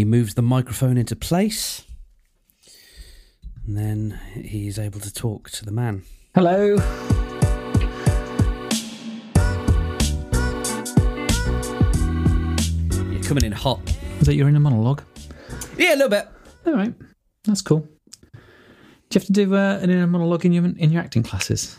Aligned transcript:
He 0.00 0.04
moves 0.06 0.32
the 0.32 0.40
microphone 0.40 0.96
into 0.96 1.14
place. 1.14 1.82
And 3.66 3.76
then 3.76 4.18
he's 4.32 4.78
able 4.78 4.98
to 4.98 5.12
talk 5.12 5.50
to 5.50 5.62
the 5.66 5.72
man. 5.72 6.04
Hello. 6.34 6.76
You're 13.12 13.22
coming 13.24 13.44
in 13.44 13.52
hot. 13.52 13.78
Is 14.20 14.26
that 14.26 14.36
you're 14.36 14.48
in 14.48 14.56
a 14.56 14.60
monologue? 14.60 15.02
Yeah, 15.76 15.90
a 15.90 15.96
little 15.96 16.08
bit. 16.08 16.26
All 16.64 16.72
right, 16.72 16.94
that's 17.44 17.60
cool. 17.60 17.80
Do 17.80 17.90
you 18.32 19.20
have 19.20 19.24
to 19.24 19.32
do 19.32 19.54
uh, 19.54 19.80
an 19.82 19.90
inner 19.90 20.06
monologue 20.06 20.46
in 20.46 20.54
your 20.54 20.64
in 20.64 20.90
your 20.90 21.02
acting 21.02 21.24
classes? 21.24 21.76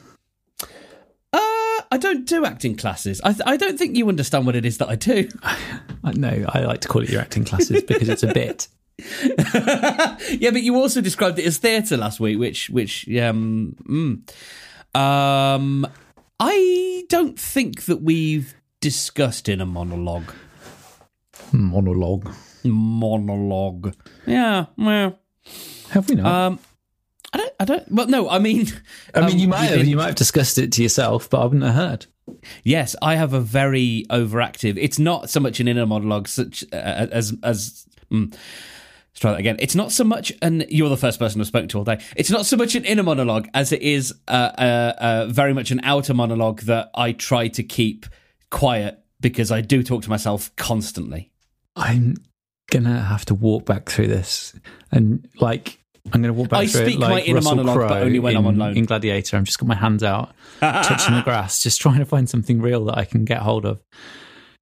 I 1.92 1.98
don't 1.98 2.26
do 2.26 2.46
acting 2.46 2.76
classes. 2.76 3.20
I, 3.22 3.34
th- 3.34 3.44
I 3.46 3.58
don't 3.58 3.78
think 3.78 3.98
you 3.98 4.08
understand 4.08 4.46
what 4.46 4.56
it 4.56 4.66
is 4.66 4.78
that 4.78 4.88
I 4.88 4.96
do. 4.96 5.28
I, 5.44 6.14
no, 6.14 6.46
I 6.48 6.62
like 6.62 6.82
to 6.82 6.88
call 6.88 7.04
it 7.04 7.10
your 7.10 7.22
acting 7.22 7.44
classes 7.44 7.84
because 7.84 8.08
it's 8.08 8.24
a 8.24 8.34
bit. 8.34 8.70
yeah, 9.24 10.52
but 10.52 10.62
you 10.64 10.76
also 10.76 11.02
described 11.02 11.38
it 11.40 11.46
as 11.46 11.58
theatre 11.58 11.98
last 11.98 12.20
week, 12.20 12.40
which 12.40 12.70
which 12.70 13.08
um 13.10 13.76
mm. 13.84 14.98
um 15.00 15.88
I 16.40 17.04
don't 17.10 17.38
think 17.38 17.86
that 17.86 18.02
we've 18.02 18.56
discussed 18.80 19.50
in 19.50 19.60
a 19.60 19.66
monologue. 19.66 20.32
Monologue. 21.52 22.32
Monologue. 22.64 23.96
Yeah, 24.26 24.68
well, 24.78 25.20
Have 25.90 26.10
we 26.10 26.16
not? 26.16 26.26
um, 26.26 26.60
I 27.62 27.66
don't, 27.66 27.92
Well, 27.92 28.08
no, 28.08 28.28
I 28.28 28.40
mean, 28.40 28.66
I 29.14 29.22
mean, 29.22 29.32
um, 29.34 29.38
you 29.38 29.48
might 29.48 29.66
have 29.66 29.78
did- 29.80 29.88
you 29.88 29.96
might 29.98 30.08
have 30.08 30.16
discussed 30.16 30.58
it 30.58 30.72
to 30.74 30.82
yourself, 30.84 31.30
but 31.30 31.42
I 31.42 31.44
wouldn't 31.46 31.64
have 31.64 31.76
heard. 31.76 32.06
Yes, 32.64 32.96
I 33.02 33.16
have 33.16 33.34
a 33.34 33.40
very 33.40 34.06
overactive. 34.10 34.78
It's 34.80 34.98
not 34.98 35.30
so 35.30 35.40
much 35.40 35.60
an 35.60 35.68
inner 35.68 35.86
monologue, 35.86 36.28
such 36.28 36.64
uh, 36.74 36.76
as 36.76 37.36
as. 37.44 37.86
Mm, 38.12 38.32
let's 38.32 39.20
try 39.20 39.32
that 39.32 39.40
again. 39.40 39.58
It's 39.60 39.76
not 39.76 39.92
so 39.92 40.04
much 40.04 40.32
an. 40.42 40.64
You're 40.70 40.90
the 40.90 40.98
first 40.98 41.20
person 41.20 41.40
I've 41.40 41.48
spoken 41.48 41.68
to 41.70 41.78
all 41.80 41.84
day. 41.84 42.00
It's 42.16 42.32
not 42.32 42.46
so 42.48 42.58
much 42.58 42.74
an 42.76 42.84
inner 42.86 43.04
monologue 43.04 43.48
as 43.54 43.72
it 43.72 43.82
is 43.84 44.14
uh, 44.28 44.32
uh, 44.32 44.94
uh, 44.98 45.26
very 45.30 45.54
much 45.54 45.70
an 45.72 45.82
outer 45.84 46.14
monologue 46.16 46.62
that 46.62 46.90
I 46.96 47.12
try 47.12 47.48
to 47.50 47.64
keep 47.64 48.06
quiet 48.50 49.00
because 49.20 49.52
I 49.52 49.62
do 49.62 49.84
talk 49.84 50.02
to 50.04 50.10
myself 50.10 50.56
constantly. 50.56 51.32
I'm 51.76 52.16
gonna 52.72 53.02
have 53.02 53.26
to 53.26 53.36
walk 53.36 53.66
back 53.66 53.90
through 53.90 54.08
this, 54.08 54.58
and 54.92 55.28
like 55.40 55.80
I'm 56.14 56.22
gonna 56.22 56.34
walk 56.34 56.50
back 56.50 56.62
I 56.62 56.68
through 56.68 56.82
speak 56.86 56.96
it 56.96 57.00
like 57.00 57.10
my 57.12 57.22
inner 57.22 57.36
Russell 57.36 57.56
monologue, 57.56 57.78
but 57.80 57.88
Crowe 57.88 58.00
only 58.06 58.20
when 58.20 58.32
in, 58.34 58.38
I'm 58.38 58.48
on 58.48 58.58
loan. 58.58 58.78
In 58.78 58.86
Gladiator, 58.86 59.38
I'm 59.38 59.46
just 59.46 59.60
got 59.60 59.68
my 59.68 59.76
hands 59.76 60.04
out, 60.04 60.34
touching 60.60 61.16
the 61.16 61.22
grass, 61.24 61.62
just 61.62 61.80
trying 61.80 62.00
to 62.00 62.06
find 62.06 62.30
something 62.30 62.62
real 62.62 62.86
that 62.86 62.98
I 62.98 63.06
can 63.06 63.24
get 63.26 63.40
hold 63.42 63.66
of. 63.66 63.82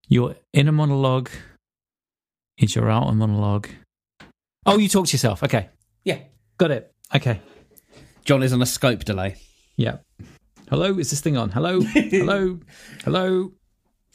Your 0.09 0.35
inner 0.53 0.71
monologue 0.71 1.29
is 2.57 2.75
your 2.75 2.89
outer 2.89 3.13
monologue. 3.13 3.69
Oh, 4.65 4.77
you 4.77 4.89
talk 4.89 5.07
to 5.07 5.13
yourself. 5.13 5.43
Okay, 5.43 5.69
Yeah, 6.03 6.19
got 6.57 6.71
it. 6.71 6.91
Okay, 7.15 7.39
John 8.25 8.43
is 8.43 8.51
on 8.53 8.61
a 8.61 8.65
scope 8.65 9.05
delay. 9.05 9.35
yeah. 9.77 9.97
Hello, 10.69 10.99
is 10.99 11.09
this 11.09 11.19
thing 11.21 11.35
on? 11.35 11.49
Hello, 11.49 11.81
hello, 11.93 12.59
hello. 13.03 13.51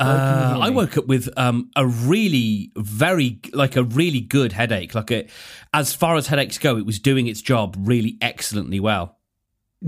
Uh, 0.01 0.59
I 0.61 0.71
woke 0.71 0.97
up 0.99 1.07
with 1.07 1.29
um, 1.37 1.71
a 1.77 1.87
really, 1.87 2.73
very, 2.77 3.41
like 3.53 3.77
a 3.77 3.85
really 3.85 4.21
good 4.21 4.53
headache. 4.53 4.95
Like 4.95 5.11
a, 5.13 5.27
as 5.73 5.95
far 5.95 6.17
as 6.17 6.27
headaches 6.27 6.59
go, 6.59 6.77
it 6.77 6.85
was 6.85 6.99
doing 6.99 7.27
its 7.29 7.41
job 7.41 7.77
really 7.79 8.19
excellently 8.21 8.81
well. 8.81 9.19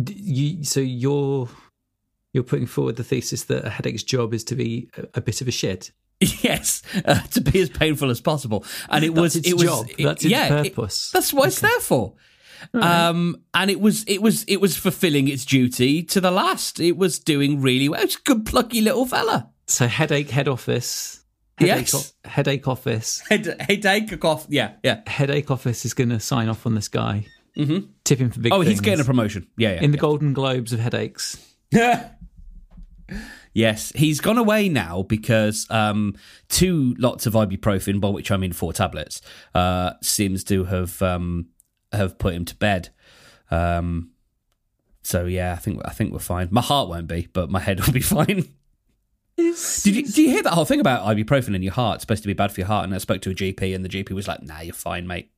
D- 0.01 0.15
You, 0.17 0.65
so 0.65 0.81
you're 0.81 1.48
you're 2.33 2.45
putting 2.45 2.67
forward 2.67 2.97
the 2.97 3.05
thesis 3.05 3.45
that 3.45 3.65
a 3.65 3.71
headache's 3.71 4.05
job 4.05 4.33
is 4.35 4.45
to 4.45 4.55
be 4.55 4.89
a, 4.97 5.19
a 5.19 5.21
bit 5.21 5.41
of 5.41 5.48
a 5.48 5.53
shit. 5.53 5.91
yes, 6.20 6.83
uh, 7.05 7.20
to 7.33 7.41
be 7.41 7.61
as 7.61 7.69
painful 7.69 8.09
as 8.11 8.20
possible, 8.20 8.65
and 8.89 9.05
it 9.05 9.09
That's 9.15 9.20
was 9.20 9.37
its 9.37 9.48
it 9.48 9.55
was 9.55 9.63
job. 9.65 9.87
it- 9.98 10.05
That's 10.05 10.25
its 10.25 10.31
yeah, 10.31 10.61
it- 10.61 10.75
purpose. 10.75 11.11
that's 11.11 11.33
what 11.33 11.48
it's 11.48 11.61
there 11.61 11.81
for. 11.81 12.15
Um, 12.73 13.37
and 13.55 13.70
it 13.70 13.81
was 13.81 14.03
it 14.07 14.23
was 14.23 14.45
it 14.45 14.61
was 14.61 14.77
fulfilling 14.77 15.29
its 15.29 15.45
duty 15.45 16.03
to 16.05 16.20
the 16.20 16.31
last. 16.31 16.81
It 16.81 16.97
was 16.97 17.19
doing 17.19 17.61
really 17.61 17.89
well. 17.89 18.01
It's 18.03 18.17
a 18.17 18.20
good 18.23 18.47
plucky 18.47 18.80
little 18.80 19.05
fella. 19.07 19.51
So 19.67 19.87
headache 19.87 20.31
head 20.31 20.49
office. 20.49 21.23
Headache, 21.59 21.93
Yes. 21.93 21.95
o- 22.25 22.29
headache 22.29 22.69
office. 22.69 23.23
Head, 23.29 23.57
headache 23.61 24.21
cough. 24.21 24.47
Yeah, 24.49 24.73
yeah. 24.83 25.01
Headache 25.07 25.51
office 25.51 25.85
is 25.87 25.95
going 25.95 26.11
to 26.11 26.21
sign 26.21 26.49
off 26.49 26.67
on 26.67 26.75
this 26.75 26.89
guy. 26.89 27.27
Mm-hmm. 27.57 27.87
Tip 28.05 28.19
him 28.19 28.31
for 28.31 28.41
big. 28.41 28.53
Oh, 28.53 28.61
he's 28.61 28.81
getting 28.83 29.01
a 29.01 29.05
promotion. 29.05 29.47
Yeah, 29.57 29.73
yeah. 29.75 29.83
in 29.83 29.91
the 29.91 29.97
Golden 29.99 30.35
Globes 30.35 30.73
of 30.73 30.81
headaches. 30.81 31.37
Yes, 33.55 33.91
he's 33.95 34.21
gone 34.21 34.37
away 34.37 34.69
now 34.69 35.03
because 35.03 35.67
um, 35.71 36.15
two 36.51 36.95
lots 36.98 37.25
of 37.25 37.33
ibuprofen, 37.33 38.03
by 38.03 38.11
which 38.11 38.31
I 38.31 38.37
mean 38.37 38.53
four 38.53 38.75
tablets, 38.75 39.23
uh, 39.55 39.93
seems 40.03 40.45
to 40.45 40.65
have 40.65 41.01
um, 41.01 41.47
have 41.91 42.19
put 42.19 42.35
him 42.35 42.45
to 42.45 42.55
bed. 42.57 42.91
Um, 43.51 44.11
so 45.03 45.25
yeah, 45.25 45.53
I 45.55 45.57
think 45.57 45.81
I 45.87 45.93
think 45.93 46.13
we're 46.13 46.19
fine. 46.19 46.48
My 46.51 46.61
heart 46.61 46.91
won't 46.91 47.07
be, 47.07 47.29
but 47.33 47.48
my 47.48 47.61
head 47.61 47.81
will 47.81 47.95
be 47.95 48.01
fine. 48.03 48.47
Did 49.36 49.86
you, 49.97 50.02
do 50.07 50.23
you 50.23 50.30
hear 50.30 50.42
that 50.42 50.52
whole 50.55 50.64
thing 50.64 50.80
about 50.80 51.05
ibuprofen 51.05 51.55
in 51.55 51.63
your 51.63 51.73
heart? 51.74 51.97
It's 51.97 52.02
supposed 52.02 52.23
to 52.23 52.27
be 52.27 52.33
bad 52.33 52.52
for 52.52 52.61
your 52.61 52.69
heart. 52.69 52.85
And 52.85 52.95
I 52.95 52.98
spoke 52.98 53.20
to 53.23 53.30
a 53.30 53.35
GP, 53.35 53.74
and 53.74 53.85
the 53.85 53.89
GP 53.89 54.11
was 54.13 54.27
like, 54.27 54.42
"Nah, 54.42 54.61
you're 54.61 54.73
fine, 54.74 55.07
mate." 55.07 55.30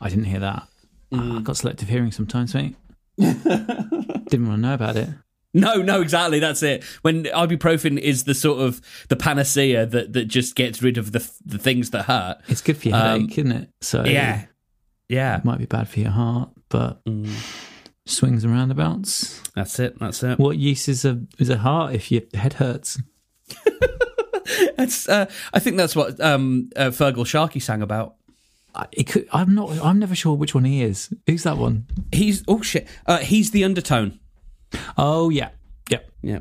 I 0.00 0.08
didn't 0.08 0.24
hear 0.24 0.40
that. 0.40 0.66
Mm. 1.12 1.36
I've 1.38 1.44
got 1.44 1.56
selective 1.56 1.88
hearing 1.88 2.10
sometimes, 2.12 2.54
mate. 2.54 2.74
Didn't 3.18 4.48
want 4.48 4.56
to 4.56 4.56
know 4.58 4.74
about 4.74 4.96
it. 4.96 5.08
No, 5.52 5.82
no, 5.82 6.00
exactly. 6.00 6.38
That's 6.38 6.62
it. 6.62 6.84
When 7.02 7.24
ibuprofen 7.24 7.98
is 7.98 8.24
the 8.24 8.34
sort 8.34 8.60
of 8.62 8.80
the 9.08 9.16
panacea 9.16 9.84
that, 9.86 10.12
that 10.12 10.26
just 10.26 10.54
gets 10.54 10.80
rid 10.82 10.96
of 10.96 11.12
the 11.12 11.28
the 11.44 11.58
things 11.58 11.90
that 11.90 12.04
hurt. 12.04 12.38
It's 12.48 12.60
good 12.62 12.76
for 12.76 12.88
your 12.88 12.96
Um, 12.96 13.02
headache, 13.22 13.38
isn't 13.38 13.52
it? 13.52 13.70
So 13.80 14.04
Yeah, 14.04 14.44
yeah. 15.08 15.36
it 15.36 15.44
might 15.44 15.58
be 15.58 15.66
bad 15.66 15.88
for 15.88 15.98
your 16.00 16.10
heart, 16.12 16.50
but 16.68 17.04
Mm. 17.04 17.28
swings 18.06 18.44
and 18.44 18.52
roundabouts. 18.52 19.42
That's 19.54 19.78
it. 19.80 19.98
That's 19.98 20.22
it. 20.22 20.38
What 20.38 20.56
use 20.56 20.88
is 20.88 21.04
a 21.04 21.20
is 21.38 21.48
a 21.50 21.58
heart 21.58 21.94
if 21.94 22.10
your 22.12 22.22
head 22.34 22.54
hurts? 22.54 22.98
That's. 24.76 25.08
Uh, 25.08 25.26
I 25.52 25.58
think 25.58 25.76
that's 25.76 25.94
what 25.96 26.20
um, 26.20 26.70
uh, 26.76 26.86
Feargal 26.90 27.26
Sharkey 27.26 27.60
sang 27.60 27.82
about. 27.82 28.14
I- 28.74 28.86
It 28.92 29.04
could, 29.04 29.28
I'm 29.32 29.54
not. 29.54 29.70
I'm 29.84 29.98
never 29.98 30.14
sure 30.14 30.34
which 30.36 30.54
one 30.54 30.64
he 30.64 30.82
is. 30.82 31.12
Who's 31.26 31.42
that 31.42 31.56
one? 31.58 31.86
He's 32.12 32.42
oh 32.48 32.62
shit. 32.62 32.86
Uh, 33.06 33.18
he's 33.18 33.50
the 33.50 33.64
undertone. 33.64 34.18
Oh 34.96 35.30
yeah, 35.30 35.50
yep. 35.90 36.08
Yeah, 36.22 36.40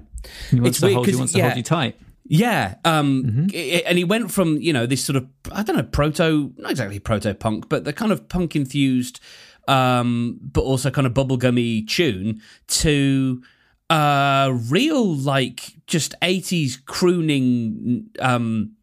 He 0.51 0.59
wants 0.59 0.69
It's 0.69 0.79
to 0.79 0.85
weird 0.85 0.95
hold. 0.95 1.07
He 1.07 1.15
wants 1.15 1.33
to 1.33 1.39
yeah. 1.39 1.45
hold 1.45 1.57
you 1.57 1.63
tight. 1.63 1.99
yeah. 2.25 2.75
Um, 2.85 3.23
Mm-hmm. 3.23 3.45
i- 3.53 3.83
and 3.87 3.97
he 3.97 4.03
went 4.03 4.31
from 4.31 4.57
you 4.57 4.71
know 4.73 4.85
this 4.85 5.03
sort 5.03 5.15
of 5.15 5.27
I 5.51 5.63
don't 5.63 5.75
know 5.75 5.83
proto, 5.83 6.53
not 6.57 6.71
exactly 6.71 6.99
proto 6.99 7.33
punk, 7.33 7.67
but 7.69 7.83
the 7.85 7.93
kind 7.93 8.11
of 8.11 8.27
punk 8.29 8.55
infused, 8.55 9.19
um, 9.67 10.39
but 10.41 10.61
also 10.61 10.91
kind 10.91 11.07
of 11.07 11.13
bubblegummy 11.13 11.87
tune 11.87 12.41
to 12.67 13.41
uh 13.89 14.51
real 14.69 15.15
like 15.15 15.73
just 15.87 16.13
80s 16.21 16.83
crooning 16.85 18.09
um 18.19 18.73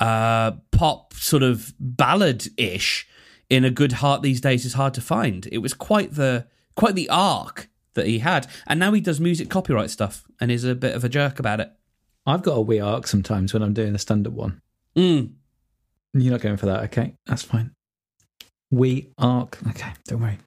uh 0.00 0.52
pop 0.70 1.14
sort 1.14 1.42
of 1.42 1.72
ballad 1.78 2.48
ish 2.56 3.06
in 3.48 3.64
a 3.64 3.70
good 3.70 3.92
heart 3.92 4.22
these 4.22 4.40
days 4.40 4.64
is 4.64 4.74
hard 4.74 4.94
to 4.94 5.00
find 5.00 5.48
it 5.52 5.58
was 5.58 5.72
quite 5.74 6.14
the 6.14 6.46
quite 6.76 6.94
the 6.94 7.08
arc 7.08 7.68
that 7.94 8.06
he 8.06 8.18
had 8.18 8.46
and 8.66 8.80
now 8.80 8.92
he 8.92 9.00
does 9.00 9.20
music 9.20 9.48
copyright 9.48 9.90
stuff 9.90 10.24
and 10.40 10.50
is 10.50 10.64
a 10.64 10.74
bit 10.74 10.94
of 10.94 11.04
a 11.04 11.08
jerk 11.08 11.38
about 11.38 11.60
it 11.60 11.70
I've 12.24 12.42
got 12.42 12.54
a 12.54 12.60
wee 12.60 12.80
arc 12.80 13.06
sometimes 13.06 13.52
when 13.52 13.62
I'm 13.62 13.72
doing 13.74 13.94
a 13.94 13.98
stand 13.98 14.26
up 14.26 14.32
one. 14.32 14.60
mm. 14.96 15.32
You're 16.14 16.32
not 16.32 16.40
going 16.40 16.56
for 16.56 16.66
that, 16.66 16.84
okay? 16.84 17.14
That's 17.26 17.42
fine. 17.42 17.72
We 18.70 19.12
arc. 19.18 19.58
Okay, 19.70 19.92
don't 20.06 20.20
worry. 20.20 20.38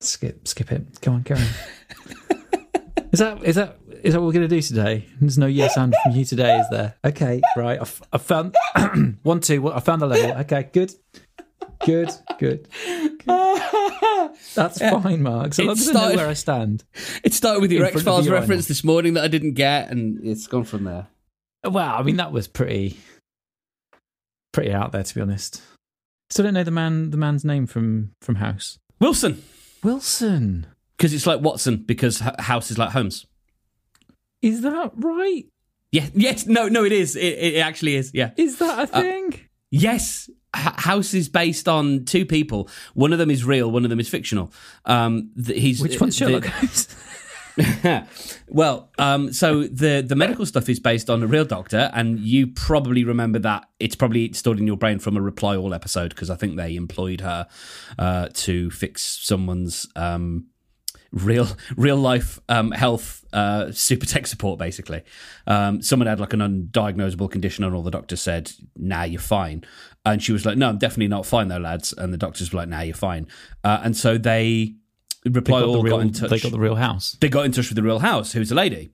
Skip, 0.00 0.46
skip 0.46 0.72
it. 0.72 1.00
Go 1.00 1.12
on, 1.12 1.22
carry 1.24 1.40
on. 1.40 1.46
is 3.14 3.20
that 3.20 3.44
is 3.44 3.54
that 3.54 3.78
is 4.02 4.12
that 4.12 4.20
what 4.20 4.26
we're 4.26 4.32
going 4.32 4.48
to 4.48 4.54
do 4.54 4.60
today? 4.60 5.06
There's 5.20 5.38
no 5.38 5.46
yes 5.46 5.76
and 5.76 5.94
from 6.02 6.12
you 6.16 6.24
today, 6.24 6.58
is 6.58 6.66
there? 6.70 6.94
Okay, 7.04 7.40
right. 7.56 7.78
I, 7.78 7.82
f- 7.82 8.02
I 8.12 8.18
found 8.18 8.54
one, 9.22 9.40
two. 9.40 9.62
what- 9.62 9.76
I 9.76 9.80
found 9.80 10.02
the 10.02 10.06
level. 10.06 10.32
Okay, 10.40 10.68
good, 10.72 10.92
good, 11.86 12.10
good. 12.40 12.68
good. 13.24 14.32
That's 14.56 14.78
fine, 14.80 15.22
Mark. 15.22 15.54
So 15.54 15.62
It 15.62 15.66
long 15.66 15.76
as 15.78 15.88
I 15.88 15.92
know 15.92 16.16
where 16.16 16.28
I 16.28 16.32
stand. 16.32 16.82
it 17.24 17.32
started 17.32 17.60
with 17.60 17.70
your 17.70 17.84
In 17.86 17.94
x-files 17.94 18.28
reference 18.28 18.66
this 18.66 18.82
morning 18.82 19.14
that 19.14 19.22
i 19.24 19.28
didn't 19.28 19.52
get 19.54 19.90
and 19.90 20.24
it's 20.26 20.46
gone 20.48 20.64
from 20.64 20.82
there 20.84 21.06
Well, 21.62 21.94
I 21.94 22.02
mean 22.02 22.16
that 22.16 22.32
was 22.32 22.48
pretty, 22.48 22.98
pretty 24.52 24.72
out 24.72 24.90
there 24.92 25.04
to 25.04 25.14
be 25.14 25.20
honest. 25.20 25.62
Still 26.30 26.44
don't 26.46 26.54
know 26.54 26.64
the 26.64 26.70
man, 26.72 27.10
the 27.10 27.16
man's 27.16 27.44
name 27.44 27.66
from 27.66 28.10
from 28.22 28.36
House. 28.36 28.78
wilson 29.00 29.42
Wilson. 29.84 30.66
Because 31.04 31.12
it's 31.12 31.26
like 31.26 31.40
watson 31.42 31.76
because 31.76 32.20
house 32.38 32.70
is 32.70 32.78
like 32.78 32.90
holmes 32.92 33.26
Is 34.40 34.62
that 34.62 34.92
right? 34.96 35.44
yeah 35.92 36.06
yes 36.14 36.46
no 36.46 36.68
no 36.68 36.82
it 36.84 36.92
is 36.92 37.14
it, 37.14 37.20
it 37.20 37.58
actually 37.58 37.94
is 37.96 38.10
yeah 38.14 38.30
Is 38.38 38.56
that 38.58 38.84
a 38.84 38.86
thing? 38.86 39.40
Yes, 39.70 40.30
H- 40.56 40.72
House 40.76 41.14
is 41.14 41.28
based 41.28 41.66
on 41.68 42.04
two 42.04 42.24
people. 42.24 42.68
One 42.94 43.12
of 43.12 43.18
them 43.18 43.28
is 43.28 43.44
real. 43.44 43.68
One 43.72 43.82
of 43.82 43.90
them 43.90 43.98
is 43.98 44.08
fictional. 44.08 44.52
Um, 44.84 45.32
th- 45.44 45.60
he's 45.60 45.80
Which 45.82 46.00
one's 46.00 46.16
the- 46.16 46.26
Sherlock 46.26 46.44
Holmes? 46.46 46.88
well, 48.48 48.90
um, 48.98 49.32
so 49.32 49.64
the 49.64 50.04
the 50.06 50.14
medical 50.14 50.46
stuff 50.46 50.68
is 50.68 50.78
based 50.78 51.10
on 51.10 51.22
a 51.24 51.26
real 51.26 51.44
doctor, 51.44 51.90
and 51.92 52.20
you 52.20 52.46
probably 52.46 53.02
remember 53.02 53.40
that 53.40 53.66
it's 53.80 53.96
probably 53.96 54.32
stored 54.32 54.60
in 54.60 54.66
your 54.68 54.76
brain 54.76 55.00
from 55.00 55.16
a 55.16 55.20
Reply 55.20 55.56
All 55.56 55.74
episode 55.74 56.10
because 56.10 56.30
I 56.30 56.36
think 56.36 56.56
they 56.56 56.76
employed 56.76 57.20
her 57.22 57.48
uh, 57.98 58.28
to 58.34 58.70
fix 58.70 59.02
someone's 59.26 59.88
um, 59.96 60.46
real 61.14 61.48
real 61.76 61.96
life 61.96 62.40
um, 62.48 62.70
health 62.72 63.24
uh, 63.32 63.72
super 63.72 64.06
tech 64.06 64.26
support. 64.26 64.58
Basically, 64.58 65.02
um, 65.46 65.80
someone 65.80 66.06
had 66.06 66.20
like 66.20 66.32
an 66.32 66.40
undiagnosable 66.40 67.30
condition, 67.30 67.64
and 67.64 67.74
all 67.74 67.82
the 67.82 67.90
doctors 67.90 68.20
said, 68.20 68.52
"Nah, 68.76 69.04
you're 69.04 69.20
fine." 69.20 69.64
And 70.04 70.22
she 70.22 70.32
was 70.32 70.44
like, 70.44 70.58
"No, 70.58 70.68
I'm 70.68 70.78
definitely 70.78 71.08
not 71.08 71.24
fine, 71.24 71.48
though, 71.48 71.58
lads." 71.58 71.92
And 71.92 72.12
the 72.12 72.18
doctors 72.18 72.52
were 72.52 72.58
like, 72.58 72.68
"Nah, 72.68 72.80
you're 72.82 72.94
fine." 72.94 73.26
Uh, 73.62 73.80
and 73.82 73.96
so 73.96 74.18
they 74.18 74.74
reply 75.24 75.60
They 75.60 75.66
got, 75.66 75.68
all 75.68 75.74
the 75.76 75.82
real, 75.82 75.96
got 75.96 76.02
in 76.02 76.12
touch 76.12 76.30
they 76.30 76.38
got 76.38 76.52
the 76.52 76.58
real 76.58 76.74
house. 76.74 77.16
they 77.20 77.28
got 77.30 77.46
in 77.46 77.52
touch 77.52 77.68
with 77.70 77.76
the 77.76 77.82
real 77.82 78.00
house 78.00 78.32
who's 78.32 78.52
a 78.52 78.54
lady 78.54 78.90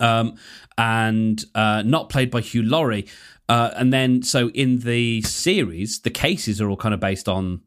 um 0.00 0.36
and 0.78 1.44
uh 1.54 1.82
not 1.84 2.08
played 2.08 2.30
by 2.30 2.40
hugh 2.40 2.62
laurie 2.62 3.06
uh 3.50 3.70
and 3.76 3.92
then 3.92 4.22
so 4.22 4.48
in 4.50 4.78
the 4.78 5.20
series 5.22 6.00
the 6.00 6.10
cases 6.10 6.58
are 6.58 6.70
all 6.70 6.76
kind 6.76 6.94
of 6.94 7.00
based 7.00 7.28
on 7.28 7.60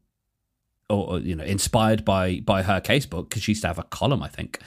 or, 0.88 1.18
you 1.18 1.34
know 1.34 1.44
inspired 1.44 2.04
by 2.04 2.40
by 2.40 2.62
her 2.62 2.80
casebook 2.80 3.28
because 3.28 3.42
she 3.42 3.52
used 3.52 3.62
to 3.62 3.66
have 3.68 3.78
a 3.78 3.82
column 3.84 4.22
i 4.22 4.28
think 4.28 4.60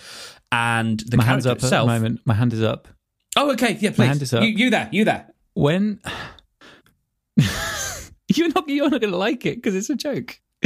and 0.51 0.99
the 1.01 1.15
My 1.17 1.23
hand's 1.23 1.45
up 1.45 1.57
at 1.57 1.59
the 1.61 1.67
itself 1.67 1.87
moment. 1.87 2.21
My 2.25 2.33
hand 2.33 2.53
is 2.53 2.63
up. 2.63 2.87
oh 3.37 3.51
okay 3.51 3.77
yeah 3.79 3.91
My 3.97 4.05
hand 4.05 4.19
please 4.19 4.23
is 4.23 4.33
up. 4.33 4.43
you, 4.43 4.49
you 4.49 4.69
there 4.71 4.89
you 4.91 5.05
there 5.05 5.27
When 5.53 6.01
you're 8.35 8.49
not 8.49 8.67
you're 8.67 8.89
not 8.89 8.99
going 9.01 9.11
to 9.11 9.17
like 9.17 9.45
it 9.45 9.55
because 9.57 9.75
it's 9.75 9.89
a 9.89 9.95
joke. 9.95 10.39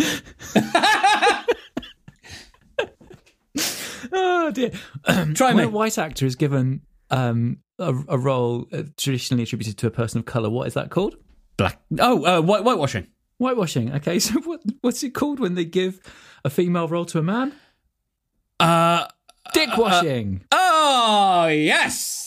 oh 4.12 4.52
dear. 4.54 4.72
try 5.34 5.48
when 5.50 5.58
me 5.58 5.64
a 5.64 5.70
white 5.70 5.98
actor 5.98 6.26
is 6.26 6.36
given 6.36 6.82
um, 7.12 7.58
a, 7.80 7.94
a 8.08 8.18
role 8.18 8.68
uh, 8.74 8.84
traditionally 8.98 9.44
attributed 9.44 9.78
to 9.80 9.88
a 9.88 9.92
person 9.92 10.20
of 10.20 10.26
color, 10.26 10.50
what 10.50 10.68
is 10.68 10.74
that 10.74 10.90
called? 10.90 11.16
black 11.56 11.80
oh 12.00 12.26
uh, 12.26 12.42
white 12.42 12.64
whitewashing 12.64 13.06
Whitewashing. 13.38 13.94
Okay, 13.96 14.20
so 14.26 14.40
what 14.42 14.62
what's 14.82 15.04
it 15.04 15.12
called 15.12 15.40
when 15.40 15.56
they 15.56 15.66
give 15.66 16.00
a 16.44 16.50
female 16.50 16.88
role 16.88 17.06
to 17.06 17.20
a 17.20 17.24
man? 17.24 17.54
uh 18.60 19.08
Dick 19.54 19.76
washing. 19.78 20.42
oh 20.52 21.48
yes 21.48 22.24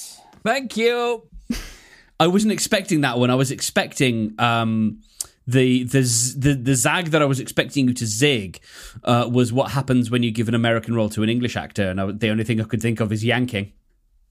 Thank 0.46 0.76
you. 0.76 1.28
I 2.20 2.28
wasn't 2.28 2.52
expecting 2.52 3.00
that 3.00 3.18
one. 3.18 3.30
I 3.30 3.34
was 3.34 3.50
expecting 3.50 4.36
um, 4.38 5.00
the 5.44 5.82
the 5.82 6.02
the 6.38 6.54
the 6.54 6.74
zag 6.76 7.06
that 7.06 7.20
I 7.20 7.24
was 7.24 7.40
expecting 7.40 7.88
you 7.88 7.94
to 7.94 8.06
zig 8.06 8.60
uh, 9.02 9.28
was 9.30 9.52
what 9.52 9.72
happens 9.72 10.08
when 10.08 10.22
you 10.22 10.30
give 10.30 10.46
an 10.48 10.54
American 10.54 10.94
role 10.94 11.08
to 11.10 11.24
an 11.24 11.28
English 11.28 11.56
actor, 11.56 11.90
and 11.90 12.00
I, 12.00 12.12
the 12.12 12.30
only 12.30 12.44
thing 12.44 12.60
I 12.60 12.64
could 12.64 12.80
think 12.80 13.00
of 13.00 13.12
is 13.12 13.24
yanking. 13.24 13.72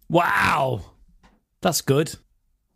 Wow, 0.07 0.86
that's 1.60 1.81
good. 1.81 2.16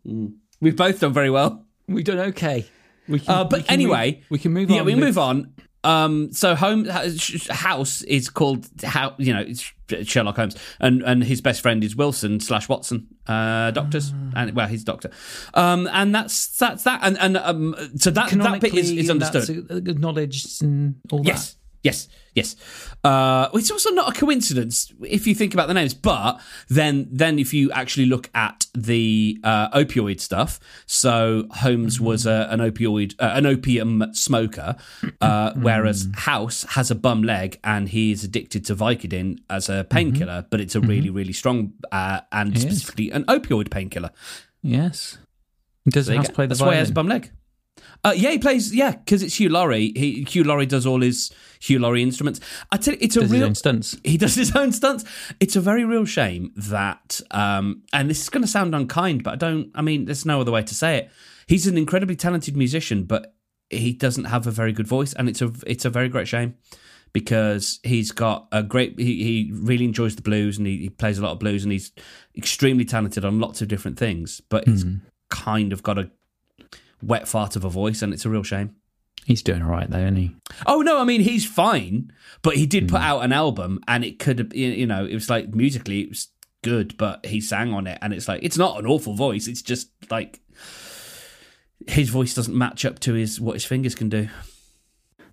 We've 0.04 0.76
both 0.76 1.00
done 1.00 1.14
very 1.14 1.30
well. 1.30 1.64
We've 1.88 2.04
done 2.04 2.18
okay. 2.18 2.66
We 3.10 3.18
can, 3.18 3.34
Uh, 3.34 3.44
but 3.44 3.60
we 3.60 3.62
can 3.64 3.74
anyway, 3.74 4.12
move, 4.12 4.30
we 4.30 4.38
can 4.38 4.52
move 4.52 4.70
on. 4.70 4.76
Yeah, 4.76 4.82
we 4.82 4.94
move 4.94 5.18
on. 5.18 5.52
Um, 5.82 6.32
so 6.32 6.54
home 6.54 6.84
house 6.84 8.02
is 8.02 8.28
called 8.28 8.68
how 8.82 9.14
you 9.16 9.32
know 9.32 9.40
it's 9.40 9.72
Sherlock 10.02 10.36
Holmes, 10.36 10.54
and 10.78 11.02
and 11.02 11.24
his 11.24 11.40
best 11.40 11.62
friend 11.62 11.82
is 11.82 11.96
Wilson 11.96 12.38
slash 12.40 12.68
Watson, 12.68 13.06
uh, 13.26 13.70
doctors, 13.70 14.12
and 14.36 14.54
well, 14.54 14.68
he's 14.68 14.84
doctor, 14.84 15.10
um, 15.54 15.88
and 15.92 16.14
that's 16.14 16.58
that's 16.58 16.84
that, 16.84 17.00
and 17.02 17.18
and 17.18 17.38
um, 17.38 17.74
so 17.96 18.10
that 18.10 18.30
that 18.30 18.60
bit 18.60 18.74
is, 18.74 18.90
is 18.90 19.08
understood. 19.08 19.70
acknowledged 19.70 20.62
and 20.62 20.96
all 21.10 21.24
Yes, 21.24 21.56
yes, 21.82 22.08
yes. 22.34 22.56
Uh, 23.02 23.48
it's 23.54 23.70
also 23.70 23.90
not 23.90 24.14
a 24.14 24.18
coincidence 24.18 24.92
if 25.02 25.26
you 25.26 25.34
think 25.34 25.54
about 25.54 25.68
the 25.68 25.74
names, 25.74 25.94
but 25.94 26.40
then 26.68 27.08
then 27.10 27.38
if 27.38 27.54
you 27.54 27.70
actually 27.72 28.06
look 28.06 28.30
at 28.34 28.66
the 28.74 29.38
uh, 29.42 29.70
opioid 29.70 30.20
stuff, 30.20 30.60
so 30.86 31.46
Holmes 31.50 32.00
was 32.00 32.26
a, 32.26 32.48
an 32.50 32.60
opioid, 32.60 33.14
uh, 33.18 33.32
an 33.34 33.46
opium 33.46 34.04
smoker, 34.12 34.76
uh, 35.20 35.52
whereas 35.54 36.08
House 36.14 36.64
has 36.70 36.90
a 36.90 36.94
bum 36.94 37.22
leg 37.22 37.58
and 37.64 37.88
he 37.88 38.12
is 38.12 38.24
addicted 38.24 38.64
to 38.66 38.74
Vicodin 38.74 39.38
as 39.48 39.68
a 39.68 39.84
painkiller, 39.84 40.46
but 40.50 40.60
it's 40.60 40.74
a 40.74 40.80
really 40.80 41.10
really 41.10 41.32
strong 41.32 41.72
uh, 41.92 42.20
and 42.32 42.56
is. 42.56 42.62
specifically 42.62 43.10
an 43.10 43.24
opioid 43.24 43.70
painkiller. 43.70 44.10
Yes. 44.62 45.18
Does 45.88 46.08
you 46.08 46.16
House 46.16 46.30
play 46.30 46.44
the 46.44 46.50
That's 46.50 46.60
why 46.60 46.72
he 46.72 46.78
has 46.78 46.90
a 46.90 46.92
bum 46.92 47.08
leg. 47.08 47.30
Uh, 48.04 48.12
yeah, 48.16 48.30
he 48.30 48.38
plays. 48.38 48.74
Yeah, 48.74 48.92
because 48.92 49.22
it's 49.22 49.38
Hugh 49.38 49.48
Laurie. 49.48 49.92
He, 49.96 50.24
Hugh 50.24 50.44
Laurie 50.44 50.66
does 50.66 50.86
all 50.86 51.00
his 51.00 51.30
Hugh 51.60 51.78
Laurie 51.78 52.02
instruments. 52.02 52.40
I 52.72 52.78
tell 52.78 52.94
you, 52.94 52.98
it's 53.02 53.16
a 53.16 53.20
Does 53.20 53.30
his 53.30 53.38
real. 53.40 53.48
own 53.48 53.54
stunts. 53.54 53.96
he 54.02 54.16
does 54.16 54.34
his 54.34 54.56
own 54.56 54.72
stunts. 54.72 55.04
It's 55.38 55.54
a 55.56 55.60
very 55.60 55.84
real 55.84 56.06
shame 56.06 56.52
that, 56.56 57.20
um, 57.30 57.82
and 57.92 58.08
this 58.10 58.20
is 58.22 58.28
going 58.30 58.42
to 58.42 58.48
sound 58.48 58.74
unkind, 58.74 59.22
but 59.22 59.34
I 59.34 59.36
don't. 59.36 59.70
I 59.74 59.82
mean, 59.82 60.06
there's 60.06 60.26
no 60.26 60.40
other 60.40 60.50
way 60.52 60.62
to 60.62 60.74
say 60.74 60.96
it. 60.96 61.10
He's 61.46 61.66
an 61.66 61.76
incredibly 61.76 62.16
talented 62.16 62.56
musician, 62.56 63.04
but 63.04 63.34
he 63.68 63.92
doesn't 63.92 64.24
have 64.24 64.46
a 64.46 64.50
very 64.50 64.72
good 64.72 64.86
voice, 64.88 65.12
and 65.12 65.28
it's 65.28 65.42
a 65.42 65.52
it's 65.66 65.84
a 65.84 65.90
very 65.90 66.08
great 66.08 66.26
shame 66.28 66.54
because 67.12 67.78
he's 67.82 68.10
got 68.12 68.48
a 68.52 68.62
great. 68.62 68.98
He, 68.98 69.22
he 69.22 69.50
really 69.52 69.84
enjoys 69.84 70.16
the 70.16 70.22
blues, 70.22 70.58
and 70.58 70.66
he, 70.66 70.78
he 70.78 70.88
plays 70.88 71.18
a 71.18 71.22
lot 71.22 71.32
of 71.32 71.38
blues, 71.40 71.62
and 71.64 71.72
he's 71.72 71.92
extremely 72.36 72.84
talented 72.84 73.24
on 73.24 73.38
lots 73.38 73.60
of 73.62 73.68
different 73.68 73.98
things. 73.98 74.40
But 74.48 74.66
he's 74.66 74.84
kind 75.28 75.72
of 75.72 75.82
got 75.82 75.98
a 75.98 76.10
wet 77.02 77.28
fart 77.28 77.54
of 77.56 77.64
a 77.64 77.70
voice, 77.70 78.00
and 78.02 78.12
it's 78.14 78.24
a 78.24 78.30
real 78.30 78.42
shame. 78.42 78.76
He's 79.30 79.44
doing 79.44 79.62
all 79.62 79.70
right 79.70 79.88
though, 79.88 80.00
isn't 80.00 80.16
he? 80.16 80.34
Oh 80.66 80.80
no, 80.80 81.00
I 81.00 81.04
mean 81.04 81.20
he's 81.20 81.46
fine, 81.46 82.10
but 82.42 82.56
he 82.56 82.66
did 82.66 82.88
put 82.88 83.00
out 83.00 83.20
an 83.20 83.32
album, 83.32 83.78
and 83.86 84.04
it 84.04 84.18
could 84.18 84.40
have, 84.40 84.52
you 84.52 84.86
know, 84.86 85.04
it 85.06 85.14
was 85.14 85.30
like 85.30 85.54
musically 85.54 86.00
it 86.00 86.08
was 86.08 86.26
good, 86.64 86.98
but 86.98 87.24
he 87.24 87.40
sang 87.40 87.72
on 87.72 87.86
it, 87.86 87.96
and 88.02 88.12
it's 88.12 88.26
like 88.26 88.42
it's 88.42 88.58
not 88.58 88.80
an 88.80 88.86
awful 88.86 89.14
voice. 89.14 89.46
It's 89.46 89.62
just 89.62 89.88
like 90.10 90.40
his 91.86 92.08
voice 92.08 92.34
doesn't 92.34 92.58
match 92.58 92.84
up 92.84 92.98
to 93.00 93.14
his 93.14 93.40
what 93.40 93.52
his 93.52 93.64
fingers 93.64 93.94
can 93.94 94.08
do. 94.08 94.28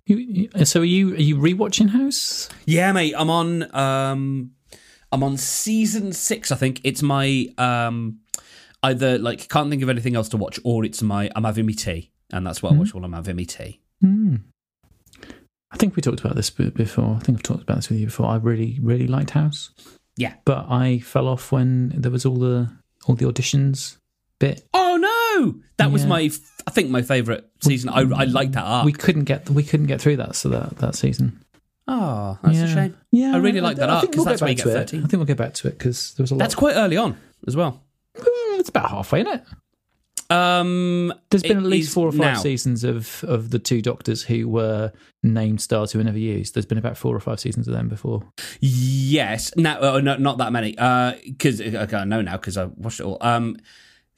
You, 0.06 0.48
so 0.64 0.82
are 0.82 0.84
you 0.84 1.14
are 1.14 1.20
you 1.20 1.34
rewatching 1.34 1.88
House? 1.88 2.48
Yeah, 2.66 2.92
mate, 2.92 3.14
I'm 3.18 3.30
on 3.30 3.74
um 3.74 4.52
I'm 5.10 5.24
on 5.24 5.36
season 5.38 6.12
6, 6.12 6.52
I 6.52 6.54
think. 6.54 6.82
It's 6.84 7.02
my 7.02 7.48
um 7.58 8.20
either 8.84 9.18
like 9.18 9.48
can't 9.48 9.70
think 9.70 9.82
of 9.82 9.88
anything 9.88 10.14
else 10.14 10.28
to 10.28 10.36
watch 10.36 10.60
or 10.62 10.84
it's 10.84 11.02
my 11.02 11.28
I'm 11.34 11.42
having 11.42 11.66
me 11.66 11.74
tea, 11.74 12.12
and 12.32 12.46
that's 12.46 12.62
what 12.62 12.74
I 12.74 12.76
watch 12.76 12.94
while 12.94 13.04
I'm 13.04 13.12
having 13.12 13.34
me 13.34 13.44
tea. 13.44 13.80
Hmm. 14.00 14.36
I 15.70 15.76
think 15.76 15.96
we 15.96 16.02
talked 16.02 16.20
about 16.20 16.34
this 16.36 16.50
before. 16.50 17.16
I 17.16 17.18
think 17.24 17.38
I've 17.38 17.42
talked 17.42 17.62
about 17.62 17.76
this 17.76 17.88
with 17.90 17.98
you 17.98 18.06
before. 18.06 18.26
I 18.26 18.36
really 18.36 18.78
really 18.82 19.06
liked 19.06 19.30
House, 19.30 19.70
Yeah. 20.16 20.34
but 20.44 20.66
I 20.70 20.98
fell 21.00 21.28
off 21.28 21.52
when 21.52 21.90
there 21.90 22.10
was 22.10 22.24
all 22.24 22.36
the 22.36 22.70
all 23.06 23.14
the 23.14 23.26
auditions 23.26 23.96
bit. 24.38 24.66
Oh 24.72 24.96
no. 24.96 25.60
That 25.76 25.90
was 25.92 26.06
my 26.06 26.30
I 26.66 26.70
think 26.70 26.90
my 26.90 27.02
favorite 27.02 27.48
season. 27.60 27.90
I 27.90 28.00
I 28.00 28.24
like 28.24 28.52
that 28.52 28.64
arc. 28.64 28.86
We 28.86 28.92
couldn't 28.92 29.24
get 29.24 29.50
we 29.50 29.62
couldn't 29.62 29.86
get 29.86 30.00
through 30.00 30.16
that 30.16 30.36
so 30.36 30.48
that 30.50 30.78
that 30.78 30.94
season. 30.94 31.42
Oh, 31.86 32.38
that's 32.42 32.56
yeah. 32.58 32.64
a 32.64 32.68
shame. 32.68 32.96
Yeah, 33.12 33.34
I 33.34 33.38
really 33.38 33.60
like 33.62 33.76
that 33.78 33.88
I 33.88 33.94
arc 33.94 34.02
think 34.02 34.12
'cause 34.14 34.18
we'll 34.18 34.24
that's 34.26 34.40
get 34.40 34.44
where 34.44 34.50
you 34.50 34.56
back 34.56 34.64
get 34.64 34.72
to 34.72 34.76
it. 34.76 34.84
13. 34.90 35.00
I 35.00 35.06
think 35.06 35.12
we'll 35.18 35.24
get 35.26 35.36
back 35.38 35.54
to 35.54 35.68
it 35.68 35.78
because 35.78 36.14
there 36.14 36.22
was 36.22 36.30
a 36.30 36.34
lot. 36.34 36.38
That's 36.40 36.54
quite 36.54 36.74
early 36.76 36.96
on 36.96 37.16
as 37.46 37.56
well. 37.56 37.82
Mm, 38.16 38.58
it's 38.60 38.68
about 38.68 38.90
halfway, 38.90 39.20
isn't 39.22 39.34
it? 39.34 39.44
Um, 40.30 41.12
There's 41.30 41.42
been 41.42 41.56
at 41.56 41.62
least 41.62 41.92
four 41.92 42.08
or 42.08 42.12
five 42.12 42.34
now. 42.34 42.38
seasons 42.38 42.84
of 42.84 43.24
of 43.24 43.50
the 43.50 43.58
two 43.58 43.80
Doctors 43.80 44.22
who 44.22 44.48
were 44.48 44.92
named 45.22 45.60
stars 45.60 45.92
who 45.92 45.98
were 45.98 46.04
never 46.04 46.18
used. 46.18 46.54
There's 46.54 46.66
been 46.66 46.78
about 46.78 46.98
four 46.98 47.16
or 47.16 47.20
five 47.20 47.40
seasons 47.40 47.66
of 47.66 47.74
them 47.74 47.88
before. 47.88 48.22
yes, 48.60 49.52
now 49.56 49.80
uh, 49.80 50.00
no, 50.00 50.16
not 50.16 50.38
that 50.38 50.52
many. 50.52 50.72
Because 50.72 51.60
okay, 51.60 51.96
I 51.96 52.04
know 52.04 52.20
now 52.20 52.36
because 52.36 52.58
I 52.58 52.64
watched 52.64 53.00
it 53.00 53.04
all. 53.04 53.18
Um, 53.20 53.56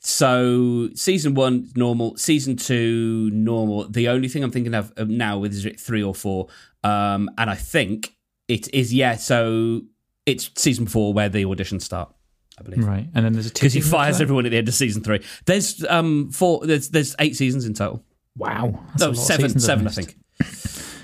so 0.00 0.88
season 0.95 1.35
one 1.35 1.71
normal, 1.76 2.17
season 2.17 2.57
two 2.57 3.31
normal. 3.33 3.88
The 3.88 4.09
only 4.09 4.29
thing 4.29 4.43
I'm 4.43 4.50
thinking 4.50 4.75
of 4.75 4.93
uh, 4.97 5.05
now 5.07 5.45
is 5.45 5.64
it 5.64 5.79
three 5.79 6.02
or 6.02 6.14
four. 6.14 6.49
Um, 6.83 7.31
and 7.38 7.50
I 7.50 7.55
think 7.55 8.17
it 8.49 8.73
is 8.75 8.93
yeah. 8.93 9.17
So 9.17 9.83
it's 10.26 10.50
season 10.57 10.87
four 10.87 11.12
where 11.12 11.29
the 11.29 11.45
auditions 11.45 11.83
start. 11.83 12.12
I 12.61 12.62
believe. 12.62 12.87
Right, 12.87 13.09
and 13.14 13.25
then 13.25 13.33
there's 13.33 13.49
a 13.49 13.52
Because 13.52 13.73
he 13.73 13.81
fires 13.81 14.19
that? 14.19 14.25
everyone 14.25 14.45
at 14.47 14.50
the 14.50 14.59
end 14.59 14.69
of 14.69 14.75
season 14.75 15.02
three. 15.02 15.23
There's 15.47 15.85
um 15.88 16.31
four. 16.31 16.67
There's 16.67 16.90
there's 16.90 17.17
eight 17.19 17.37
seasons 17.37 17.64
in 17.64 17.75
total. 17.75 18.05
Wow, 18.37 18.79
that's 18.90 19.00
No, 19.00 19.09
lot 19.09 19.17
seven. 19.17 19.45
I've 19.47 19.62
Seven, 19.62 19.87
I 19.88 19.90
think. 19.90 20.17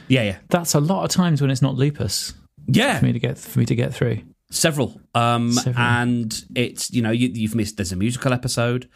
Yeah, 0.09 0.23
yeah, 0.23 0.37
That's 0.51 0.75
a 0.75 0.81
lot 0.81 1.05
of 1.05 1.11
times 1.11 1.41
when 1.43 1.51
it's 1.51 1.63
not 1.63 1.75
lupus 1.75 2.33
yeah. 2.69 3.01
for 3.01 3.07
me 3.07 3.13
to 3.13 3.19
get 3.19 3.39
for 3.39 3.59
me 3.59 3.67
to 3.67 3.75
get 3.75 3.93
through. 3.93 4.21
Several. 4.51 5.01
Um, 5.15 5.51
Several. 5.53 5.85
and 5.85 6.45
it's 6.55 6.93
you 6.93 7.03
know 7.03 7.11
you, 7.11 7.29
you've 7.35 7.55
missed. 7.57 7.77
There's 7.77 7.91
a 7.93 7.97
musical 7.97 8.33
episode. 8.33 8.89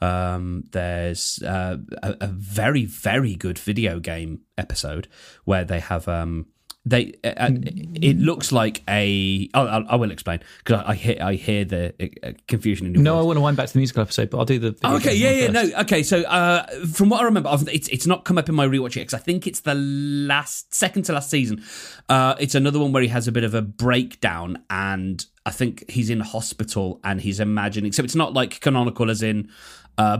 Um, 0.00 0.64
there's 0.72 1.40
uh, 1.44 1.76
a, 2.02 2.16
a 2.22 2.26
very 2.28 2.84
very 2.84 3.36
good 3.36 3.58
video 3.58 4.00
game 4.00 4.40
episode 4.56 5.06
where 5.44 5.64
they 5.64 5.80
have 5.80 6.08
um 6.08 6.46
they 6.88 7.14
uh, 7.24 7.28
uh, 7.28 7.50
it 7.52 8.18
looks 8.18 8.52
like 8.52 8.82
a. 8.88 9.48
Oh, 9.54 9.66
I, 9.66 9.80
I 9.80 9.96
will 9.96 10.10
explain 10.10 10.40
because 10.58 10.82
I, 10.84 10.90
I 10.90 10.94
hear 10.94 11.16
I 11.20 11.34
hear 11.34 11.64
the 11.64 11.94
uh, 12.22 12.32
confusion 12.46 12.86
in 12.86 12.94
your 12.94 13.02
No, 13.02 13.18
I 13.18 13.22
want 13.22 13.36
to 13.36 13.40
wind 13.40 13.56
back 13.56 13.66
to 13.66 13.72
the 13.72 13.78
musical 13.78 14.02
episode, 14.02 14.30
but 14.30 14.38
I'll 14.38 14.44
do 14.44 14.58
the. 14.58 14.76
Oh, 14.84 14.96
okay, 14.96 15.14
yeah, 15.14 15.30
yeah, 15.30 15.52
first. 15.52 15.72
no, 15.72 15.80
okay. 15.80 16.02
So, 16.02 16.22
uh, 16.22 16.66
from 16.86 17.08
what 17.08 17.20
I 17.20 17.24
remember, 17.24 17.48
I've, 17.48 17.68
it's 17.68 17.88
it's 17.88 18.06
not 18.06 18.24
come 18.24 18.38
up 18.38 18.48
in 18.48 18.54
my 18.54 18.66
rewatch 18.66 18.96
yet 18.96 19.02
because 19.02 19.14
I 19.14 19.18
think 19.22 19.46
it's 19.46 19.60
the 19.60 19.74
last, 19.74 20.74
second 20.74 21.02
to 21.04 21.12
last 21.12 21.30
season. 21.30 21.62
Uh, 22.08 22.34
it's 22.38 22.54
another 22.54 22.78
one 22.78 22.92
where 22.92 23.02
he 23.02 23.08
has 23.08 23.28
a 23.28 23.32
bit 23.32 23.44
of 23.44 23.54
a 23.54 23.62
breakdown, 23.62 24.62
and 24.70 25.24
I 25.44 25.50
think 25.50 25.88
he's 25.90 26.10
in 26.10 26.20
hospital 26.20 27.00
and 27.04 27.20
he's 27.20 27.40
imagining. 27.40 27.92
So 27.92 28.02
it's 28.02 28.14
not 28.14 28.34
like 28.34 28.60
canonical 28.60 29.10
as 29.10 29.22
in 29.22 29.50
uh, 29.96 30.16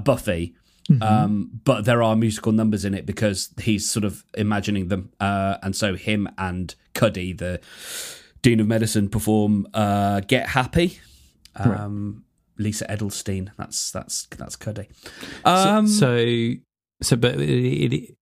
Buffy, 0.89 1.03
um, 1.03 1.51
but 1.65 1.85
there 1.85 2.03
are 2.03 2.17
musical 2.17 2.53
numbers 2.53 2.85
in 2.85 2.95
it 2.95 3.07
because 3.07 3.53
he's 3.61 3.89
sort 3.91 4.05
of 4.05 4.25
imagining 4.37 4.89
them, 4.89 5.11
uh, 5.21 5.59
and 5.63 5.77
so 5.77 5.95
him 5.95 6.29
and 6.39 6.75
Cuddy, 6.95 7.33
the 7.33 7.61
dean 8.43 8.61
of 8.61 8.67
medicine, 8.67 9.09
perform 9.09 9.67
uh, 9.75 10.21
"Get 10.21 10.49
Happy." 10.51 11.01
Um, 11.55 12.25
Lisa 12.57 12.87
Edelstein. 12.87 13.51
That's 13.57 13.91
that's 13.91 14.27
that's 14.27 14.57
Cuddy. 14.57 14.89
Um, 15.45 15.87
so 15.87 16.55
so 17.03 17.17
but 17.17 17.37
it, 17.41 17.93
it, 17.93 18.15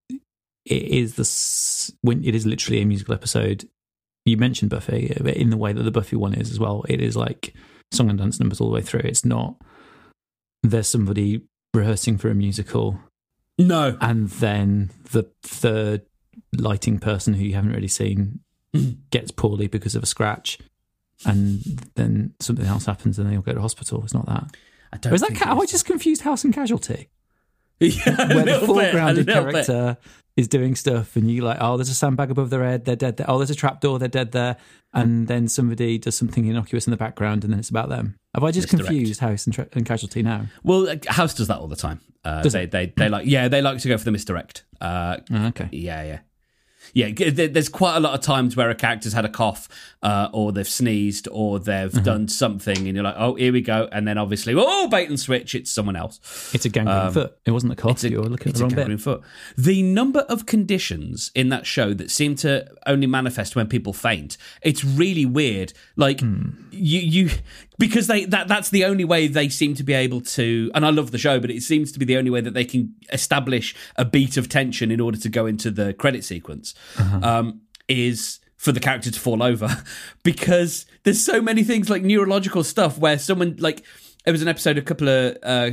it 0.65 0.83
is 0.83 1.15
the 1.15 1.97
when 2.01 2.23
it 2.23 2.35
is 2.35 2.45
literally 2.45 2.81
a 2.81 2.85
musical 2.85 3.13
episode 3.13 3.67
you 4.25 4.37
mentioned 4.37 4.69
buffy 4.69 5.07
in 5.25 5.49
the 5.49 5.57
way 5.57 5.71
that 5.71 5.83
the 5.83 5.91
buffy 5.91 6.15
one 6.15 6.33
is 6.33 6.51
as 6.51 6.59
well 6.59 6.83
it 6.89 7.01
is 7.01 7.15
like 7.15 7.53
song 7.93 8.09
and 8.09 8.19
dance 8.19 8.39
numbers 8.39 8.59
all 8.59 8.67
the 8.67 8.73
way 8.73 8.81
through 8.81 8.99
it's 8.99 9.23
not 9.23 9.55
there's 10.63 10.87
somebody 10.87 11.41
rehearsing 11.73 12.17
for 12.17 12.29
a 12.29 12.35
musical. 12.35 12.99
No, 13.57 13.97
and 14.01 14.29
then 14.29 14.91
the 15.11 15.29
third 15.41 16.03
lighting 16.55 16.99
person 16.99 17.33
who 17.33 17.43
you 17.43 17.55
haven't 17.55 17.73
really 17.73 17.87
seen 17.87 18.39
mm-hmm. 18.73 18.99
gets 19.09 19.31
poorly 19.31 19.67
because 19.67 19.95
of 19.95 20.03
a 20.03 20.07
scratch. 20.07 20.59
And 21.25 21.61
then 21.95 22.35
something 22.39 22.65
else 22.65 22.85
happens 22.85 23.17
and 23.17 23.29
they 23.29 23.35
all 23.35 23.41
go 23.41 23.53
to 23.53 23.61
hospital. 23.61 24.03
It's 24.03 24.13
not 24.13 24.27
that. 24.27 24.55
I 24.93 24.97
don't. 24.97 25.11
or 25.11 25.15
is 25.15 25.21
that 25.21 25.35
ca- 25.35 25.51
it 25.51 25.57
oh, 25.57 25.61
i 25.61 25.65
just 25.65 25.85
confused 25.85 26.21
house 26.21 26.45
and 26.45 26.53
casualty 26.53 27.09
yeah, 28.05 28.27
where 28.33 28.39
the 28.39 28.43
bit, 28.45 28.61
foregrounded 28.63 29.25
bit. 29.25 29.33
character 29.33 29.97
is 30.35 30.47
doing 30.47 30.75
stuff 30.75 31.15
and 31.15 31.29
you 31.31 31.41
like, 31.41 31.57
oh, 31.59 31.77
there's 31.77 31.89
a 31.89 31.95
sandbag 31.95 32.29
above 32.31 32.49
their 32.51 32.63
head, 32.63 32.85
they're 32.85 32.95
dead 32.95 33.17
there. 33.17 33.29
Oh, 33.29 33.37
there's 33.39 33.49
a 33.49 33.55
trapdoor, 33.55 33.97
they're 33.99 34.07
dead 34.07 34.31
there. 34.31 34.55
And 34.93 35.27
then 35.27 35.47
somebody 35.47 35.97
does 35.99 36.15
something 36.15 36.45
innocuous 36.45 36.87
in 36.87 36.91
the 36.91 36.97
background 36.97 37.43
and 37.43 37.53
then 37.53 37.59
it's 37.59 37.69
about 37.69 37.89
them. 37.89 38.15
Have 38.33 38.43
I 38.43 38.51
just 38.51 38.69
confused 38.69 39.19
House 39.19 39.45
and, 39.45 39.53
tra- 39.53 39.67
and 39.73 39.85
Casualty 39.85 40.23
now? 40.23 40.45
Well, 40.63 40.89
uh, 40.89 40.95
House 41.07 41.33
does 41.35 41.47
that 41.49 41.57
all 41.57 41.67
the 41.67 41.75
time. 41.75 42.01
Uh, 42.23 42.41
Does 42.41 42.53
they, 42.53 42.65
they 42.65 42.91
they 42.97 43.07
like 43.07 43.25
yeah 43.25 43.47
they 43.47 43.61
like 43.61 43.79
to 43.79 43.87
go 43.87 43.97
for 43.97 44.03
the 44.03 44.11
misdirect. 44.11 44.65
Uh, 44.81 45.17
Oh, 45.31 45.47
okay. 45.47 45.69
yeah 45.71 46.03
yeah. 46.03 46.19
Yeah, 46.93 47.09
there's 47.11 47.69
quite 47.69 47.95
a 47.97 47.99
lot 47.99 48.13
of 48.13 48.21
times 48.21 48.55
where 48.55 48.69
a 48.69 48.75
character's 48.75 49.13
had 49.13 49.25
a 49.25 49.29
cough, 49.29 49.67
uh, 50.03 50.29
or 50.33 50.51
they've 50.51 50.67
sneezed, 50.67 51.27
or 51.31 51.59
they've 51.59 51.91
Mm-hmm. 51.91 52.03
done 52.03 52.27
something, 52.27 52.77
and 52.87 52.95
you're 52.95 53.03
like, 53.03 53.15
"Oh, 53.17 53.35
here 53.35 53.51
we 53.53 53.61
go!" 53.61 53.87
And 53.91 54.07
then 54.07 54.17
obviously, 54.17 54.53
oh, 54.57 54.87
bait 54.87 55.09
and 55.09 55.19
switch, 55.19 55.55
it's 55.55 55.71
someone 55.71 55.95
else. 55.95 56.19
It's 56.53 56.65
a 56.65 56.69
gangrene 56.69 57.11
foot. 57.11 57.37
It 57.45 57.51
wasn't 57.51 57.75
the 57.75 57.81
cough. 57.81 58.03
you 58.03 58.17
were 58.21 58.27
looking 58.29 58.47
at 58.47 58.47
Um, 58.47 58.49
It's 58.51 58.59
the 58.59 58.63
a 58.63 58.67
wrong 58.67 58.75
gangrene 58.75 58.97
bit. 58.97 59.03
foot. 59.03 59.21
The 59.57 59.83
number 59.83 60.19
of 60.21 60.45
conditions 60.45 61.31
in 61.35 61.49
that 61.49 61.65
show 61.65 61.93
that 61.93 62.11
seem 62.11 62.35
to 62.37 62.67
only 62.85 63.07
manifest 63.07 63.55
when 63.55 63.67
people 63.67 63.93
faint. 63.93 64.37
It's 64.61 64.83
really 64.83 65.25
weird. 65.25 65.73
Like 65.95 66.19
Hmm. 66.21 66.49
you, 66.71 66.99
you, 66.99 67.29
because 67.77 68.07
they 68.07 68.25
that 68.25 68.47
that's 68.47 68.69
the 68.69 68.85
only 68.85 69.05
way 69.05 69.27
they 69.27 69.49
seem 69.49 69.75
to 69.75 69.83
be 69.83 69.93
able 69.93 70.21
to. 70.21 70.71
And 70.73 70.85
I 70.85 70.89
love 70.89 71.11
the 71.11 71.17
show, 71.17 71.39
but 71.39 71.51
it 71.51 71.61
seems 71.61 71.91
to 71.91 71.99
be 71.99 72.05
the 72.05 72.17
only 72.17 72.29
way 72.29 72.41
that 72.41 72.53
they 72.53 72.65
can 72.65 72.93
establish 73.11 73.75
a 73.95 74.05
beat 74.05 74.37
of 74.37 74.49
tension 74.49 74.91
in 74.91 74.99
order 74.99 75.17
to 75.19 75.29
go 75.29 75.45
into 75.45 75.71
the 75.71 75.93
credit 75.93 76.23
sequence. 76.23 76.73
Uh-huh. 76.97 77.19
Um, 77.21 77.61
is 77.87 78.39
for 78.57 78.71
the 78.71 78.79
character 78.79 79.09
to 79.09 79.19
fall 79.19 79.41
over 79.41 79.83
because 80.23 80.85
there's 81.03 81.23
so 81.23 81.41
many 81.41 81.63
things 81.63 81.89
like 81.89 82.01
neurological 82.01 82.63
stuff 82.63 82.97
where 82.97 83.17
someone 83.17 83.55
like 83.59 83.83
it 84.25 84.31
was 84.31 84.41
an 84.41 84.47
episode 84.47 84.77
a 84.77 84.81
couple 84.81 85.07
of 85.07 85.37
uh, 85.43 85.71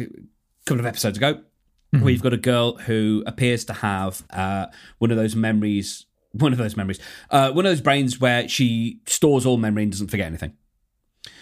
couple 0.67 0.81
of 0.81 0.87
episodes 0.87 1.17
ago 1.17 1.43
where 1.91 2.11
you've 2.11 2.23
got 2.23 2.33
a 2.33 2.39
girl 2.39 2.77
who 2.77 3.23
appears 3.25 3.65
to 3.65 3.73
have 3.73 4.25
uh, 4.31 4.67
one 4.99 5.11
of 5.11 5.17
those 5.17 5.37
memories 5.37 6.07
one 6.33 6.53
of 6.53 6.59
those 6.59 6.77
memories 6.77 6.99
uh, 7.31 7.51
one 7.53 7.65
of 7.65 7.71
those 7.71 7.81
brains 7.81 8.21
where 8.21 8.49
she 8.49 9.01
stores 9.07 9.47
all 9.47 9.57
memory 9.57 9.85
and 9.85 9.93
doesn't 9.93 10.09
forget 10.09 10.27
anything 10.27 10.53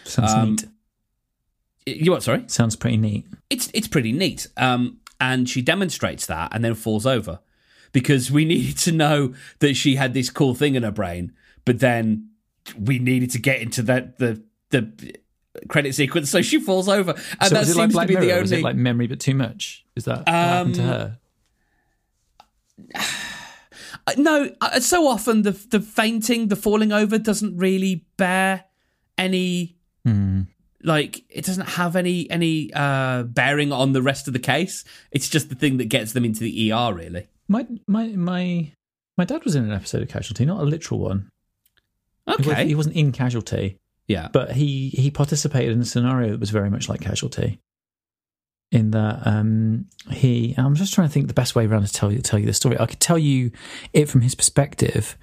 Sounds 0.05 0.33
Um, 0.33 0.51
neat. 1.87 1.99
you 2.05 2.11
what 2.13 2.23
sorry 2.23 2.45
Sounds 2.47 2.77
pretty 2.77 2.97
neat. 2.97 3.27
it's 3.51 3.71
it's 3.75 3.89
pretty 3.89 4.13
neat. 4.13 4.47
Um, 4.57 4.99
and 5.21 5.49
she 5.49 5.63
demonstrates 5.63 6.27
that 6.27 6.53
and 6.55 6.65
then 6.65 6.75
falls 6.75 7.07
over 7.07 7.39
because 7.93 8.31
we 8.31 8.45
needed 8.53 8.79
to 8.79 8.93
know 8.93 9.35
that 9.61 9.75
she 9.75 9.97
had 9.97 10.15
this 10.15 10.31
cool 10.31 10.55
thing 10.55 10.75
in 10.75 10.83
her 10.83 10.91
brain, 10.91 11.33
but 11.65 11.79
then 11.81 12.31
we 12.79 12.99
needed 12.99 13.31
to 13.31 13.39
get 13.39 13.61
into 13.61 13.83
that 13.83 14.19
the 14.19 14.43
the 14.71 14.91
credit 15.69 15.95
sequence, 15.95 16.31
so 16.31 16.41
she 16.43 16.59
falls 16.59 16.89
over, 16.89 17.13
and 17.13 17.49
so 17.49 17.55
that 17.55 17.67
seems 17.67 17.77
like 17.77 17.91
Black 17.93 18.07
to 18.07 18.09
be 18.09 18.15
the 18.15 18.21
Mirror? 18.27 18.33
only. 18.39 18.45
Is 18.45 18.53
it 18.53 18.63
like 18.63 18.77
memory 18.77 19.07
but 19.07 19.21
too 19.21 19.35
much? 19.35 19.85
Is 19.97 20.05
that 20.07 20.19
what 20.21 20.29
happened 20.29 20.75
to 20.77 20.83
Um, 20.83 20.89
her? 20.89 21.19
No, 24.17 24.51
uh, 24.61 24.81
so 24.81 25.07
often 25.07 25.43
the 25.43 25.53
the 25.53 25.79
fainting, 25.79 26.49
the 26.49 26.57
falling 26.57 26.91
over 26.91 27.19
doesn't 27.19 27.57
really 27.57 28.05
bear 28.17 28.65
any 29.17 29.77
Hmm. 30.05 30.43
like 30.83 31.23
it 31.29 31.45
doesn't 31.45 31.69
have 31.69 31.95
any 31.95 32.29
any 32.29 32.73
uh 32.75 33.23
bearing 33.23 33.73
on 33.73 33.93
the 33.93 34.03
rest 34.03 34.27
of 34.27 34.33
the 34.33 34.41
case. 34.41 34.85
It's 35.11 35.29
just 35.29 35.49
the 35.49 35.55
thing 35.55 35.77
that 35.77 35.87
gets 35.87 36.13
them 36.13 36.25
into 36.25 36.41
the 36.41 36.73
ER, 36.73 36.93
really. 36.93 37.29
My 37.49 37.67
my 37.87 38.09
my 38.09 38.73
my 39.17 39.25
dad 39.25 39.45
was 39.45 39.55
in 39.55 39.65
an 39.65 39.73
episode 39.73 40.03
of 40.03 40.09
Casualty, 40.09 40.45
not 40.45 40.61
a 40.61 40.65
literal 40.65 41.01
one. 41.01 41.31
Okay, 42.29 42.67
he 42.67 42.75
wasn't 42.75 42.97
in 42.97 43.13
Casualty. 43.13 43.79
yeah, 44.09 44.29
but 44.33 44.53
he 44.53 44.89
he 44.91 45.11
participated 45.11 45.73
in 45.73 45.81
a 45.81 45.85
scenario 45.85 46.31
that 46.33 46.41
was 46.41 46.51
very 46.51 46.71
much 46.71 46.89
like 46.89 47.01
casualty 47.01 47.61
in 48.71 48.91
that 48.93 49.21
um 49.27 49.85
he 50.11 50.55
i'm 50.57 50.75
just 50.75 50.95
trying 50.95 51.07
to 51.07 51.13
think 51.13 51.29
the 51.29 51.35
best 51.35 51.55
way 51.55 51.67
around 51.67 51.85
to 51.85 51.93
tell 51.93 52.11
you 52.11 52.21
tell 52.21 52.39
you 52.39 52.47
the 52.47 52.55
story 52.55 52.75
i 52.81 52.87
could 52.87 53.01
tell 53.01 53.19
you 53.19 53.51
it 53.93 54.09
from 54.09 54.23
his 54.23 54.35
perspective 54.35 55.19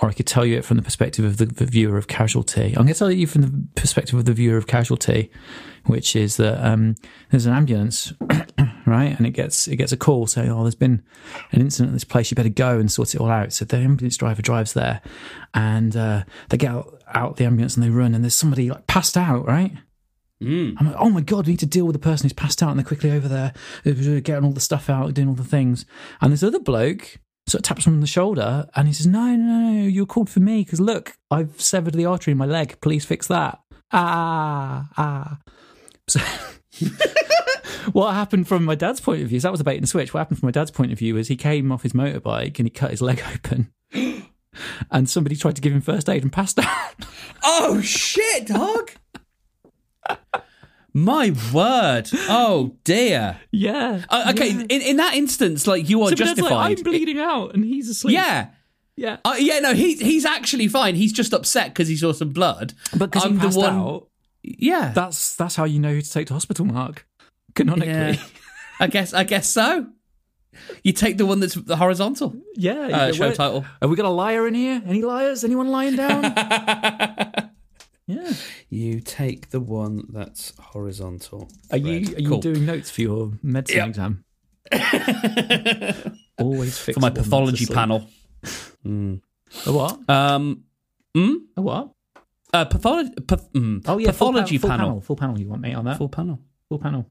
or 0.00 0.08
i 0.08 0.12
could 0.12 0.26
tell 0.26 0.44
you 0.44 0.58
it 0.58 0.64
from 0.64 0.76
the 0.76 0.82
perspective 0.82 1.24
of 1.24 1.36
the, 1.36 1.46
the 1.46 1.66
viewer 1.66 1.98
of 1.98 2.08
casualty. 2.08 2.68
I'm 2.68 2.84
going 2.84 2.88
to 2.88 2.94
tell 2.94 3.10
you 3.10 3.26
from 3.26 3.42
the 3.42 3.68
perspective 3.74 4.18
of 4.18 4.24
the 4.24 4.32
viewer 4.32 4.56
of 4.56 4.66
casualty 4.66 5.30
which 5.86 6.14
is 6.14 6.36
that 6.36 6.64
um 6.64 6.94
there's 7.30 7.46
an 7.46 7.54
ambulance 7.54 8.12
right? 8.86 9.16
And 9.16 9.26
it 9.26 9.30
gets 9.30 9.68
it 9.68 9.76
gets 9.76 9.92
a 9.92 9.96
call 9.96 10.26
saying 10.26 10.50
oh 10.50 10.62
there's 10.62 10.74
been 10.74 11.02
an 11.52 11.60
incident 11.60 11.90
at 11.90 11.94
this 11.94 12.04
place. 12.04 12.30
You 12.30 12.34
better 12.34 12.48
go 12.48 12.78
and 12.78 12.90
sort 12.90 13.14
it 13.14 13.20
all 13.20 13.30
out. 13.30 13.52
So 13.52 13.64
the 13.64 13.78
ambulance 13.78 14.16
driver 14.16 14.42
drives 14.42 14.72
there 14.72 15.00
and 15.54 15.96
uh 15.96 16.24
they 16.48 16.56
get 16.56 16.70
out, 16.70 17.02
out 17.08 17.36
the 17.36 17.44
ambulance 17.44 17.76
and 17.76 17.84
they 17.84 17.90
run 17.90 18.14
and 18.14 18.24
there's 18.24 18.34
somebody 18.34 18.70
like 18.70 18.86
passed 18.86 19.16
out 19.16 19.46
right? 19.46 19.72
Mm. 20.42 20.74
I'm 20.78 20.86
like, 20.86 20.96
oh 20.98 21.10
my 21.10 21.20
god, 21.20 21.46
we 21.46 21.52
need 21.52 21.60
to 21.60 21.66
deal 21.66 21.84
with 21.84 21.92
the 21.92 21.98
person 21.98 22.24
who's 22.24 22.32
passed 22.32 22.62
out, 22.62 22.70
and 22.70 22.78
they're 22.78 22.86
quickly 22.86 23.10
over 23.10 23.28
there, 23.28 23.52
getting 23.84 24.42
all 24.42 24.52
the 24.52 24.60
stuff 24.60 24.88
out, 24.88 25.12
doing 25.12 25.28
all 25.28 25.34
the 25.34 25.44
things. 25.44 25.84
And 26.22 26.32
this 26.32 26.42
other 26.42 26.58
bloke 26.58 27.18
sort 27.50 27.60
of 27.60 27.68
taps 27.68 27.86
him 27.86 27.94
on 27.94 28.00
the 28.00 28.06
shoulder, 28.06 28.66
and 28.74 28.86
he 28.88 28.94
says, 28.94 29.06
"No, 29.06 29.34
no, 29.36 29.70
no, 29.70 29.82
you 29.86 30.02
were 30.02 30.06
called 30.06 30.30
for 30.30 30.40
me 30.40 30.62
because 30.64 30.80
look, 30.80 31.14
I've 31.30 31.60
severed 31.60 31.94
the 31.94 32.06
artery 32.06 32.32
in 32.32 32.38
my 32.38 32.46
leg. 32.46 32.80
Please 32.80 33.04
fix 33.04 33.26
that." 33.26 33.60
Ah, 33.92 34.88
ah. 34.96 35.38
So, 36.08 36.20
what 37.92 38.14
happened 38.14 38.48
from 38.48 38.64
my 38.64 38.74
dad's 38.74 39.00
point 39.00 39.22
of 39.22 39.28
view? 39.28 39.40
So 39.40 39.48
that 39.48 39.52
was 39.52 39.60
a 39.60 39.64
bait 39.64 39.78
and 39.78 39.88
switch. 39.88 40.14
What 40.14 40.20
happened 40.20 40.38
from 40.38 40.46
my 40.46 40.52
dad's 40.52 40.70
point 40.70 40.92
of 40.92 40.98
view 40.98 41.16
is 41.16 41.28
he 41.28 41.36
came 41.36 41.72
off 41.72 41.82
his 41.82 41.92
motorbike 41.92 42.58
and 42.58 42.66
he 42.66 42.70
cut 42.70 42.90
his 42.90 43.02
leg 43.02 43.22
open. 43.34 43.72
And 44.90 45.08
somebody 45.08 45.36
tried 45.36 45.56
to 45.56 45.62
give 45.62 45.72
him 45.72 45.80
first 45.80 46.08
aid 46.08 46.22
and 46.22 46.32
passed 46.32 46.58
out. 46.58 46.94
Oh 47.42 47.80
shit, 47.80 48.46
dog! 48.46 48.92
My 50.92 51.32
word! 51.54 52.08
Oh 52.28 52.74
dear. 52.84 53.38
yeah. 53.52 54.02
Uh, 54.08 54.32
okay, 54.34 54.48
yeah. 54.50 54.60
in, 54.68 54.82
in 54.82 54.96
that 54.96 55.14
instance, 55.14 55.66
like 55.66 55.88
you 55.88 56.02
are 56.02 56.08
So 56.10 56.14
justified. 56.16 56.50
Like, 56.50 56.78
I'm 56.78 56.84
bleeding 56.84 57.18
out, 57.18 57.54
and 57.54 57.64
he's 57.64 57.88
asleep. 57.88 58.14
yeah. 58.14 58.48
yeah. 58.96 59.18
Uh, 59.24 59.36
yeah, 59.38 59.60
no, 59.60 59.72
he's 59.74 60.00
he's 60.00 60.24
actually 60.24 60.66
fine. 60.68 60.94
He's 60.96 61.12
just 61.12 61.32
upset 61.32 61.68
because 61.68 61.86
he 61.88 61.96
saw 61.96 62.12
some 62.12 62.30
blood. 62.30 62.74
But 62.96 63.10
because 63.10 63.24
I'm 63.24 63.32
he 63.32 63.38
the 63.38 63.44
passed 63.44 63.58
one- 63.58 63.72
out, 63.74 64.08
Yeah, 64.42 64.92
that's 64.94 65.36
that's 65.36 65.54
how 65.56 65.64
you 65.64 65.78
know 65.78 65.92
who 65.92 66.00
to 66.00 66.10
take 66.10 66.26
to 66.28 66.34
hospital, 66.34 66.64
Mark. 66.64 67.06
Canonically, 67.54 67.88
Yeah. 68.14 68.22
I 68.80 68.86
guess 68.88 69.12
I 69.14 69.24
guess 69.24 69.48
so. 69.48 69.86
You 70.82 70.92
take 70.92 71.16
the 71.16 71.24
one 71.26 71.38
that's 71.38 71.54
the 71.54 71.76
horizontal 71.76 72.34
Yeah. 72.56 72.74
uh, 72.88 73.12
show 73.12 73.30
title. 73.32 73.64
Have 73.80 73.88
we 73.88 73.94
got 73.94 74.04
a 74.06 74.08
liar 74.10 74.48
in 74.48 74.54
here? 74.54 74.82
Any 74.84 75.00
liars? 75.02 75.44
Anyone 75.44 75.68
lying 75.68 75.94
down? 75.94 76.22
yeah. 78.10 78.32
You 78.68 79.00
take 79.00 79.50
the 79.50 79.60
one 79.60 80.06
that's 80.10 80.52
horizontal. 80.58 81.48
Are 81.70 81.78
you 81.78 82.14
are 82.16 82.20
you 82.20 82.28
Cool. 82.28 82.40
doing 82.40 82.66
notes 82.66 82.90
for 82.90 83.00
your 83.02 83.32
medicine 83.42 83.76
Yeah. 83.78 83.86
exam? 83.86 84.24
Always 86.38 86.78
fix 86.78 86.94
for 86.96 87.00
my 87.00 87.10
pathology 87.10 87.66
panel? 87.66 88.06
A 88.86 89.72
what? 89.72 90.08
Um, 90.08 90.64
mm? 91.16 91.36
A 91.56 91.62
what? 91.62 91.90
uh, 92.52 92.64
pathology. 92.64 93.10
Path- 93.26 93.52
mm, 93.52 93.82
Oh 93.86 93.98
yeah, 93.98 94.12
full 94.12 94.28
pathology 94.32 94.58
pa- 94.58 94.62
full 94.62 94.70
panel. 94.70 94.86
panel. 94.88 95.00
Full 95.02 95.16
panel. 95.16 95.38
You 95.38 95.48
want 95.48 95.62
me 95.62 95.74
on 95.74 95.84
that? 95.84 95.98
Full 95.98 96.08
panel. 96.08 96.40
Full 96.68 96.78
panel. 96.78 97.06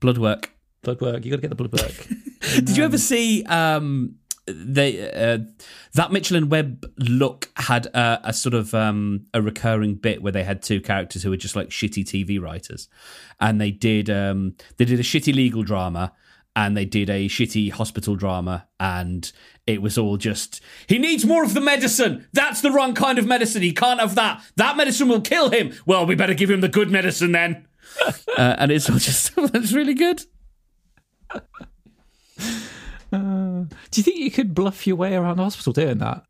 Blood 0.00 0.18
work. 0.18 0.52
Blood 0.82 1.00
work. 1.00 1.24
You 1.24 1.30
got 1.30 1.36
to 1.36 1.42
get 1.42 1.50
the 1.50 1.56
blood 1.56 1.72
work. 1.72 2.06
Did 2.54 2.76
you 2.76 2.84
ever 2.84 2.98
see 2.98 3.44
um, 3.44 4.16
they 4.46 5.10
uh, 5.10 5.38
that 5.94 6.12
Mitchell 6.12 6.36
and 6.36 6.50
Webb 6.50 6.90
look 6.98 7.50
had 7.56 7.86
a, 7.86 8.20
a 8.24 8.32
sort 8.32 8.54
of 8.54 8.74
um, 8.74 9.26
a 9.34 9.42
recurring 9.42 9.94
bit 9.94 10.22
where 10.22 10.32
they 10.32 10.44
had 10.44 10.62
two 10.62 10.80
characters 10.80 11.22
who 11.22 11.30
were 11.30 11.36
just 11.36 11.56
like 11.56 11.68
shitty 11.68 12.04
TV 12.04 12.40
writers, 12.40 12.88
and 13.40 13.60
they 13.60 13.70
did 13.70 14.08
um, 14.08 14.54
they 14.76 14.84
did 14.84 15.00
a 15.00 15.02
shitty 15.02 15.34
legal 15.34 15.62
drama 15.62 16.12
and 16.56 16.74
they 16.74 16.86
did 16.86 17.10
a 17.10 17.28
shitty 17.28 17.70
hospital 17.70 18.16
drama. 18.16 18.66
And 18.80 19.30
it 19.66 19.82
was 19.82 19.98
all 19.98 20.16
just 20.16 20.62
he 20.88 20.98
needs 20.98 21.24
more 21.24 21.44
of 21.44 21.54
the 21.54 21.60
medicine. 21.60 22.26
That's 22.32 22.62
the 22.62 22.72
wrong 22.72 22.94
kind 22.94 23.18
of 23.18 23.26
medicine. 23.26 23.62
He 23.62 23.72
can't 23.72 24.00
have 24.00 24.14
that. 24.14 24.42
That 24.56 24.76
medicine 24.76 25.08
will 25.08 25.20
kill 25.20 25.50
him. 25.50 25.74
Well 25.84 26.06
we 26.06 26.14
better 26.14 26.34
give 26.34 26.50
him 26.50 26.62
the 26.62 26.68
good 26.68 26.90
medicine 26.90 27.32
then. 27.32 27.68
Uh, 28.36 28.54
and 28.58 28.70
it's 28.70 28.90
all 28.90 28.98
just 28.98 29.32
it's 29.38 29.72
really 29.72 29.94
good. 29.94 30.22
Uh, 31.30 31.38
do 33.64 34.00
you 34.00 34.02
think 34.02 34.18
you 34.18 34.30
could 34.30 34.54
bluff 34.54 34.86
your 34.86 34.96
way 34.96 35.14
around 35.14 35.36
the 35.38 35.44
hospital 35.44 35.72
doing 35.72 35.98
that? 35.98 36.22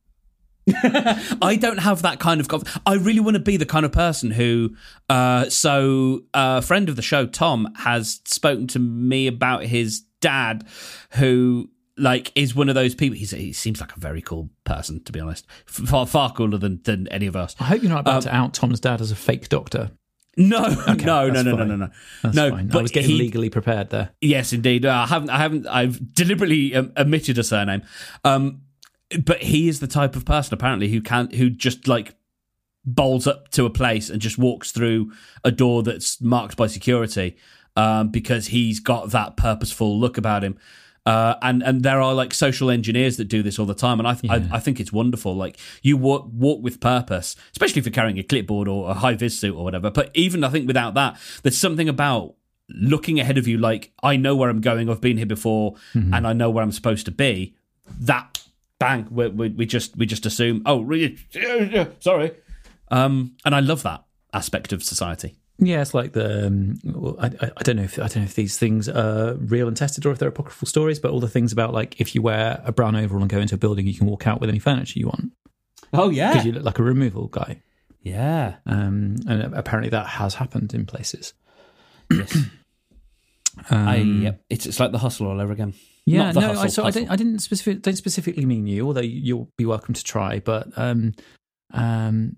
I 1.43 1.57
don't 1.61 1.79
have 1.79 2.03
that 2.03 2.19
kind 2.19 2.41
of. 2.41 2.49
Conf- 2.49 2.81
I 2.85 2.95
really 2.95 3.21
want 3.21 3.35
to 3.35 3.43
be 3.43 3.57
the 3.57 3.67
kind 3.67 3.87
of 3.87 3.93
person 3.93 4.33
who. 4.33 4.75
Uh, 5.09 5.49
so, 5.49 6.25
a 6.35 6.61
friend 6.61 6.89
of 6.89 6.97
the 6.97 7.03
show, 7.03 7.27
Tom, 7.27 7.73
has 7.77 8.21
spoken 8.25 8.67
to 8.69 8.79
me 8.81 9.29
about 9.29 9.63
his 9.63 10.03
dad, 10.21 10.67
who 11.13 11.71
like 11.97 12.33
is 12.35 12.55
one 12.55 12.69
of 12.69 12.75
those 12.75 12.97
people. 12.97 13.17
He's, 13.17 13.31
he 13.31 13.53
seems 13.53 13.81
like 13.81 13.97
a 13.97 14.01
very 14.01 14.21
cool 14.21 14.51
person, 14.65 15.03
to 15.05 15.13
be 15.13 15.21
honest. 15.21 15.47
Far 15.67 16.05
far 16.05 16.33
cooler 16.33 16.59
than 16.59 16.81
than 16.83 17.07
any 17.09 17.27
of 17.27 17.37
us. 17.37 17.55
I 17.61 17.65
hope 17.65 17.83
you're 17.83 17.91
not 17.93 18.01
about 18.01 18.17
Um, 18.17 18.23
to 18.23 18.35
out 18.35 18.55
Tom's 18.55 18.81
dad 18.81 19.01
as 19.01 19.13
a 19.13 19.17
fake 19.17 19.49
doctor. 19.49 19.93
No, 20.37 20.61
no, 20.69 20.95
no, 20.95 21.31
that's 21.31 21.45
no, 21.45 21.53
no, 21.53 21.57
no, 21.57 21.65
no, 21.65 21.77
no. 21.77 21.91
That's 22.23 22.37
no, 22.37 22.51
fine. 22.51 22.71
I 22.73 22.83
was 22.83 22.91
getting 22.91 23.11
he- 23.11 23.19
legally 23.19 23.51
prepared 23.51 23.91
there. 23.91 24.11
Yes, 24.21 24.53
indeed. 24.53 24.85
Uh, 24.85 24.93
I 24.93 25.07
haven't. 25.07 25.31
I 25.31 25.39
haven't. 25.39 25.67
I've 25.67 26.15
deliberately 26.15 26.75
um, 26.75 26.93
omitted 26.97 27.39
a 27.39 27.45
surname. 27.45 27.83
Um, 28.25 28.63
but 29.25 29.43
he 29.43 29.69
is 29.69 29.81
the 29.81 29.87
type 29.87 30.17
of 30.17 30.25
person 30.25 30.53
apparently 30.55 30.89
who 30.89 31.01
can 31.01 31.31
who 31.31 31.49
just 31.49 31.87
like 31.87 32.17
bowls 32.85 33.27
up 33.27 33.49
to 33.51 33.65
a 33.65 33.71
place 33.71 34.11
and 34.11 34.21
just 34.21 34.39
walks 34.39 34.73
through 34.73 35.13
a 35.45 35.51
door 35.51 35.83
that's 35.83 36.21
marked 36.21 36.57
by 36.57 36.67
security 36.67 37.37
um, 37.77 38.09
because 38.09 38.49
he's 38.49 38.81
got 38.81 39.11
that 39.11 39.37
purposeful 39.37 39.99
look 39.99 40.17
about 40.17 40.45
him. 40.45 40.59
Uh, 41.07 41.37
and 41.41 41.63
and 41.63 41.83
there 41.85 42.01
are 42.03 42.13
like 42.13 42.35
social 42.35 42.69
engineers 42.69 43.17
that 43.17 43.27
do 43.29 43.41
this 43.43 43.59
all 43.61 43.67
the 43.67 43.75
time, 43.75 44.01
and 44.01 44.09
I, 44.09 44.15
th- 44.15 44.31
I 44.31 44.57
I 44.57 44.59
think 44.59 44.81
it's 44.81 44.93
wonderful. 44.93 45.37
Like 45.37 45.57
you 45.81 45.97
walk 45.97 46.29
walk 46.33 46.61
with 46.63 46.81
purpose, 46.81 47.37
especially 47.53 47.79
if 47.79 47.87
you're 47.87 47.93
carrying 47.93 48.19
a 48.19 48.25
clipboard 48.25 48.67
or 48.67 48.91
a 48.91 48.95
high 48.95 49.15
vis 49.15 49.39
suit 49.39 49.55
or 49.55 49.63
whatever. 49.63 49.89
But 49.91 50.11
even 50.15 50.43
I 50.43 50.49
think 50.49 50.67
without 50.67 50.95
that, 50.95 51.17
there's 51.45 51.57
something 51.57 51.89
about 51.89 52.35
looking 52.69 53.21
ahead 53.21 53.39
of 53.39 53.47
you 53.47 53.57
like 53.59 53.93
i 54.03 54.17
know 54.17 54.35
where 54.35 54.51
i'm 54.51 54.61
going 54.61 54.91
i've 54.91 55.01
been 55.01 55.17
here 55.17 55.25
before 55.25 55.77
and 55.95 56.27
i 56.27 56.33
know 56.33 56.51
where 56.51 56.65
i'm 56.65 56.73
supposed 56.73 57.05
to 57.07 57.13
be. 57.13 57.55
That 58.01 58.43
bang 58.81 59.07
we, 59.09 59.29
we, 59.29 59.49
we 59.51 59.67
just 59.67 59.97
we 59.97 60.05
just 60.05 60.27
assume 60.27 60.63
oh 60.67 60.81
really 60.81 61.17
sorry. 62.01 62.33
Um 62.91 63.37
and 63.45 63.55
i 63.55 63.61
love 63.61 63.85
that 63.85 64.03
aspect 64.33 64.73
of 64.73 64.83
society 64.83 65.37
Yeah, 65.59 65.81
it's 65.81 65.95
like 65.95 66.13
the. 66.13 66.47
Um, 66.49 66.75
I, 67.19 67.27
I 67.57 67.63
don't 67.63 67.77
know 67.77 67.83
if 67.85 67.99
I 67.99 68.09
don't 68.09 68.17
know 68.17 68.23
if 68.25 68.35
these 68.35 68.59
things 68.59 68.89
are 68.89 69.35
real 69.35 69.69
and 69.69 69.77
tested 69.77 70.05
or 70.05 70.11
if 70.13 70.19
they're 70.19 70.29
apocryphal 70.29 70.67
stories, 70.69 70.99
but 70.99 71.11
all 71.13 71.21
the 71.21 71.29
things 71.31 71.51
about 71.53 71.73
like 71.73 71.99
if 72.01 72.15
you 72.15 72.21
wear 72.23 72.61
a 72.65 72.73
brown 72.73 72.95
overall 72.95 73.23
and 73.23 73.31
go 73.31 73.39
into 73.41 73.55
a 73.55 73.59
building, 73.59 73.87
you 73.87 73.95
can 73.95 74.07
walk 74.07 74.27
out 74.27 74.41
with 74.41 74.51
any 74.51 74.59
furniture 74.59 74.99
you 74.99 75.07
want 75.07 75.33
oh 75.95 76.11
yeah, 76.11 76.33
because 76.33 76.45
you 76.45 76.53
look 76.53 76.65
like 76.65 76.79
a 76.79 76.83
removal 76.83 77.29
guy. 77.29 77.63
yeah 78.03 78.57
Um, 78.67 79.17
and 79.27 79.55
apparently 79.55 79.89
that 79.91 80.07
has 80.07 80.35
happened 80.35 80.75
in 80.75 80.85
places. 80.85 81.33
yes 82.11 82.37
Um, 83.71 83.89
i 83.89 83.97
yep 83.97 84.43
it's, 84.51 84.67
it's 84.67 84.79
like 84.79 84.93
the 84.93 84.99
hustle 84.99 85.29
all 85.29 85.41
over 85.41 85.51
again 85.55 85.73
Yeah, 86.05 86.31
no, 86.33 86.41
hustle, 86.49 86.61
I, 86.63 86.67
so 86.69 86.85
I 86.85 86.91
don't, 86.91 87.11
I 87.11 87.17
didn't 87.17 87.39
specific, 87.39 87.81
don't 87.81 87.97
specifically 87.97 88.45
mean 88.45 88.67
you, 88.67 88.87
although 88.87 89.01
you'll 89.01 89.49
be 89.57 89.65
welcome 89.65 89.95
to 89.95 90.05
try. 90.05 90.41
But 90.41 90.69
um, 90.77 91.15
um, 91.73 92.37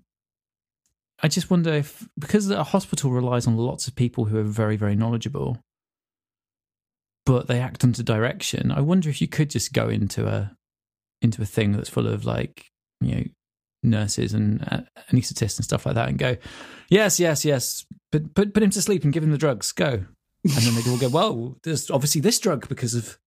I 1.21 1.27
just 1.27 1.49
wonder 1.49 1.73
if 1.73 2.07
because 2.17 2.49
a 2.49 2.63
hospital 2.63 3.11
relies 3.11 3.47
on 3.47 3.57
lots 3.57 3.87
of 3.87 3.95
people 3.95 4.25
who 4.25 4.37
are 4.37 4.43
very, 4.43 4.77
very 4.77 4.95
knowledgeable, 4.95 5.59
but 7.25 7.47
they 7.47 7.59
act 7.59 7.83
under 7.83 8.01
direction. 8.03 8.71
I 8.71 8.81
wonder 8.81 9.09
if 9.09 9.21
you 9.21 9.27
could 9.27 9.49
just 9.49 9.73
go 9.73 9.89
into 9.89 10.27
a 10.27 10.55
into 11.21 11.41
a 11.41 11.45
thing 11.45 11.73
that's 11.73 11.89
full 11.89 12.07
of 12.07 12.25
like 12.25 12.67
you 13.01 13.15
know 13.15 13.23
nurses 13.83 14.33
and 14.33 14.65
uh, 14.71 14.81
anaesthetists 15.11 15.57
and 15.57 15.65
stuff 15.65 15.85
like 15.85 15.95
that, 15.95 16.09
and 16.09 16.17
go, 16.17 16.37
yes, 16.89 17.19
yes, 17.19 17.43
yes, 17.43 17.85
put 18.11 18.33
put 18.33 18.53
put 18.53 18.63
him 18.63 18.69
to 18.69 18.81
sleep 18.81 19.03
and 19.03 19.13
give 19.13 19.23
him 19.23 19.31
the 19.31 19.37
drugs. 19.37 19.71
Go. 19.71 20.05
And 20.43 20.53
then 20.53 20.75
they 20.75 20.89
all 20.89 20.97
go, 20.97 21.09
well, 21.13 21.57
there's 21.63 21.91
obviously 21.91 22.21
this 22.21 22.39
drug 22.39 22.69
because 22.69 22.95
of 22.95 23.19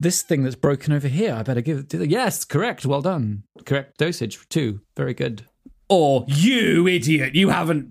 this 0.00 0.22
thing 0.22 0.42
that's 0.42 0.56
broken 0.56 0.92
over 0.92 1.08
here. 1.08 1.34
I 1.34 1.42
better 1.42 1.60
give 1.60 1.78
it. 1.78 1.90
To 1.90 1.98
the, 1.98 2.08
yes, 2.08 2.44
correct. 2.44 2.84
Well 2.84 3.02
done. 3.02 3.44
Correct 3.64 3.96
dosage 3.98 4.48
too. 4.48 4.80
Very 4.96 5.14
good. 5.14 5.44
Or 5.88 6.24
you 6.28 6.86
idiot 6.86 7.34
you 7.34 7.48
haven't 7.48 7.88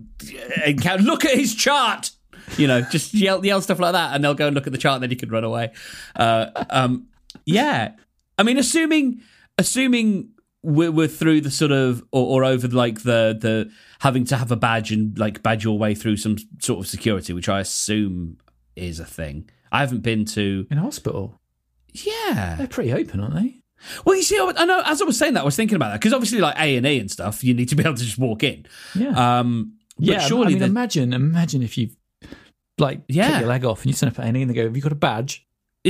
encountered 0.66 1.06
look 1.06 1.26
at 1.26 1.36
his 1.36 1.56
chart. 1.56 2.12
You 2.58 2.68
know 2.68 2.82
just 2.82 3.14
yell 3.14 3.46
yell 3.46 3.62
stuff 3.62 3.80
like 3.80 3.94
that 3.94 4.16
and 4.16 4.24
they'll 4.24 4.34
go 4.34 4.48
and 4.48 4.56
look 4.56 4.68
at 4.68 4.74
the 4.74 4.80
chart 4.80 4.96
and 4.96 5.04
then 5.04 5.12
you 5.12 5.18
can 5.18 5.30
run 5.30 5.44
away. 5.44 5.72
Uh, 6.16 6.48
um, 6.70 7.08
yeah. 7.46 7.92
I 8.38 8.44
mean 8.44 8.58
assuming 8.58 9.22
assuming 9.58 10.30
we're, 10.64 10.92
we're 10.92 11.08
through 11.08 11.42
the 11.42 11.52
sort 11.52 11.72
of 11.72 12.04
or, 12.12 12.42
or 12.42 12.46
over 12.46 12.68
like 12.68 13.04
the 13.04 13.38
the 13.40 13.72
having 14.00 14.26
to 14.26 14.38
have 14.38 14.52
a 14.52 14.56
badge 14.56 14.92
and 14.92 15.18
like 15.18 15.44
badge 15.44 15.64
your 15.64 15.78
way 15.78 15.96
through 15.96 16.18
some 16.18 16.38
sort 16.60 16.80
of 16.80 16.88
security 16.88 17.34
which 17.34 17.48
i 17.48 17.60
assume 17.60 18.38
is 18.78 19.00
a 19.00 19.06
thing. 19.06 19.50
I 19.72 19.80
haven't 19.80 20.02
been 20.02 20.24
to 20.26 20.66
In 20.70 20.78
hospital, 20.78 21.42
yeah. 21.94 22.56
They're 22.58 22.68
pretty 22.68 22.94
open, 22.94 23.20
aren't 23.20 23.36
they? 23.36 23.57
Well 24.06 24.16
you 24.16 24.24
see 24.24 24.38
i 24.40 24.66
know 24.66 24.82
as 24.86 25.02
i 25.02 25.06
was 25.06 25.18
saying 25.18 25.34
that 25.36 25.42
i 25.42 25.46
was 25.46 25.56
thinking 25.56 25.76
about 25.76 25.90
that 25.90 26.00
because 26.00 26.14
obviously 26.14 26.40
like 26.40 26.56
a&e 26.58 27.00
and 27.00 27.10
stuff 27.12 27.44
you 27.44 27.54
need 27.54 27.70
to 27.70 27.76
be 27.76 27.84
able 27.86 27.96
to 27.96 28.04
just 28.04 28.18
walk 28.18 28.44
in 28.44 28.66
Yeah. 28.96 29.40
um 29.40 29.74
but 29.98 30.06
yeah. 30.06 30.20
surely 30.20 30.46
I 30.46 30.50
mean, 30.50 30.60
the- 30.60 30.66
imagine, 30.66 31.14
imagine 31.14 31.62
if 31.64 31.78
you 31.78 31.90
like 32.78 33.02
Yeah. 33.08 33.32
cut 33.32 33.40
your 33.42 33.50
leg 33.50 33.66
off 33.66 33.82
and 33.84 33.88
you 33.88 33.94
turn 33.94 34.10
up 34.10 34.20
at 34.20 34.26
A&E 34.26 34.42
and 34.42 34.50
they 34.52 34.54
go, 34.54 34.64
"Have 34.66 34.76
you 34.76 34.82
got 34.82 34.92
a 34.92 34.96
badge?" 34.96 35.48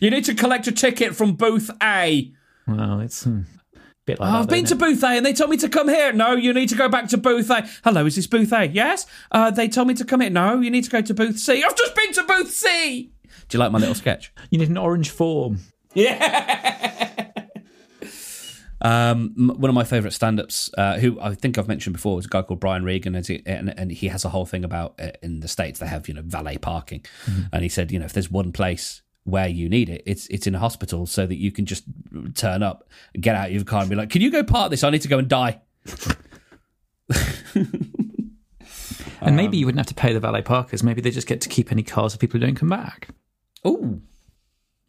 You 0.00 0.10
need 0.10 0.24
to 0.26 0.34
collect 0.34 0.66
a 0.66 0.72
ticket 0.72 1.14
from 1.16 1.34
booth 1.34 1.70
A. 1.82 2.32
Well, 2.66 3.00
it's 3.00 3.24
hmm, 3.24 3.40
a 3.74 3.80
bit 4.06 4.20
like 4.20 4.28
Oh, 4.28 4.32
that, 4.32 4.38
I've 4.42 4.48
been 4.48 4.64
to 4.66 4.74
it? 4.74 4.78
booth 4.78 5.02
A 5.02 5.08
and 5.08 5.26
they 5.26 5.32
told 5.32 5.50
me 5.50 5.56
to 5.58 5.68
come 5.68 5.88
here. 5.88 6.12
No, 6.12 6.34
you 6.34 6.52
need 6.52 6.68
to 6.68 6.74
go 6.76 6.88
back 6.88 7.08
to 7.08 7.16
booth 7.18 7.50
A. 7.50 7.68
Hello, 7.84 8.06
is 8.06 8.16
this 8.16 8.26
booth 8.26 8.52
A? 8.52 8.66
Yes. 8.66 9.06
Uh, 9.30 9.50
they 9.50 9.68
told 9.68 9.88
me 9.88 9.94
to 9.94 10.04
come 10.04 10.20
here. 10.20 10.30
No, 10.30 10.60
you 10.60 10.70
need 10.70 10.84
to 10.84 10.90
go 10.90 11.00
to 11.02 11.12
booth 11.14 11.38
C. 11.38 11.62
I've 11.64 11.76
just 11.76 11.94
been 11.96 12.12
to 12.12 12.22
booth 12.22 12.50
C. 12.50 13.10
Do 13.48 13.56
you 13.56 13.58
like 13.58 13.72
my 13.72 13.78
little 13.78 13.94
sketch? 13.94 14.32
You 14.50 14.58
need 14.58 14.68
an 14.68 14.76
orange 14.78 15.10
form. 15.10 15.58
Um, 18.82 19.34
m- 19.36 19.60
one 19.60 19.68
of 19.68 19.74
my 19.74 19.84
favourite 19.84 20.14
stand-ups, 20.14 20.70
uh, 20.78 20.98
who 20.98 21.20
I 21.20 21.34
think 21.34 21.58
I've 21.58 21.68
mentioned 21.68 21.92
before, 21.94 22.18
is 22.18 22.24
a 22.24 22.28
guy 22.30 22.40
called 22.40 22.60
Brian 22.60 22.82
Regan, 22.82 23.14
and, 23.14 23.26
he- 23.26 23.42
and, 23.44 23.78
and 23.78 23.92
he 23.92 24.08
has 24.08 24.24
a 24.24 24.30
whole 24.30 24.46
thing 24.46 24.64
about 24.64 24.94
uh, 24.98 25.10
in 25.22 25.40
the 25.40 25.48
states 25.48 25.78
they 25.80 25.86
have 25.86 26.08
you 26.08 26.14
know 26.14 26.22
valet 26.24 26.56
parking, 26.56 27.04
and 27.52 27.62
he 27.62 27.68
said 27.68 27.92
you 27.92 27.98
know 27.98 28.06
if 28.06 28.14
there's 28.14 28.30
one 28.30 28.52
place 28.52 29.02
where 29.24 29.48
you 29.48 29.68
need 29.68 29.90
it, 29.90 30.02
it's 30.06 30.26
it's 30.28 30.46
in 30.46 30.54
a 30.54 30.58
hospital, 30.58 31.04
so 31.06 31.26
that 31.26 31.34
you 31.36 31.52
can 31.52 31.66
just 31.66 31.84
turn 32.34 32.62
up, 32.62 32.88
get 33.20 33.36
out 33.36 33.48
of 33.48 33.52
your 33.54 33.64
car, 33.64 33.82
and 33.82 33.90
be 33.90 33.96
like, 33.96 34.08
can 34.08 34.22
you 34.22 34.30
go 34.30 34.42
park 34.42 34.70
this? 34.70 34.82
I 34.82 34.88
need 34.88 35.02
to 35.02 35.08
go 35.08 35.18
and 35.18 35.28
die. 35.28 35.60
And 39.22 39.36
maybe 39.36 39.58
you 39.58 39.66
wouldn't 39.66 39.78
have 39.80 39.94
to 39.94 39.94
pay 39.94 40.14
the 40.14 40.20
valet 40.20 40.40
parkers. 40.40 40.82
Maybe 40.82 41.02
they 41.02 41.10
just 41.10 41.26
get 41.26 41.42
to 41.42 41.50
keep 41.50 41.70
any 41.70 41.82
cars 41.82 42.14
of 42.14 42.20
people 42.20 42.40
who 42.40 42.46
don't 42.46 42.54
come 42.56 42.70
back. 42.70 43.08
Oh, 43.62 44.00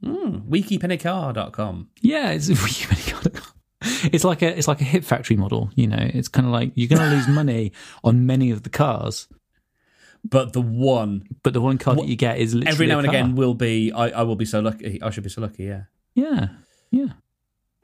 mm, 0.04 0.48
wekeepennycar.com. 0.48 1.90
Yeah, 2.02 2.32
it's 2.32 2.50
it's 4.06 4.24
like 4.24 4.42
a 4.42 4.58
it's 4.58 4.68
like 4.68 4.82
a 4.82 4.86
hip 4.86 5.04
factory 5.04 5.36
model. 5.38 5.70
You 5.76 5.88
know, 5.88 5.98
it's 6.00 6.28
kind 6.28 6.46
of 6.48 6.54
like 6.54 6.72
you're 6.76 6.90
going 6.90 7.02
to 7.10 7.16
lose 7.16 7.28
money 7.42 7.72
on 8.04 8.26
many 8.26 8.52
of 8.52 8.64
the 8.64 8.70
cars, 8.70 9.28
But 10.24 10.54
the 10.54 10.62
one 10.62 11.28
but 11.44 11.54
the 11.54 11.62
one 11.62 11.78
car 11.78 11.96
What- 11.96 12.04
that 12.04 12.10
you 12.10 12.16
get 12.16 12.38
is 12.40 12.54
literally 12.54 12.72
every 12.74 12.88
now 12.88 13.00
and 13.00 13.08
again 13.08 13.36
will 13.36 13.54
be. 13.54 13.92
I, 13.92 14.10
I 14.10 14.24
will 14.24 14.36
be 14.36 14.46
so 14.46 14.60
lucky. 14.60 15.02
I 15.02 15.10
should 15.10 15.24
be 15.24 15.30
so 15.30 15.42
lucky. 15.42 15.64
Yeah. 15.66 15.84
Yeah, 16.14 16.48
yeah. 16.92 17.08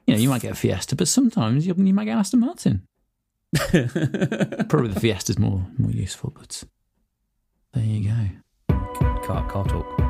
You 0.06 0.14
know, 0.16 0.20
you 0.22 0.30
might 0.30 0.42
get 0.42 0.52
a 0.52 0.56
Fiesta, 0.56 0.96
but 0.96 1.08
sometimes 1.08 1.66
you, 1.68 1.74
you 1.78 1.94
might 1.94 2.06
get 2.06 2.18
Aston 2.18 2.40
Martin. 2.42 2.84
Probably 3.56 4.90
the 4.90 5.00
Fiesta's 5.00 5.40
more 5.40 5.66
more 5.78 5.92
useful, 5.92 6.32
but 6.38 6.64
there 7.74 7.84
you 7.84 8.10
go. 8.10 8.76
Car, 9.26 9.48
car 9.50 9.66
talk. 9.66 10.07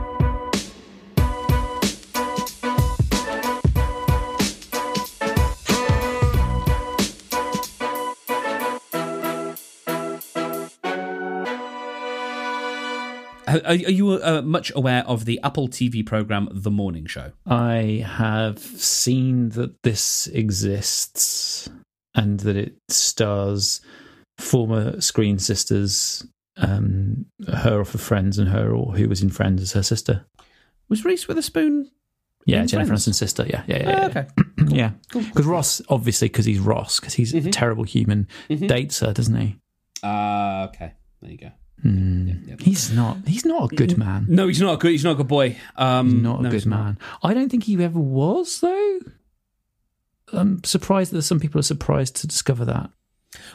Are, 13.48 13.62
are 13.66 13.74
you 13.76 14.12
uh, 14.12 14.42
much 14.44 14.72
aware 14.76 15.04
of 15.08 15.24
the 15.26 15.40
Apple 15.44 15.70
TV 15.70 16.06
program 16.06 16.50
The 16.52 16.72
Morning 16.72 17.06
Show? 17.06 17.32
I 17.46 18.04
have 18.06 18.60
seen 18.60 19.50
that 19.50 19.82
this 19.84 20.28
exists 20.28 21.70
and 22.14 22.42
that 22.42 22.58
it 22.58 22.76
stars 22.90 23.80
former 24.38 25.00
Screen 25.00 25.40
Sisters, 25.40 26.26
um, 26.58 27.26
her 27.48 27.80
off 27.80 27.96
of 27.96 28.02
Friends, 28.02 28.38
and 28.38 28.50
her 28.50 28.72
or 28.74 28.94
who 28.94 29.08
was 29.08 29.22
in 29.22 29.30
Friends 29.30 29.62
as 29.62 29.72
her 29.74 29.84
sister. 29.84 30.26
Was 30.90 31.06
Reese 31.06 31.28
Witherspoon 31.28 31.90
Yeah, 32.46 32.66
Jennifer 32.66 32.94
Aniston's 32.94 33.18
sister. 33.18 33.46
Yeah, 33.48 33.64
yeah, 33.68 33.78
yeah. 33.78 33.84
Oh, 33.88 33.92
yeah. 34.02 34.08
okay. 34.08 34.28
Yeah, 34.70 34.92
Cool. 35.12 35.22
because 35.22 35.46
Ross, 35.46 35.82
obviously, 35.88 36.28
because 36.28 36.44
he's 36.46 36.60
Ross, 36.60 37.00
because 37.00 37.14
he's 37.14 37.34
a 37.34 37.50
terrible 37.52 37.84
human, 37.86 38.28
dates 38.50 39.00
her, 39.00 39.14
doesn't 39.14 39.36
he? 39.40 39.56
Uh, 40.04 40.68
okay. 40.70 40.94
There 41.22 41.32
you 41.32 41.38
go. 41.38 41.52
Hmm. 41.82 42.30
yeah. 42.48 42.56
He's 42.60 42.92
not. 42.92 43.18
He's 43.28 43.46
not 43.46 43.72
a 43.72 43.76
good 43.76 43.98
man. 43.98 44.26
No, 44.30 44.48
he's 44.48 44.60
not 44.62 44.74
a 44.74 44.78
good. 44.78 44.92
He's 44.92 45.04
not 45.04 45.12
a 45.12 45.16
good 45.16 45.28
boy. 45.28 45.58
Um, 45.76 46.24
Not 46.24 46.40
a 46.40 46.44
no, 46.44 46.50
good 46.50 46.54
he's 46.56 46.66
not. 46.66 46.84
man. 46.84 46.98
I 47.24 47.34
don't 47.34 47.50
think 47.50 47.66
he 47.66 47.82
ever 47.84 48.00
was, 48.00 48.60
though. 48.62 49.00
I'm 50.34 50.64
surprised 50.64 51.12
that 51.14 51.22
some 51.22 51.40
people 51.40 51.60
are 51.60 51.64
surprised 51.64 52.16
to 52.18 52.28
discover 52.28 52.66
that. 52.66 52.90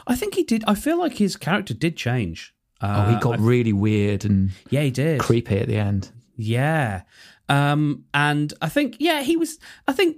I 0.07 0.15
think 0.15 0.35
he 0.35 0.43
did. 0.43 0.63
I 0.67 0.75
feel 0.75 0.97
like 0.97 1.17
his 1.17 1.35
character 1.35 1.73
did 1.73 1.97
change. 1.97 2.55
Uh, 2.81 3.05
oh, 3.07 3.13
he 3.13 3.19
got 3.19 3.39
I- 3.39 3.41
really 3.43 3.73
weird 3.73 4.25
and 4.25 4.51
yeah, 4.69 4.81
he 4.81 4.91
did. 4.91 5.19
creepy 5.19 5.59
at 5.59 5.67
the 5.67 5.77
end. 5.77 6.11
Yeah. 6.35 7.03
Um, 7.49 8.05
and 8.13 8.53
I 8.61 8.69
think, 8.69 8.95
yeah, 8.99 9.21
he 9.21 9.35
was. 9.37 9.59
I 9.87 9.93
think 9.93 10.17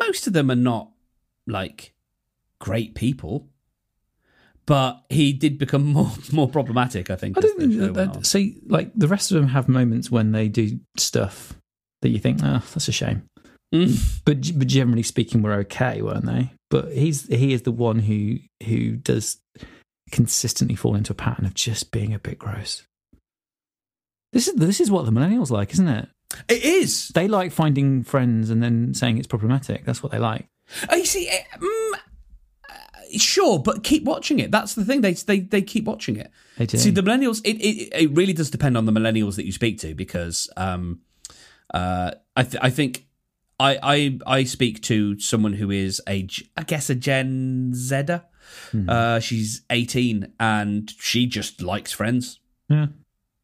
most 0.00 0.26
of 0.26 0.32
them 0.34 0.50
are 0.50 0.54
not 0.56 0.90
like 1.46 1.94
great 2.60 2.94
people, 2.94 3.48
but 4.68 5.02
he 5.08 5.32
did 5.32 5.58
become 5.58 5.84
more 5.92 6.12
more 6.30 6.48
problematic. 6.48 7.10
I 7.10 7.16
think. 7.16 7.36
I 7.36 7.40
don't 7.40 7.58
think 7.58 7.72
that, 7.72 7.80
went 7.80 7.94
that 7.94 8.16
on. 8.18 8.24
see, 8.24 8.58
like 8.66 8.92
the 8.94 9.08
rest 9.08 9.32
of 9.32 9.36
them 9.36 9.48
have 9.48 9.68
moments 9.68 10.10
when 10.10 10.30
they 10.30 10.46
do 10.46 10.78
stuff 10.96 11.54
that 12.02 12.10
you 12.10 12.20
think, 12.20 12.40
oh, 12.44 12.62
that's 12.72 12.86
a 12.86 12.92
shame. 12.92 13.24
Mm. 13.74 14.20
But 14.24 14.58
but 14.58 14.68
generally 14.68 15.02
speaking, 15.02 15.42
we're 15.42 15.54
okay, 15.60 16.02
weren't 16.02 16.26
they? 16.26 16.52
But 16.70 16.92
he's 16.92 17.26
he 17.26 17.52
is 17.52 17.62
the 17.62 17.72
one 17.72 18.00
who 18.00 18.36
who 18.64 18.96
does 18.96 19.38
consistently 20.10 20.76
fall 20.76 20.94
into 20.94 21.12
a 21.12 21.16
pattern 21.16 21.44
of 21.46 21.54
just 21.54 21.90
being 21.90 22.14
a 22.14 22.18
bit 22.18 22.38
gross. 22.38 22.84
This 24.32 24.48
is 24.48 24.54
this 24.54 24.80
is 24.80 24.90
what 24.90 25.06
the 25.06 25.12
millennials 25.12 25.50
like, 25.50 25.72
isn't 25.72 25.88
it? 25.88 26.08
It 26.46 26.62
is. 26.62 27.08
They 27.08 27.26
like 27.26 27.52
finding 27.52 28.04
friends 28.04 28.50
and 28.50 28.62
then 28.62 28.92
saying 28.92 29.16
it's 29.16 29.26
problematic. 29.26 29.86
That's 29.86 30.02
what 30.02 30.12
they 30.12 30.18
like. 30.18 30.46
Oh, 30.90 30.96
you 30.96 31.06
see, 31.06 31.26
eh, 31.28 31.42
mm, 31.56 31.97
sure, 33.16 33.58
but 33.58 33.84
keep 33.84 34.04
watching 34.04 34.38
it. 34.38 34.50
That's 34.50 34.74
the 34.74 34.84
thing. 34.84 35.00
They 35.00 35.12
they 35.12 35.40
they 35.40 35.62
keep 35.62 35.84
watching 35.84 36.16
it. 36.16 36.30
They 36.56 36.66
do. 36.66 36.78
See, 36.78 36.90
the 36.90 37.02
millennials. 37.02 37.40
It, 37.44 37.56
it 37.56 37.88
it 37.92 38.10
really 38.16 38.32
does 38.32 38.50
depend 38.50 38.76
on 38.76 38.86
the 38.86 38.92
millennials 38.92 39.36
that 39.36 39.46
you 39.46 39.52
speak 39.52 39.78
to 39.80 39.94
because 39.94 40.48
um, 40.56 41.00
uh, 41.72 42.12
I 42.36 42.42
th- 42.42 42.62
I 42.62 42.70
think. 42.70 43.06
I, 43.60 43.78
I 43.82 44.18
I 44.38 44.44
speak 44.44 44.82
to 44.82 45.18
someone 45.18 45.52
who 45.54 45.72
is 45.72 46.00
a 46.08 46.28
I 46.56 46.62
guess 46.62 46.90
a 46.90 46.94
Gen 46.94 47.72
Zer. 47.74 48.22
Uh, 48.88 49.18
she's 49.18 49.62
eighteen 49.68 50.32
and 50.38 50.88
she 51.00 51.26
just 51.26 51.60
likes 51.60 51.92
Friends. 51.92 52.38
yeah. 52.68 52.86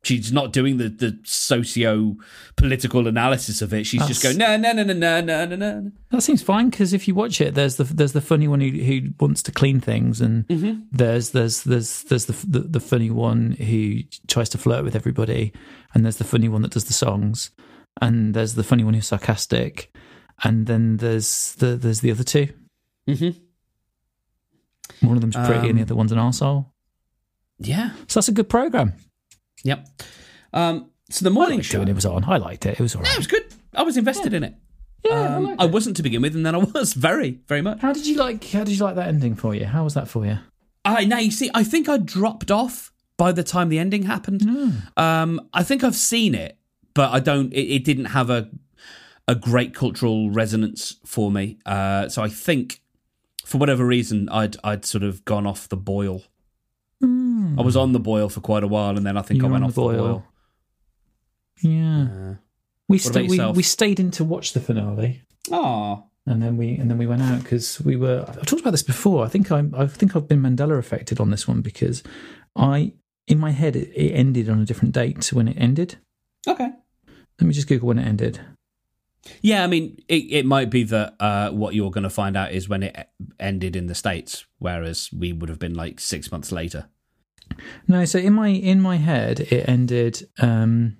She's 0.05 0.33
not 0.33 0.53
doing 0.53 0.77
the, 0.77 0.89
the 0.89 1.19
socio 1.25 2.17
political 2.57 3.09
analysis 3.09 3.63
of 3.63 3.73
it. 3.73 3.87
She's 3.87 4.07
just 4.07 4.23
going 4.23 4.37
no 4.39 4.57
no 4.57 4.73
no 4.73 4.83
no 4.85 4.93
no 4.93 5.21
no 5.21 5.45
no 5.47 5.57
no. 5.57 5.93
That 6.11 6.21
seems 6.23 6.43
fine 6.43 6.71
because 6.71 6.93
if 6.93 7.09
you 7.09 7.15
watch 7.15 7.41
it, 7.41 7.55
there's 7.55 7.77
the 7.77 7.85
there's 7.85 8.13
the 8.13 8.21
funny 8.21 8.47
one 8.47 8.61
who, 8.61 8.69
who 8.71 9.01
wants 9.19 9.43
to 9.45 9.53
clean 9.53 9.81
things, 9.81 10.21
and 10.21 10.45
there's 10.93 11.31
there's 11.31 11.63
there's 11.65 12.03
there's 12.05 12.27
the, 12.27 12.47
the 12.47 12.61
the 12.61 12.81
funny 12.81 13.11
one 13.11 13.53
who 13.53 14.01
tries 14.29 14.49
to 14.51 14.59
flirt 14.59 14.85
with 14.85 14.95
everybody, 14.95 15.53
and 15.95 16.05
there's 16.05 16.17
the 16.19 16.25
funny 16.25 16.49
one 16.49 16.63
that 16.63 16.73
does 16.73 16.85
the 16.85 16.93
songs, 16.93 17.51
and 18.03 18.35
there's 18.35 18.55
the 18.55 18.65
funny 18.65 18.85
one 18.85 18.95
who's 18.95 19.07
sarcastic, 19.09 19.95
and 20.43 20.67
then 20.67 20.99
there's 20.99 21.55
the 21.57 21.77
there's 21.77 22.01
the 22.01 22.11
other 22.11 22.25
two. 22.25 22.49
Mhm. 23.09 23.37
One 25.01 25.17
of 25.17 25.21
them's 25.23 25.35
pretty, 25.37 25.69
and 25.69 25.79
the 25.79 25.83
Um, 25.83 25.87
other 25.87 25.95
one's 25.97 26.13
an 26.13 26.19
arsehole. 26.19 26.67
Yeah. 27.59 27.91
So 28.09 28.21
that's 28.21 28.29
a 28.29 28.33
good 28.33 28.49
program. 28.49 28.93
Yep. 29.65 29.89
Um, 30.53 30.91
so 31.11 31.25
the 31.25 31.31
I 31.31 31.35
morning 31.35 31.59
it 31.61 31.65
show. 31.65 31.81
when 31.81 31.89
it 31.89 31.95
was 31.95 32.07
on. 32.07 32.25
I 32.25 32.37
liked 32.39 32.65
it. 32.67 32.79
It 32.79 32.81
was 32.81 32.95
all 32.95 33.03
No, 33.03 33.11
it 33.11 33.17
was 33.19 33.27
good. 33.27 33.45
I 33.75 33.83
was 33.83 33.97
invested 33.97 34.33
in 34.33 34.45
it. 34.45 34.55
Yeah, 35.05 35.13
I 35.13 35.27
Um, 35.35 35.45
liked 35.45 35.61
I 35.61 35.67
wasn't 35.67 35.97
to 35.97 36.03
begin 36.03 36.23
with, 36.23 36.35
and 36.37 36.47
then 36.47 36.55
I 36.55 36.59
was 36.75 36.93
very, 36.95 37.41
very 37.49 37.61
much. 37.61 37.81
How 37.81 37.93
did 37.93 38.07
you 38.07 38.17
like? 38.17 38.43
How 38.51 38.65
did 38.65 38.77
you 38.79 38.85
like 38.85 38.95
that 38.95 39.09
ending 39.09 39.35
for 39.35 39.55
you? 39.55 39.67
How 39.67 39.85
was 39.85 39.95
that 39.95 40.09
for 40.09 40.25
you? 40.25 40.39
I 40.85 41.05
now 41.05 41.19
you 41.19 41.31
see. 41.31 41.51
I 41.55 41.65
think 41.65 41.89
I 41.89 41.97
dropped 41.99 42.51
off 42.51 42.93
by 43.17 43.33
the 43.33 43.43
time 43.43 43.69
the 43.69 43.79
ending 43.79 44.05
happened. 44.05 44.43
Um, 44.97 45.49
I 45.53 45.63
think 45.63 45.83
I've 45.85 45.95
seen 45.97 46.35
it, 46.35 46.59
but 46.95 47.11
I 47.13 47.21
don't. 47.21 47.53
It, 47.53 47.63
it 47.77 47.85
didn't 47.85 48.07
have 48.07 48.31
a 48.31 48.51
a 49.27 49.35
great 49.35 49.75
cultural 49.75 50.31
resonance 50.31 50.97
for 51.07 51.31
me. 51.31 51.59
Uh, 51.65 52.09
so 52.11 52.23
I 52.23 52.29
think, 52.29 52.81
for 53.45 53.57
whatever 53.59 53.85
reason, 53.87 54.29
I'd 54.31 54.57
I'd 54.65 54.85
sort 54.85 55.05
of 55.05 55.25
gone 55.25 55.47
off 55.47 55.69
the 55.69 55.77
boil. 55.77 56.23
I 57.59 57.63
was 57.63 57.77
on 57.77 57.93
the 57.93 58.01
boil 58.01 58.29
for 58.29 58.41
quite 58.41 58.65
a 58.65 58.69
while, 58.69 58.97
and 58.97 59.05
then 59.07 59.17
I 59.17 59.23
think 59.23 59.41
You 59.41 59.49
I 59.49 59.51
went 59.51 59.65
off 59.65 59.75
the 59.75 59.81
the 59.83 59.87
boil. 59.97 60.07
boil. 60.09 60.25
Yeah. 61.63 62.03
Uh, 62.03 62.35
We, 62.89 62.99
sta- 62.99 63.23
we 63.27 63.39
we 63.53 63.63
stayed 63.63 63.99
in 64.01 64.11
to 64.13 64.25
watch 64.25 64.53
the 64.53 64.61
finale, 64.61 65.23
Ah, 65.51 66.03
and 66.27 66.43
then 66.43 66.57
we 66.59 66.77
and 66.77 66.91
then 66.91 66.99
we 66.99 67.07
went 67.07 67.23
out 67.23 67.43
because 67.43 67.81
we 67.81 67.97
were. 67.97 68.25
I've 68.29 68.45
talked 68.47 68.61
about 68.61 68.73
this 68.73 68.83
before. 68.83 69.25
I 69.25 69.29
think 69.29 69.51
I 69.51 69.65
I 69.77 69.87
think 69.87 70.15
I've 70.15 70.29
been 70.29 70.43
Mandela 70.43 70.79
affected 70.79 71.19
on 71.21 71.31
this 71.31 71.49
one 71.49 71.63
because 71.63 72.03
I 72.57 72.93
in 73.27 73.39
my 73.39 73.53
head 73.53 73.75
it, 73.77 73.89
it 73.95 74.13
ended 74.13 74.49
on 74.51 74.61
a 74.61 74.65
different 74.67 74.93
date 74.95 75.23
to 75.23 75.37
when 75.37 75.49
it 75.49 75.57
ended. 75.59 75.97
okay. 76.47 76.71
Let 77.41 77.47
me 77.49 77.55
just 77.55 77.67
Google 77.69 77.89
when 77.89 77.99
it 77.99 78.07
ended. 78.07 78.41
Yeah, 79.41 79.65
I 79.65 79.67
mean, 79.67 79.97
it, 80.07 80.25
it 80.31 80.47
might 80.47 80.69
be 80.71 80.85
that 80.85 81.15
uh, 81.19 81.51
what 81.51 81.75
you're 81.75 81.91
going 81.91 82.05
to 82.05 82.11
find 82.11 82.37
out 82.37 82.53
is 82.53 82.69
when 82.69 82.83
it 82.83 83.09
ended 83.41 83.75
in 83.75 83.87
the 83.87 83.95
states, 83.95 84.45
whereas 84.59 85.09
we 85.11 85.33
would 85.33 85.49
have 85.49 85.59
been 85.59 85.75
like 85.75 85.99
six 85.99 86.31
months 86.31 86.53
later. 86.53 86.91
No, 87.89 88.05
so 88.05 88.19
in 88.19 88.33
my 88.33 88.49
in 88.49 88.81
my 88.81 88.97
head 88.97 89.41
it 89.41 89.69
ended. 89.69 90.29
um 90.41 90.97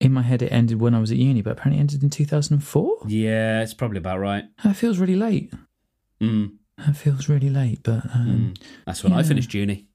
in 0.00 0.12
my 0.12 0.22
head, 0.22 0.42
it 0.42 0.52
ended 0.52 0.80
when 0.80 0.94
I 0.94 0.98
was 1.00 1.10
at 1.12 1.16
uni, 1.16 1.40
but 1.40 1.52
apparently 1.52 1.78
it 1.78 1.80
ended 1.80 2.02
in 2.02 2.10
2004. 2.10 3.04
Yeah, 3.06 3.62
it's 3.62 3.72
probably 3.72 3.96
about 3.98 4.18
right. 4.18 4.44
That 4.62 4.76
feels 4.76 4.98
really 4.98 5.16
late. 5.16 5.54
Mm, 6.20 6.56
That 6.76 6.96
feels 6.96 7.28
really 7.28 7.48
late, 7.48 7.78
but 7.82 8.04
um, 8.14 8.54
mm. 8.54 8.62
That's 8.84 9.02
when 9.02 9.14
I 9.14 9.22
finished 9.22 9.54
uni. 9.54 9.86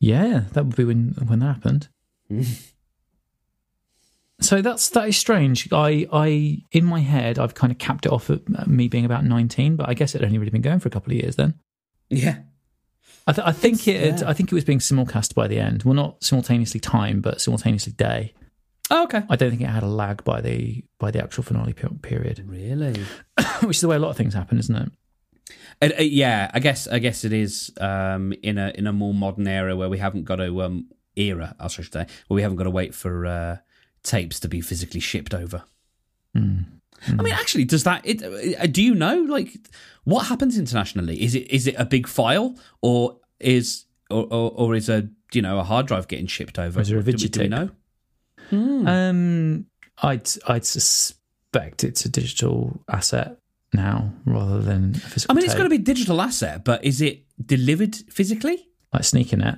Yeah, 0.00 0.44
that 0.52 0.64
would 0.66 0.74
be 0.74 0.84
when 0.84 1.14
when 1.26 1.38
that 1.40 1.54
happened. 1.54 1.88
so 4.40 4.62
that's 4.62 4.88
that 4.90 5.08
is 5.08 5.16
strange. 5.16 5.68
I 5.72 6.06
I 6.12 6.62
in 6.72 6.84
my 6.86 7.00
head 7.00 7.38
I've 7.38 7.54
kind 7.54 7.70
of 7.70 7.78
capped 7.78 8.06
it 8.06 8.12
off 8.12 8.30
at 8.30 8.66
me 8.66 8.88
being 8.88 9.04
about 9.04 9.24
nineteen, 9.24 9.76
but 9.76 9.88
I 9.88 9.94
guess 9.94 10.14
it 10.14 10.20
had 10.22 10.26
only 10.26 10.38
really 10.38 10.50
been 10.50 10.62
going 10.62 10.80
for 10.80 10.88
a 10.88 10.90
couple 10.90 11.12
of 11.12 11.18
years 11.18 11.36
then. 11.36 11.54
Yeah. 12.08 12.38
I, 13.30 13.32
th- 13.32 13.46
I 13.46 13.52
think 13.52 13.86
it 13.86 14.20
yeah. 14.20 14.28
I 14.28 14.32
think 14.32 14.50
it 14.50 14.54
was 14.54 14.64
being 14.64 14.80
simulcast 14.80 15.34
by 15.34 15.46
the 15.46 15.58
end. 15.58 15.84
Well, 15.84 15.94
not 15.94 16.24
simultaneously 16.24 16.80
time, 16.80 17.20
but 17.20 17.40
simultaneously 17.40 17.92
day. 17.92 18.34
Oh, 18.90 19.04
okay. 19.04 19.22
I 19.28 19.36
don't 19.36 19.50
think 19.50 19.62
it 19.62 19.66
had 19.66 19.84
a 19.84 19.88
lag 19.88 20.24
by 20.24 20.40
the 20.40 20.84
by 20.98 21.12
the 21.12 21.22
actual 21.22 21.44
finale 21.44 21.72
pe- 21.72 21.88
period, 22.02 22.42
Really? 22.44 23.00
which 23.62 23.76
is 23.76 23.80
the 23.82 23.88
way 23.88 23.96
a 23.96 24.00
lot 24.00 24.10
of 24.10 24.16
things 24.16 24.34
happen, 24.34 24.58
isn't 24.58 24.74
it? 24.74 24.90
Uh, 25.80 25.90
uh, 25.98 26.02
yeah, 26.02 26.50
I 26.52 26.58
guess 26.58 26.88
I 26.88 26.98
guess 26.98 27.24
it 27.24 27.32
is 27.32 27.72
um, 27.80 28.32
in 28.42 28.58
a 28.58 28.72
in 28.74 28.88
a 28.88 28.92
more 28.92 29.14
modern 29.14 29.46
era 29.46 29.76
where 29.76 29.88
we 29.88 29.98
haven't 29.98 30.24
got 30.24 30.36
to 30.36 30.62
um, 30.62 30.88
era, 31.16 31.54
I 31.60 31.68
should 31.68 31.92
say, 31.92 32.06
where 32.26 32.34
we 32.34 32.42
haven't 32.42 32.56
got 32.56 32.64
to 32.64 32.70
wait 32.70 32.94
for 32.96 33.26
uh, 33.26 33.56
tapes 34.02 34.40
to 34.40 34.48
be 34.48 34.60
physically 34.60 35.00
shipped 35.00 35.34
over. 35.34 35.62
Mm. 36.36 36.64
I 37.08 37.22
mean, 37.22 37.32
actually, 37.32 37.64
does 37.64 37.84
that? 37.84 38.02
It, 38.04 38.22
uh, 38.58 38.66
do 38.66 38.82
you 38.82 38.94
know 38.94 39.22
like 39.22 39.56
what 40.04 40.26
happens 40.26 40.58
internationally? 40.58 41.22
Is 41.22 41.34
it 41.34 41.50
is 41.50 41.66
it 41.66 41.76
a 41.78 41.84
big 41.84 42.06
file 42.06 42.56
or 42.82 43.19
is 43.40 43.84
or 44.10 44.24
or, 44.30 44.52
or 44.54 44.74
is 44.74 44.88
a 44.88 45.08
you 45.32 45.42
know 45.42 45.58
a 45.58 45.64
hard 45.64 45.86
drive 45.86 46.08
getting 46.08 46.26
shipped 46.26 46.58
over? 46.58 46.78
Or 46.78 46.82
is 46.82 46.88
there 46.88 46.98
a 46.98 47.02
Do 47.02 47.12
we- 47.12 47.28
do 47.28 47.40
we 47.40 47.46
Digitape? 47.48 47.50
know? 47.50 47.70
Um, 48.52 49.66
I'd 50.02 50.28
I'd 50.48 50.64
suspect 50.66 51.84
it's 51.84 52.04
a 52.04 52.08
digital 52.08 52.80
asset 52.90 53.36
now 53.72 54.12
rather 54.24 54.60
than 54.60 54.94
a 54.96 54.98
physical. 54.98 55.32
I 55.32 55.34
mean, 55.36 55.44
it's 55.44 55.52
tape. 55.54 55.58
got 55.58 55.64
to 55.64 55.70
be 55.70 55.76
a 55.76 55.78
digital 55.78 56.20
asset, 56.20 56.64
but 56.64 56.84
is 56.84 57.00
it 57.00 57.24
delivered 57.44 57.94
physically? 58.10 58.66
like 58.92 59.04
sneaking 59.04 59.40
it. 59.40 59.56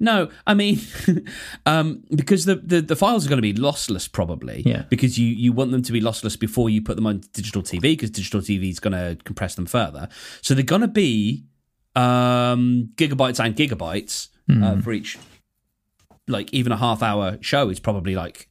No, 0.00 0.28
I 0.44 0.54
mean, 0.54 0.80
um, 1.66 2.02
because 2.12 2.46
the, 2.46 2.56
the, 2.56 2.80
the 2.82 2.96
files 2.96 3.24
are 3.24 3.28
going 3.28 3.38
to 3.38 3.42
be 3.42 3.54
lossless 3.54 4.10
probably. 4.10 4.64
Yeah. 4.66 4.86
Because 4.90 5.16
you, 5.16 5.28
you 5.28 5.52
want 5.52 5.70
them 5.70 5.82
to 5.82 5.92
be 5.92 6.00
lossless 6.00 6.36
before 6.36 6.68
you 6.68 6.82
put 6.82 6.96
them 6.96 7.06
on 7.06 7.22
digital 7.32 7.62
TV 7.62 7.80
because 7.82 8.10
digital 8.10 8.40
TV 8.40 8.70
is 8.70 8.80
going 8.80 8.92
to 8.92 9.16
compress 9.22 9.54
them 9.54 9.66
further. 9.66 10.08
So 10.42 10.52
they're 10.54 10.64
going 10.64 10.80
to 10.80 10.88
be 10.88 11.44
um, 11.96 12.90
gigabytes 12.96 13.44
and 13.44 13.54
gigabytes 13.56 14.28
uh, 14.50 14.80
for 14.80 14.92
each. 14.92 15.18
Like 16.26 16.52
even 16.54 16.72
a 16.72 16.76
half 16.76 17.02
hour 17.02 17.38
show 17.42 17.68
is 17.68 17.80
probably 17.80 18.14
like 18.14 18.48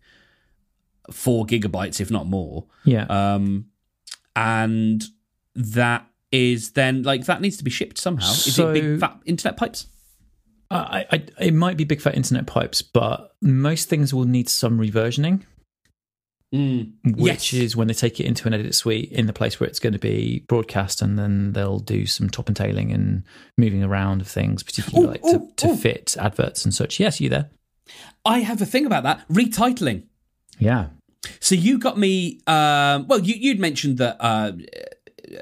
four 1.12 1.46
gigabytes, 1.46 2.00
if 2.00 2.12
not 2.12 2.28
more. 2.28 2.66
Yeah, 2.86 3.06
Um, 3.10 3.66
and 4.36 5.04
that 5.56 6.08
is 6.32 6.72
then 6.72 7.04
like 7.04 7.26
that 7.26 7.42
needs 7.42 7.58
to 7.58 7.64
be 7.64 7.70
shipped 7.72 7.98
somehow. 7.98 8.30
Is 8.32 8.56
So- 8.56 8.70
it 8.72 8.74
big 8.82 9.00
fat 9.00 9.20
internet 9.26 9.58
pipes? 9.58 9.88
I, 10.72 11.06
I, 11.12 11.24
it 11.40 11.54
might 11.54 11.78
be 11.78 11.84
big 11.84 12.02
fat 12.02 12.16
internet 12.16 12.48
pipes, 12.48 12.82
but 12.82 13.36
most 13.44 13.90
things 13.90 14.12
will 14.12 14.24
need 14.26 14.50
some 14.50 14.80
reversioning, 14.80 15.42
which 16.54 17.52
Yes. 17.52 17.54
is 17.54 17.76
when 17.76 17.88
they 17.88 17.94
take 17.96 18.20
it 18.20 18.26
into 18.26 18.48
an 18.48 18.54
edit 18.54 18.76
suite 18.76 19.12
in 19.12 19.26
the 19.26 19.34
place 19.34 19.60
where 19.60 19.68
it's 19.68 19.80
going 19.80 19.94
to 19.94 20.00
be 20.00 20.46
broadcast, 20.48 21.02
and 21.02 21.18
then 21.18 21.54
they'll 21.54 21.80
do 21.80 22.06
some 22.06 22.30
top 22.30 22.48
and 22.48 22.56
tailing 22.56 22.92
and 22.92 23.24
moving 23.58 23.84
around 23.84 24.22
of 24.22 24.28
things, 24.28 24.62
particularly 24.62 25.08
Ooh, 25.08 25.12
like 25.12 25.22
to, 25.24 25.36
ooh, 25.42 25.52
to 25.58 25.68
ooh. 25.70 25.76
fit 25.76 26.16
adverts 26.20 26.63
and 26.63 26.74
such. 26.74 27.00
Yes, 27.00 27.20
you 27.20 27.30
there? 27.30 27.50
I 28.26 28.39
have 28.42 28.62
a 28.62 28.66
thing 28.68 28.86
about 28.86 29.04
that 29.04 29.28
retitling. 29.30 30.04
Yeah, 30.60 30.89
So 31.39 31.56
you 31.56 31.80
got 31.80 31.98
me. 31.98 32.39
Um, 32.46 33.08
well, 33.08 33.20
you, 33.20 33.34
you'd 33.34 33.60
mentioned 33.60 33.98
that 33.98 34.18
uh, 34.20 34.52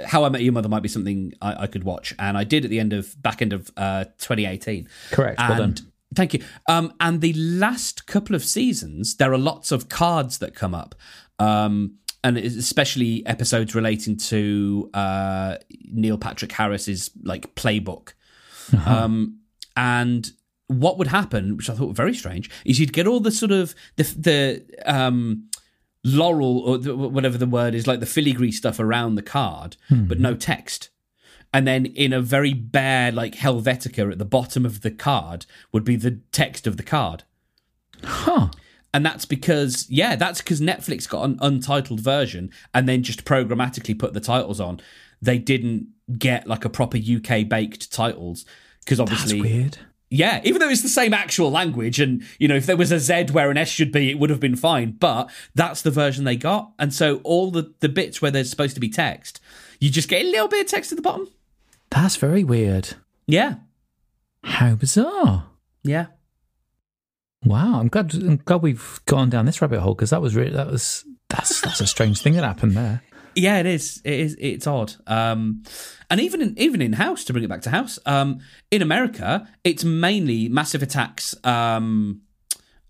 How 0.06 0.24
I 0.24 0.30
Met 0.30 0.41
Your 0.41 0.54
Mother 0.54 0.69
might 0.69 0.82
be 0.84 0.88
something 0.89 1.34
I, 1.41 1.63
I 1.63 1.67
could 1.67 1.84
watch, 1.84 2.13
and 2.17 2.38
I 2.38 2.45
did 2.45 2.63
at 2.63 2.69
the 2.71 2.80
end 2.80 2.93
of 2.93 3.21
back 3.21 3.41
end 3.41 3.52
of 3.52 3.69
uh, 3.76 4.06
2018. 4.19 4.88
Correct. 5.12 5.38
Well 5.39 5.58
done. 5.58 5.76
Thank 6.13 6.34
you. 6.34 6.43
Um, 6.67 6.93
and 7.00 7.21
the 7.21 7.34
last 7.34 8.06
couple 8.06 8.36
of 8.36 8.43
seasons, 8.43 9.15
there 9.15 9.32
are 9.32 9.38
lots 9.38 9.71
of 9.71 9.89
cards 9.89 10.39
that 10.39 10.54
come 10.56 10.76
up. 10.76 10.95
Um, 11.39 11.95
and 12.24 12.38
especially 12.38 13.26
episodes 13.26 13.74
relating 13.74 14.15
to 14.15 14.89
uh, 14.93 15.56
Neil 15.86 16.17
Patrick 16.17 16.52
Harris's 16.52 17.10
like 17.24 17.56
playbook. 17.56 18.13
Um, 18.86 19.39
and 19.76 20.32
what 20.67 20.97
would 20.97 21.08
happen, 21.08 21.58
which 21.58 21.69
I 21.69 21.74
thought 21.74 21.88
was 21.88 21.97
very 21.97 22.13
strange, 22.13 22.50
is 22.63 22.80
you'd 22.80 22.93
get 22.93 23.08
all 23.08 23.19
the 23.19 23.32
sort 23.32 23.52
of 23.52 23.76
the 23.95 24.04
the 24.04 24.65
um, 24.86 25.50
laurel 26.04 26.60
or 26.60 26.78
the, 26.78 26.95
whatever 26.95 27.38
the 27.38 27.47
word 27.47 27.76
is, 27.76 27.88
like 27.88 28.00
the 28.00 28.06
filigree 28.06 28.52
stuff 28.52 28.80
around 28.80 29.15
the 29.15 29.21
card, 29.21 29.78
but 30.08 30.19
no 30.19 30.36
text. 30.36 30.89
And 31.54 31.68
then 31.68 31.86
in 31.86 32.14
a 32.14 32.22
very 32.22 32.54
bare, 32.54 33.12
like 33.12 33.36
Helvetica 33.36 34.12
at 34.12 34.18
the 34.18 34.26
bottom 34.26 34.66
of 34.66 34.82
the 34.82 34.92
card 34.92 35.46
would 35.72 35.84
be 35.84 35.96
the 35.96 36.20
text 36.32 36.66
of 36.66 36.78
the 36.78 36.84
card. 36.84 37.24
Huh. 38.04 38.50
And 38.94 39.06
that's 39.06 39.26
because, 39.26 39.90
yeah, 39.90 40.16
that's 40.16 40.42
because 40.42 40.62
Netflix 40.62 41.08
got 41.08 41.24
an 41.24 41.38
untitled 41.42 42.00
version 42.00 42.52
and 42.74 42.88
then 42.88 43.04
just 43.04 43.26
programmatically 43.26 43.98
put 43.98 44.14
the 44.14 44.20
titles 44.20 44.60
on. 44.60 44.82
They 45.22 45.38
didn't 45.38 45.88
get 46.18 46.48
like 46.48 46.66
a 46.66 46.70
proper 46.70 46.98
UK 46.98 47.48
baked 47.48 47.92
titles 47.92 48.46
because 48.84 49.00
obviously. 49.00 49.42
That's 49.42 49.52
weird. 49.52 49.78
yeah, 50.10 50.42
even 50.44 50.60
though 50.60 50.68
it's 50.70 50.82
the 50.82 50.90
same 50.90 51.14
actual 51.14 51.52
language, 51.52 52.00
and 52.00 52.24
you 52.38 52.48
know, 52.48 52.56
if 52.56 52.66
there 52.66 52.76
was 52.76 52.92
a 52.92 53.00
Z 53.00 53.28
where 53.32 53.50
an 53.50 53.58
S 53.58 53.70
should 53.70 53.92
be, 53.94 54.10
it 54.10 54.20
would 54.20 54.30
have 54.30 54.42
been 54.42 54.58
fine. 54.58 54.92
But 54.92 55.30
that's 55.56 55.82
the 55.82 55.92
version 55.92 56.26
they 56.26 56.36
got, 56.36 56.72
and 56.78 56.94
so 56.94 57.22
all 57.24 57.50
the 57.52 57.74
the 57.80 57.88
bits 57.90 58.22
where 58.22 58.32
there's 58.32 58.50
supposed 58.50 58.76
to 58.76 58.82
be 58.82 58.90
text, 58.90 59.40
you 59.80 59.90
just 59.90 60.10
get 60.10 60.26
a 60.26 60.30
little 60.30 60.50
bit 60.50 60.62
of 60.62 60.68
text 60.68 60.92
at 60.92 60.98
the 60.98 61.02
bottom. 61.02 61.30
That's 61.91 62.15
very 62.15 62.43
weird. 62.43 62.95
Yeah, 63.27 63.56
How 64.43 64.75
bizarre. 64.75 65.45
yeah. 65.84 66.08
Wow, 67.43 67.80
I'm 67.80 67.88
glad. 67.88 68.13
I'm 68.13 68.38
glad 68.38 68.62
we've 68.62 68.99
gone 69.06 69.30
down 69.30 69.45
this 69.45 69.62
rabbit 69.62 69.80
hole 69.80 69.95
because 69.95 70.12
that 70.12 70.21
was 70.21 70.36
really 70.36 70.51
that 70.51 70.67
was 70.67 71.04
that's 71.30 71.60
that's 71.62 71.82
a 71.82 71.88
strange 71.88 72.21
thing 72.21 72.34
that 72.34 72.43
happened 72.43 72.73
there. 72.73 73.01
Yeah, 73.36 73.60
it 73.60 73.65
is. 73.65 73.99
It 74.06 74.13
is. 74.19 74.38
It's 74.39 74.67
odd. 74.67 74.93
Um, 75.08 75.63
and 76.10 76.19
even 76.19 76.41
in 76.41 76.60
even 76.60 76.82
in 76.84 76.93
house 76.93 77.23
to 77.25 77.34
bring 77.34 77.43
it 77.43 77.47
back 77.49 77.62
to 77.63 77.69
house. 77.71 77.97
Um, 78.06 78.41
in 78.69 78.82
America, 78.84 79.47
it's 79.63 79.84
mainly 79.84 80.49
Massive 80.49 80.84
Attacks. 80.84 81.34
Um, 81.43 82.21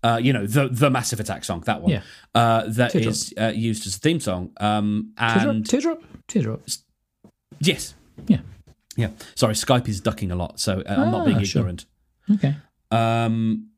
uh, 0.02 0.18
you 0.22 0.32
know 0.34 0.46
the 0.46 0.68
the 0.68 0.90
Massive 0.90 1.18
Attack 1.20 1.44
song, 1.44 1.60
that 1.66 1.80
one. 1.80 1.92
Yeah. 1.92 2.02
Uh, 2.34 2.64
that 2.68 2.90
Teardrop. 2.92 3.12
is 3.12 3.32
uh, 3.40 3.52
used 3.54 3.86
as 3.86 3.96
a 3.96 3.98
theme 4.00 4.20
song. 4.20 4.50
Um, 4.58 5.12
Teardrop, 5.18 5.46
and 5.48 5.66
teardrop, 5.66 6.02
teardrops. 6.28 6.82
yes, 7.60 7.94
Yeah. 9.02 9.10
Sorry, 9.34 9.54
Skype 9.54 9.88
is 9.88 10.00
ducking 10.00 10.30
a 10.30 10.36
lot, 10.36 10.58
so 10.58 10.80
uh, 10.80 10.94
I'm 10.98 11.10
not 11.10 11.24
being 11.26 11.38
Ah, 11.38 11.42
sure. 11.42 11.60
ignorant. 11.60 11.84
Okay. 12.32 12.56
Um, 12.90 13.68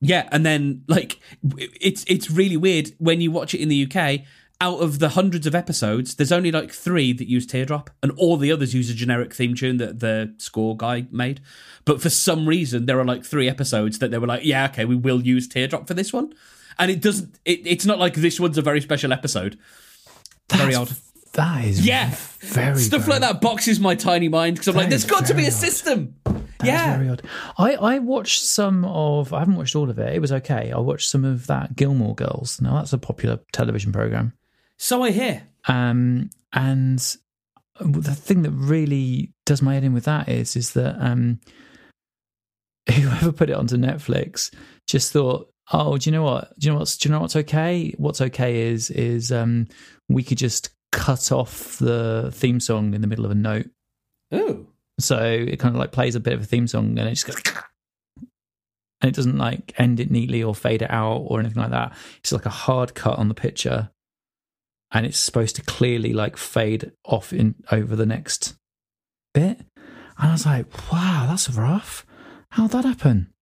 yeah, 0.00 0.28
and 0.32 0.44
then 0.44 0.84
like 0.88 1.18
it's 1.80 2.04
it's 2.06 2.30
really 2.30 2.56
weird 2.56 2.92
when 2.98 3.20
you 3.20 3.30
watch 3.30 3.54
it 3.54 3.60
in 3.60 3.68
the 3.68 3.90
UK. 3.90 4.20
Out 4.60 4.78
of 4.80 5.00
the 5.00 5.10
hundreds 5.10 5.46
of 5.48 5.54
episodes, 5.54 6.14
there's 6.14 6.30
only 6.30 6.52
like 6.52 6.70
three 6.72 7.12
that 7.12 7.28
use 7.28 7.44
Teardrop, 7.44 7.90
and 8.02 8.12
all 8.12 8.36
the 8.36 8.52
others 8.52 8.72
use 8.72 8.88
a 8.88 8.94
generic 8.94 9.34
theme 9.34 9.54
tune 9.56 9.78
that 9.78 9.98
the 9.98 10.32
score 10.38 10.76
guy 10.76 11.06
made. 11.10 11.40
But 11.84 12.00
for 12.00 12.08
some 12.08 12.46
reason, 12.46 12.86
there 12.86 12.98
are 13.00 13.04
like 13.04 13.24
three 13.24 13.48
episodes 13.48 13.98
that 13.98 14.10
they 14.12 14.18
were 14.18 14.28
like, 14.28 14.44
"Yeah, 14.44 14.66
okay, 14.66 14.84
we 14.84 14.94
will 14.94 15.20
use 15.22 15.48
Teardrop 15.48 15.88
for 15.88 15.94
this 15.94 16.12
one," 16.12 16.32
and 16.78 16.88
it 16.90 17.00
doesn't. 17.02 17.38
It, 17.44 17.66
it's 17.66 17.84
not 17.84 17.98
like 17.98 18.14
this 18.14 18.38
one's 18.38 18.56
a 18.56 18.62
very 18.62 18.80
special 18.80 19.12
episode. 19.12 19.58
very 20.52 20.74
odd. 20.76 20.90
That 21.34 21.64
is 21.64 21.84
Yeah, 21.84 22.14
very 22.40 22.78
stuff 22.78 23.02
very 23.02 23.18
like 23.18 23.20
that 23.20 23.40
boxes 23.40 23.80
my 23.80 23.94
tiny 23.94 24.28
mind 24.28 24.56
because 24.56 24.68
I'm 24.68 24.74
That 24.74 24.80
like, 24.82 24.90
there's 24.90 25.04
got 25.04 25.26
to 25.26 25.34
be 25.34 25.46
a 25.46 25.50
system." 25.50 26.14
That's 26.24 26.38
yeah, 26.64 26.96
very 26.96 27.10
odd. 27.10 27.22
I, 27.58 27.74
I 27.74 27.98
watched 27.98 28.42
some 28.42 28.84
of. 28.84 29.32
I 29.32 29.40
haven't 29.40 29.56
watched 29.56 29.76
all 29.76 29.90
of 29.90 29.98
it. 29.98 30.14
It 30.14 30.20
was 30.20 30.32
okay. 30.32 30.72
I 30.72 30.78
watched 30.78 31.10
some 31.10 31.24
of 31.24 31.46
that 31.48 31.76
Gilmore 31.76 32.14
Girls. 32.14 32.60
Now 32.60 32.76
that's 32.76 32.92
a 32.92 32.98
popular 32.98 33.40
television 33.52 33.92
program. 33.92 34.32
so 34.78 35.02
I 35.02 35.10
hear. 35.10 35.42
Um, 35.66 36.30
and 36.52 36.98
the 37.80 38.14
thing 38.14 38.42
that 38.42 38.52
really 38.52 39.32
does 39.44 39.60
my 39.62 39.74
head 39.74 39.84
in 39.84 39.92
with 39.92 40.04
that 40.04 40.28
is, 40.28 40.56
is 40.56 40.72
that 40.74 40.96
um, 41.00 41.40
whoever 42.92 43.32
put 43.32 43.50
it 43.50 43.56
onto 43.56 43.76
Netflix 43.76 44.54
just 44.86 45.12
thought, 45.12 45.50
oh, 45.72 45.98
do 45.98 46.08
you 46.08 46.12
know 46.12 46.22
what? 46.22 46.56
Do 46.58 46.66
you 46.66 46.72
know 46.72 46.78
what's? 46.78 46.96
Do 46.96 47.08
you 47.08 47.12
know 47.12 47.20
what's 47.20 47.36
okay? 47.36 47.92
What's 47.98 48.20
okay 48.20 48.68
is 48.68 48.90
is 48.90 49.32
um, 49.32 49.66
we 50.08 50.22
could 50.22 50.38
just 50.38 50.70
cut 50.94 51.32
off 51.32 51.78
the 51.78 52.30
theme 52.32 52.60
song 52.60 52.94
in 52.94 53.00
the 53.00 53.06
middle 53.06 53.24
of 53.24 53.30
a 53.30 53.34
note. 53.34 53.66
Ooh. 54.32 54.68
So 55.00 55.18
it 55.20 55.58
kind 55.58 55.74
of 55.74 55.80
like 55.80 55.92
plays 55.92 56.14
a 56.14 56.20
bit 56.20 56.34
of 56.34 56.42
a 56.42 56.46
theme 56.46 56.68
song 56.68 56.98
and 56.98 57.08
it 57.08 57.14
just 57.14 57.26
goes, 57.26 57.42
and 59.00 59.08
it 59.08 59.14
doesn't 59.14 59.36
like 59.36 59.74
end 59.76 60.00
it 60.00 60.10
neatly 60.10 60.42
or 60.42 60.54
fade 60.54 60.82
it 60.82 60.90
out 60.90 61.18
or 61.26 61.40
anything 61.40 61.60
like 61.60 61.72
that. 61.72 61.96
It's 62.18 62.32
like 62.32 62.46
a 62.46 62.50
hard 62.50 62.94
cut 62.94 63.18
on 63.18 63.28
the 63.28 63.34
picture, 63.34 63.90
and 64.92 65.04
it's 65.04 65.18
supposed 65.18 65.56
to 65.56 65.62
clearly 65.62 66.12
like 66.12 66.36
fade 66.36 66.92
off 67.04 67.32
in 67.32 67.56
over 67.70 67.96
the 67.96 68.06
next 68.06 68.54
bit. 69.34 69.60
And 70.16 70.28
I 70.30 70.32
was 70.32 70.46
like, 70.46 70.92
wow, 70.92 71.26
that's 71.28 71.50
rough. 71.50 72.06
How'd 72.50 72.70
that 72.70 72.84
happen? 72.84 73.32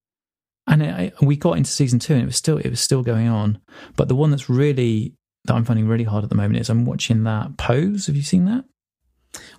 And 0.67 0.83
it, 0.83 1.15
I, 1.21 1.25
we 1.25 1.37
got 1.37 1.59
into 1.59 1.71
season 1.71 1.99
two, 1.99 2.15
and 2.15 2.23
it 2.23 2.27
was 2.27 2.37
still 2.37 2.57
it 2.57 2.71
was 2.71 2.81
still 2.81 3.03
going 3.03 3.29
on. 3.29 3.61
But 3.95 4.09
the 4.09 4.17
one 4.17 4.31
that's 4.31 4.49
really 4.49 5.15
that 5.45 5.55
I'm 5.55 5.65
finding 5.65 5.89
really 5.89 6.05
hard 6.05 6.25
at 6.25 6.31
the 6.31 6.37
moment 6.37 6.61
is 6.61 6.71
I'm 6.71 6.85
watching 6.85 7.25
that 7.25 7.57
Pose. 7.57 8.07
Have 8.07 8.17
you 8.17 8.23
seen 8.23 8.45
that? 8.45 8.65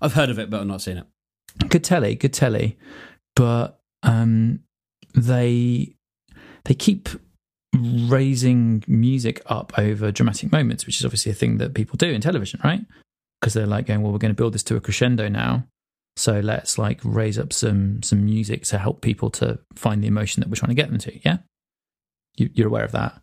I've 0.02 0.14
heard 0.14 0.30
of 0.30 0.40
it, 0.40 0.50
but 0.50 0.62
I've 0.62 0.68
not 0.68 0.82
seen 0.82 0.98
it. 0.98 1.08
good 1.70 1.84
telly, 1.84 2.16
good 2.16 2.34
telly, 2.34 2.78
but 3.36 3.82
um, 4.04 4.60
they 5.16 5.96
they 6.66 6.74
keep 6.74 7.10
raising 7.76 8.84
music 8.88 9.42
up 9.48 9.74
over 9.78 10.12
dramatic 10.12 10.52
moments, 10.52 10.86
which 10.86 11.00
is 11.00 11.06
obviously 11.06 11.32
a 11.32 11.36
thing 11.36 11.58
that 11.58 11.74
people 11.74 11.98
do 11.98 12.08
in 12.08 12.22
television, 12.22 12.60
right? 12.64 12.82
Because 13.42 13.54
they're 13.54 13.66
like 13.66 13.88
going, 13.88 14.02
well, 14.02 14.12
we're 14.12 14.20
going 14.20 14.34
to 14.34 14.36
build 14.36 14.54
this 14.54 14.64
to 14.64 14.76
a 14.76 14.80
crescendo 14.80 15.28
now, 15.28 15.66
so 16.16 16.40
let's 16.40 16.78
like 16.78 17.00
raise 17.04 17.40
up 17.40 17.52
some 17.52 18.04
some 18.04 18.24
music 18.24 18.64
to 18.66 18.78
help 18.78 19.02
people 19.02 19.30
to 19.32 19.60
find 19.76 20.04
the 20.04 20.08
emotion 20.08 20.42
that 20.42 20.50
we're 20.50 20.56
trying 20.56 20.70
to 20.70 20.76
get 20.76 20.90
them 20.90 21.00
to. 21.00 21.20
Yeah, 21.26 21.38
you, 22.36 22.50
you're 22.54 22.68
aware 22.68 22.86
of 22.86 22.92
that. 22.92 23.23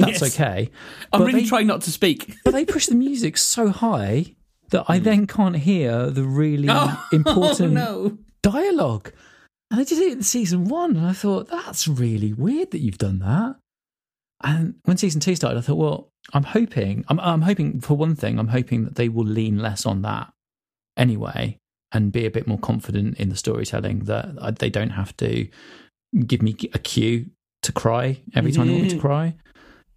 That's 0.00 0.20
Yes. 0.22 0.34
okay, 0.34 0.70
I'm 1.12 1.20
But 1.20 1.26
really 1.26 1.40
they- 1.42 1.46
trying 1.46 1.66
not 1.66 1.82
to 1.82 1.90
speak. 1.92 2.34
but 2.44 2.52
they 2.52 2.64
push 2.64 2.86
the 2.86 2.94
music 2.94 3.36
so 3.38 3.68
high 3.68 4.34
that 4.70 4.84
I 4.88 4.98
hmm. 4.98 5.04
then 5.04 5.26
can't 5.26 5.56
hear 5.56 6.10
the 6.10 6.24
really 6.24 6.68
Oh, 6.70 7.06
important 7.12 7.72
no. 7.72 8.18
dialogue. 8.42 9.12
And 9.70 9.80
I 9.80 9.84
did 9.84 9.98
it 9.98 10.12
in 10.12 10.22
season 10.22 10.64
one, 10.64 10.96
and 10.96 11.06
I 11.06 11.12
thought, 11.12 11.48
that's 11.48 11.86
really 11.86 12.32
weird 12.32 12.72
that 12.72 12.80
you've 12.80 12.98
done 12.98 13.20
that. 13.20 13.56
And 14.42 14.74
when 14.84 14.96
season 14.96 15.20
two 15.20 15.36
started, 15.36 15.58
I 15.58 15.60
thought, 15.60 15.76
well, 15.76 16.08
I'm 16.32 16.42
hoping, 16.44 17.04
I'm, 17.08 17.20
I'm 17.20 17.42
hoping 17.42 17.80
for 17.80 17.94
one 17.94 18.16
thing, 18.16 18.38
I'm 18.38 18.48
hoping 18.48 18.84
that 18.84 18.94
they 18.96 19.08
will 19.08 19.24
lean 19.24 19.58
less 19.58 19.86
on 19.86 20.02
that 20.02 20.32
anyway 20.96 21.56
and 21.92 22.12
be 22.12 22.24
a 22.26 22.30
bit 22.30 22.46
more 22.46 22.58
confident 22.58 23.18
in 23.18 23.28
the 23.28 23.36
storytelling 23.36 24.00
that 24.04 24.30
I- 24.40 24.50
they 24.52 24.70
don't 24.70 24.90
have 24.90 25.16
to 25.18 25.48
give 26.26 26.42
me 26.42 26.56
a 26.72 26.78
cue 26.78 27.26
to 27.62 27.72
cry 27.72 28.18
every 28.34 28.52
time 28.52 28.66
they 28.66 28.72
want 28.72 28.84
me 28.84 28.90
to 28.90 28.98
cry. 28.98 29.34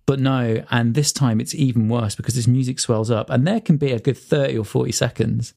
But 0.05 0.19
no, 0.19 0.63
and 0.69 0.93
this 0.93 1.13
time 1.13 1.39
it's 1.39 1.55
even 1.55 1.87
worse 1.87 2.15
because 2.15 2.35
this 2.35 2.47
music 2.47 2.79
swells 2.79 3.09
up, 3.09 3.29
and 3.29 3.47
there 3.47 3.61
can 3.61 3.77
be 3.77 3.91
a 3.91 3.99
good 3.99 4.17
30 4.17 4.57
or 4.57 4.65
40 4.65 4.91
seconds 4.91 5.53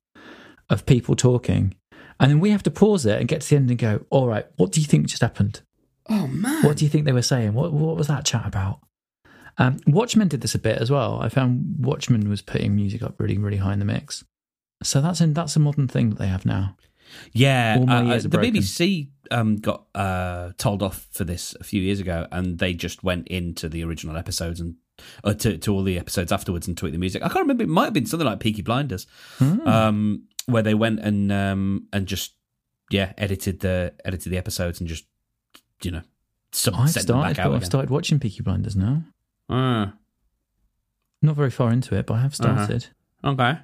of 0.70 0.86
people 0.86 1.16
talking. 1.16 1.74
And 2.18 2.30
then 2.30 2.40
we 2.40 2.50
have 2.50 2.62
to 2.64 2.70
pause 2.70 3.04
it 3.04 3.18
and 3.18 3.28
get 3.28 3.42
to 3.42 3.50
the 3.50 3.56
end 3.56 3.70
and 3.70 3.78
go, 3.78 4.04
all 4.10 4.26
right, 4.26 4.46
what 4.56 4.72
do 4.72 4.80
you 4.80 4.86
think 4.86 5.06
just 5.06 5.22
happened? 5.22 5.62
Oh 6.08 6.26
man. 6.26 6.64
What 6.64 6.76
do 6.76 6.84
you 6.84 6.90
think 6.90 7.04
they 7.04 7.12
were 7.12 7.22
saying? 7.22 7.52
What, 7.52 7.72
what 7.72 7.96
was 7.96 8.06
that 8.06 8.24
chat 8.24 8.46
about? 8.46 8.80
Um, 9.58 9.78
Watchmen 9.86 10.28
did 10.28 10.40
this 10.40 10.54
a 10.54 10.58
bit 10.58 10.78
as 10.78 10.90
well. 10.90 11.20
I 11.20 11.28
found 11.28 11.76
Watchmen 11.78 12.28
was 12.28 12.42
putting 12.42 12.76
music 12.76 13.02
up 13.02 13.18
really, 13.18 13.38
really 13.38 13.56
high 13.56 13.72
in 13.72 13.78
the 13.78 13.84
mix. 13.84 14.24
So 14.82 15.00
that's 15.00 15.20
a, 15.20 15.26
that's 15.28 15.56
a 15.56 15.60
modern 15.60 15.88
thing 15.88 16.10
that 16.10 16.18
they 16.18 16.26
have 16.26 16.44
now. 16.44 16.76
Yeah, 17.32 17.78
uh, 17.88 18.18
the 18.18 18.28
broken. 18.28 18.54
BBC 18.54 19.08
um, 19.30 19.56
got 19.56 19.84
uh, 19.94 20.52
told 20.58 20.82
off 20.82 21.06
for 21.12 21.24
this 21.24 21.54
a 21.60 21.64
few 21.64 21.80
years 21.82 22.00
ago, 22.00 22.26
and 22.32 22.58
they 22.58 22.74
just 22.74 23.02
went 23.04 23.28
into 23.28 23.68
the 23.68 23.82
original 23.84 24.16
episodes 24.16 24.60
and 24.60 24.76
uh, 25.24 25.34
to 25.34 25.58
to 25.58 25.72
all 25.72 25.82
the 25.82 25.98
episodes 25.98 26.32
afterwards 26.32 26.66
and 26.68 26.76
tweaked 26.76 26.92
the 26.92 26.98
music. 26.98 27.22
I 27.22 27.28
can't 27.28 27.40
remember; 27.40 27.64
it 27.64 27.68
might 27.68 27.84
have 27.84 27.92
been 27.92 28.06
something 28.06 28.26
like 28.26 28.40
Peaky 28.40 28.62
Blinders, 28.62 29.06
Hmm. 29.38 29.66
um, 29.66 30.22
where 30.46 30.62
they 30.62 30.74
went 30.74 31.00
and 31.00 31.30
um, 31.32 31.86
and 31.92 32.06
just 32.06 32.34
yeah 32.90 33.12
edited 33.18 33.60
the 33.60 33.92
edited 34.04 34.32
the 34.32 34.38
episodes 34.38 34.78
and 34.80 34.88
just 34.88 35.04
you 35.82 35.90
know 35.90 36.02
some, 36.52 36.74
I've 36.76 36.90
started, 36.90 37.12
back 37.36 37.38
out 37.44 37.54
I've 37.54 37.64
started 37.66 37.90
watching 37.90 38.18
Peaky 38.20 38.42
Blinders 38.42 38.76
now. 38.76 39.02
Ah, 39.50 39.94
Not 41.22 41.36
very 41.36 41.50
far 41.50 41.72
into 41.72 41.94
it, 41.96 42.06
but 42.06 42.14
I 42.14 42.20
have 42.22 42.40
Uh-huh. 42.40 42.64
started. 42.64 42.86
okay. 43.24 43.58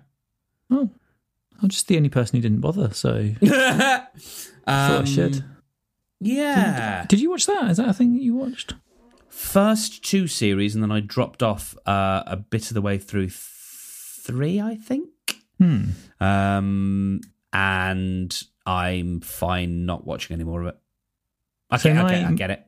Oh, 0.71 0.91
I'm 1.63 1.69
just 1.69 1.87
the 1.89 1.97
only 1.97 2.09
person 2.09 2.37
who 2.37 2.43
didn't 2.43 2.61
bother, 2.61 2.93
so 2.93 3.31
I 3.41 3.47
thought 3.47 4.11
I 4.67 4.97
um, 4.97 5.07
should. 5.07 5.45
Yeah. 6.21 7.07
Did 7.09 7.21
you 7.21 7.31
watch 7.31 7.47
that? 7.47 7.71
Is 7.71 7.77
that 7.79 7.89
a 7.89 7.93
thing 7.95 8.15
that 8.15 8.23
you 8.23 8.35
watched? 8.35 8.75
first 9.29 10.05
two 10.05 10.27
series, 10.27 10.75
and 10.75 10.85
then 10.85 10.93
I 10.93 11.01
dropped 11.01 11.43
off 11.43 11.75
uh, 11.87 12.23
a 12.27 12.37
bit 12.37 12.69
of 12.69 12.75
the 12.75 12.83
way 12.83 12.99
through 12.99 13.27
th- 13.27 13.33
three, 14.23 14.61
I 14.61 14.77
think. 14.77 15.09
Hmm. 15.59 15.85
Um, 16.21 17.21
and 17.53 18.43
I'm 18.67 19.21
fine 19.21 19.87
not 19.87 20.07
watching 20.07 20.35
any 20.35 20.45
more 20.45 20.61
of 20.63 20.67
it. 20.69 20.79
So 21.81 21.91
Okay, 21.91 21.99
my- 21.99 22.05
okay, 22.05 22.25
I 22.25 22.33
get 22.35 22.51
it. 22.51 22.67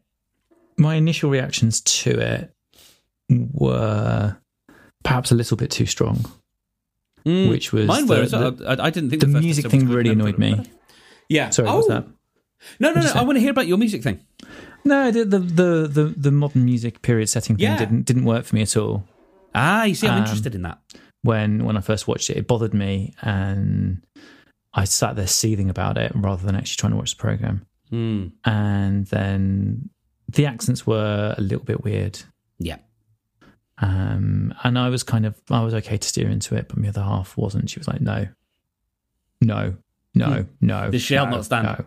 My 0.76 0.94
initial 0.96 1.30
reactions 1.30 1.80
to 1.82 2.18
it 2.18 2.54
were 3.30 4.36
perhaps 5.04 5.30
a 5.30 5.34
little 5.36 5.56
bit 5.56 5.70
too 5.70 5.86
strong, 5.86 6.24
Mm, 7.26 7.48
which 7.48 7.72
was 7.72 7.86
mine 7.86 8.06
were. 8.06 8.16
the- 8.16 8.22
as 8.22 8.32
well. 8.32 8.56
I, 8.66 8.86
I 8.86 8.90
didn't 8.90 9.10
think 9.10 9.20
the 9.22 9.28
first 9.28 9.42
music 9.44 9.70
thing 9.70 9.88
really 9.88 10.10
annoyed 10.10 10.36
me. 10.38 10.54
was. 10.54 10.68
Yeah. 11.28 11.50
Sorry, 11.50 11.68
oh. 11.68 11.72
what 11.72 11.78
was 11.78 11.88
that? 11.88 12.06
No, 12.80 12.92
no, 12.92 13.00
no. 13.00 13.12
I 13.14 13.22
want 13.22 13.36
to 13.36 13.40
hear 13.40 13.50
about 13.50 13.66
your 13.66 13.78
music 13.78 14.02
thing. 14.02 14.20
No, 14.84 15.10
the 15.10 15.24
the 15.24 15.38
the 15.38 15.88
the, 15.88 16.04
the 16.16 16.30
modern 16.30 16.64
music 16.64 17.00
period 17.02 17.28
setting 17.28 17.56
thing 17.56 17.64
Yeah. 17.64 17.78
didn't 17.78 18.04
didn't 18.04 18.24
work 18.24 18.44
for 18.44 18.54
me 18.54 18.62
at 18.62 18.76
all. 18.76 19.04
Ah, 19.54 19.84
you 19.84 19.94
see, 19.94 20.06
I'm 20.06 20.18
Um, 20.18 20.22
interested 20.24 20.54
in 20.54 20.62
that. 20.62 20.78
When 21.22 21.64
when 21.64 21.76
I 21.78 21.80
first 21.80 22.06
watched 22.06 22.28
it, 22.28 22.36
it 22.36 22.46
bothered 22.46 22.74
me, 22.74 23.14
and 23.22 24.04
I 24.74 24.84
sat 24.84 25.16
there 25.16 25.26
seething 25.26 25.70
about 25.70 25.96
it 25.96 26.12
rather 26.14 26.44
than 26.44 26.54
actually 26.56 26.76
trying 26.76 26.92
to 26.92 26.98
watch 26.98 27.16
the 27.16 27.20
program. 27.20 27.64
Hmm. 27.88 28.26
And 28.44 29.06
then 29.06 29.88
the 30.28 30.44
accents 30.46 30.86
were 30.86 31.34
a 31.38 31.40
little 31.40 31.64
bit 31.64 31.82
weird. 31.84 32.18
Yeah. 32.58 32.76
Um, 33.78 34.54
and 34.62 34.78
I 34.78 34.88
was 34.88 35.02
kind 35.02 35.26
of 35.26 35.34
I 35.50 35.62
was 35.62 35.74
okay 35.74 35.96
to 35.96 36.08
steer 36.08 36.28
into 36.28 36.54
it, 36.54 36.68
but 36.68 36.76
my 36.78 36.88
other 36.88 37.02
half 37.02 37.36
wasn't. 37.36 37.70
She 37.70 37.78
was 37.80 37.88
like, 37.88 38.00
"No, 38.00 38.28
no, 39.40 39.74
no, 40.14 40.46
no, 40.60 40.90
This 40.90 41.02
shall 41.02 41.26
no, 41.26 41.32
not 41.32 41.44
stand." 41.44 41.84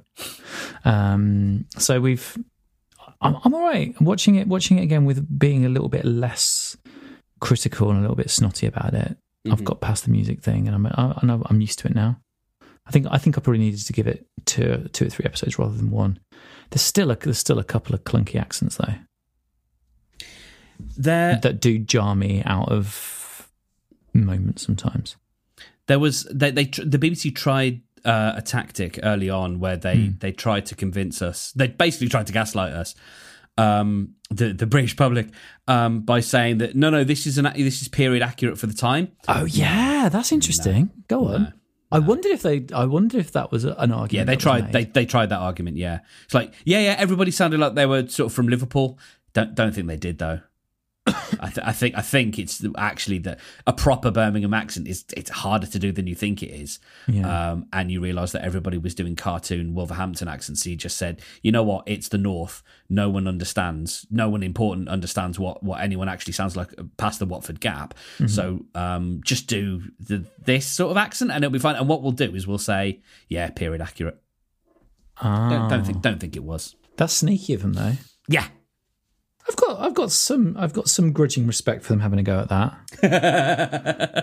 No. 0.85 0.91
Um, 0.91 1.65
so 1.77 1.99
we've, 2.01 2.37
I'm, 3.21 3.37
I'm 3.43 3.53
all 3.53 3.63
right 3.63 3.99
watching 4.01 4.35
it. 4.35 4.47
Watching 4.47 4.79
it 4.79 4.83
again 4.83 5.05
with 5.05 5.39
being 5.39 5.65
a 5.65 5.69
little 5.69 5.89
bit 5.89 6.05
less 6.05 6.77
critical 7.39 7.89
and 7.89 7.97
a 7.99 8.01
little 8.01 8.15
bit 8.15 8.29
snotty 8.29 8.67
about 8.67 8.93
it. 8.93 9.17
I've 9.49 9.61
Mhm. 9.61 9.65
got 9.65 9.81
past 9.81 10.03
the 10.05 10.11
music 10.11 10.41
thing, 10.41 10.67
and 10.67 10.75
I'm 10.75 10.85
I, 10.87 11.13
I 11.23 11.39
I'm 11.49 11.61
used 11.61 11.79
to 11.79 11.87
it 11.87 11.95
now. 11.95 12.19
I 12.85 12.91
think 12.91 13.07
I 13.09 13.17
think 13.17 13.37
I 13.37 13.41
probably 13.41 13.59
needed 13.59 13.85
to 13.85 13.93
give 13.93 14.07
it 14.07 14.27
two 14.45 14.89
two 14.91 15.07
or 15.07 15.09
three 15.09 15.25
episodes 15.25 15.57
rather 15.57 15.75
than 15.75 15.89
one. 15.91 16.19
There's 16.69 16.81
still 16.81 17.11
a 17.11 17.15
there's 17.15 17.37
still 17.37 17.59
a 17.59 17.63
couple 17.63 17.95
of 17.95 18.03
clunky 18.03 18.35
accents 18.39 18.75
though 18.77 18.95
There, 20.97 21.39
that 21.43 21.59
do 21.61 21.77
jar 21.79 22.15
me 22.15 22.41
out 22.45 22.69
of 22.71 23.49
moments 24.13 24.65
sometimes. 24.65 25.15
there 25.87 25.99
was 25.99 26.23
they, 26.33 26.51
they 26.51 26.65
the 26.65 26.97
BBC 26.99 27.35
tried 27.35 27.81
uh, 28.05 28.33
a 28.35 28.41
tactic 28.41 28.99
early 29.03 29.29
on 29.29 29.59
where 29.59 29.77
they 29.77 29.95
Hmm. 29.97 30.11
they 30.19 30.31
tried 30.31 30.65
to 30.67 30.75
convince 30.75 31.21
us. 31.21 31.51
They 31.53 31.67
basically 31.67 32.09
tried 32.09 32.27
to 32.27 32.33
gaslight 32.33 32.73
us, 32.73 32.95
um, 33.57 34.15
the 34.29 34.53
the 34.53 34.65
British 34.65 34.95
public, 34.95 35.27
um, 35.67 36.01
by 36.01 36.19
saying 36.21 36.57
that 36.59 36.75
no, 36.75 36.89
no, 36.89 37.03
this 37.03 37.25
is 37.27 37.37
an 37.37 37.45
this 37.55 37.81
is 37.81 37.87
period 37.87 38.21
accurate 38.23 38.57
for 38.57 38.67
the 38.67 38.73
time. 38.73 39.09
Oh 39.27 39.45
yeah, 39.45 40.09
that's 40.09 40.31
interesting. 40.31 40.89
Go 41.07 41.27
on. 41.27 41.43
No. 41.43 41.51
I 41.89 41.99
wondered 41.99 42.33
if 42.33 42.41
they. 42.41 42.65
I 42.73 42.83
wonder 42.85 43.17
if 43.17 43.31
that 43.31 43.49
was 43.51 43.63
an 43.63 43.73
argument. 43.93 44.11
Yeah, 44.11 44.23
they 44.25 44.35
tried. 44.35 44.73
They 44.73 44.83
they 44.85 45.05
tried 45.05 45.29
that 45.29 45.39
argument. 45.39 45.77
Yeah, 45.77 45.99
it's 46.25 46.33
like 46.33 46.53
yeah, 46.65 46.79
yeah. 46.81 46.95
Everybody 46.99 47.31
sounded 47.31 47.59
like 47.61 47.75
they 47.75 47.85
were 47.85 48.07
sort 48.09 48.27
of 48.27 48.33
from 48.33 48.47
Liverpool. 48.49 48.99
Don't 49.33 49.55
don't 49.55 49.73
think 49.73 49.87
they 49.87 49.95
did 49.97 50.17
though. 50.19 50.41
I, 51.39 51.49
th- 51.53 51.65
I 51.65 51.71
think 51.71 51.95
I 51.97 52.01
think 52.01 52.37
it's 52.37 52.63
actually 52.77 53.19
that 53.19 53.39
a 53.65 53.73
proper 53.73 54.11
Birmingham 54.11 54.53
accent 54.53 54.87
is 54.87 55.05
it's 55.15 55.29
harder 55.29 55.67
to 55.67 55.79
do 55.79 55.91
than 55.91 56.07
you 56.07 56.15
think 56.15 56.43
it 56.43 56.49
is. 56.49 56.79
Yeah. 57.07 57.51
Um, 57.51 57.67
and 57.71 57.91
you 57.91 58.01
realise 58.01 58.31
that 58.33 58.43
everybody 58.43 58.77
was 58.77 58.93
doing 58.95 59.15
cartoon 59.15 59.73
Wolverhampton 59.73 60.27
accents. 60.27 60.63
So 60.63 60.69
you 60.69 60.75
just 60.75 60.97
said, 60.97 61.21
you 61.41 61.51
know 61.51 61.63
what? 61.63 61.83
It's 61.87 62.09
the 62.09 62.17
North. 62.17 62.63
No 62.89 63.09
one 63.09 63.27
understands. 63.27 64.05
No 64.11 64.29
one 64.29 64.43
important 64.43 64.89
understands 64.89 65.39
what 65.39 65.63
what 65.63 65.81
anyone 65.81 66.09
actually 66.09 66.33
sounds 66.33 66.55
like 66.55 66.69
past 66.97 67.19
the 67.19 67.25
Watford 67.25 67.59
Gap. 67.59 67.93
Mm-hmm. 68.17 68.27
So 68.27 68.65
um, 68.75 69.21
just 69.23 69.47
do 69.47 69.81
the, 69.99 70.25
this 70.43 70.65
sort 70.65 70.91
of 70.91 70.97
accent, 70.97 71.31
and 71.31 71.43
it'll 71.43 71.53
be 71.53 71.59
fine. 71.59 71.75
And 71.75 71.87
what 71.87 72.01
we'll 72.01 72.11
do 72.11 72.35
is 72.35 72.47
we'll 72.47 72.57
say, 72.57 73.01
yeah, 73.29 73.49
period 73.49 73.81
accurate. 73.81 74.21
Ah, 75.19 75.49
Don't, 75.49 75.69
don't 75.69 75.83
think 75.85 76.01
don't 76.01 76.19
think 76.19 76.35
it 76.35 76.43
was. 76.43 76.75
that's 76.95 77.13
sneaky 77.13 77.53
of 77.53 77.61
them 77.61 77.73
though. 77.73 77.93
Yeah. 78.27 78.47
I've 79.49 79.55
got. 79.55 79.79
I've 79.79 79.93
got 79.93 80.11
some. 80.11 80.55
I've 80.57 80.73
got 80.73 80.89
some 80.89 81.11
grudging 81.13 81.47
respect 81.47 81.83
for 81.83 81.93
them 81.93 81.99
having 82.01 82.19
a 82.19 82.23
go 82.23 82.39
at 82.39 82.49
that. 82.49 82.73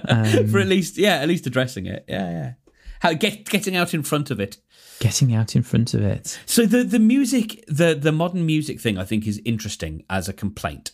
Um, 0.09 0.49
For 0.49 0.59
at 0.59 0.67
least 0.67 0.97
yeah, 0.99 1.17
at 1.17 1.29
least 1.29 1.47
addressing 1.47 1.87
it. 1.87 2.05
Yeah, 2.09 2.31
yeah. 2.31 2.53
How 3.01 3.13
get 3.15 3.49
getting 3.49 3.77
out 3.77 3.95
in 3.95 4.03
front 4.03 4.31
of 4.31 4.41
it. 4.41 4.59
Getting 5.01 5.35
out 5.35 5.57
in 5.57 5.63
front 5.63 5.95
of 5.95 6.03
it. 6.03 6.39
So 6.47 6.67
the 6.67 6.85
the 6.85 6.99
music, 6.99 7.65
the 7.69 7.95
the 7.95 8.13
modern 8.13 8.47
music 8.47 8.81
thing, 8.81 8.99
I 8.99 9.05
think 9.05 9.27
is 9.27 9.41
interesting 9.45 10.05
as 10.09 10.29
a 10.29 10.33
complaint. 10.33 10.93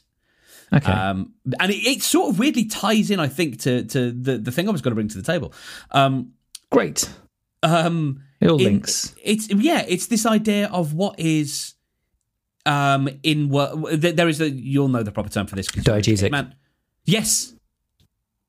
Okay. 0.73 0.91
Um, 0.93 1.35
and 1.59 1.73
it, 1.73 1.79
it 1.85 2.03
sort 2.03 2.31
of 2.31 2.39
weirdly 2.39 2.65
ties 2.67 3.11
in, 3.11 3.19
I 3.19 3.27
think, 3.29 3.59
to 3.63 3.85
to 3.85 4.13
the 4.13 4.39
the 4.39 4.53
thing 4.53 4.69
I 4.69 4.73
was 4.73 4.81
going 4.83 4.93
to 4.93 4.95
bring 4.95 5.09
to 5.09 5.17
the 5.19 5.25
table. 5.25 5.53
Um, 5.91 6.33
Great. 6.71 7.11
um, 7.65 8.23
It 8.41 8.49
all 8.49 8.59
in- 8.59 8.65
links. 8.65 9.15
It's 9.23 9.49
yeah, 9.53 9.85
it's 9.89 10.07
this 10.07 10.25
idea 10.27 10.69
of 10.69 10.95
what 10.95 11.19
is 11.19 11.75
um 12.67 13.09
in 13.23 13.49
what 13.49 14.01
there 14.01 14.29
is 14.29 14.41
a 14.41 14.51
you'll 14.51 14.89
know 14.89 15.03
the 15.03 15.13
proper 15.13 15.31
term 15.31 15.47
for 15.47 15.57
this 15.57 15.69
you're 15.75 15.83
Diegetic. 15.85 16.31
Man. 16.31 16.55
Yes. 17.05 17.55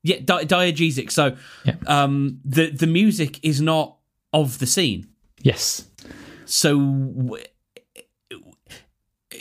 Yeah, 0.04 0.17
di- 0.24 0.45
diegetic. 0.45 1.12
So 1.12 1.38
Yeah. 1.63 1.76
um 1.88 2.39
the 2.43 2.69
the 2.71 2.88
music 2.88 3.39
is 3.43 3.62
not 3.62 3.97
of 4.34 4.60
the 4.60 4.65
scene. 4.67 5.08
Yes. 5.41 5.88
So 6.45 7.38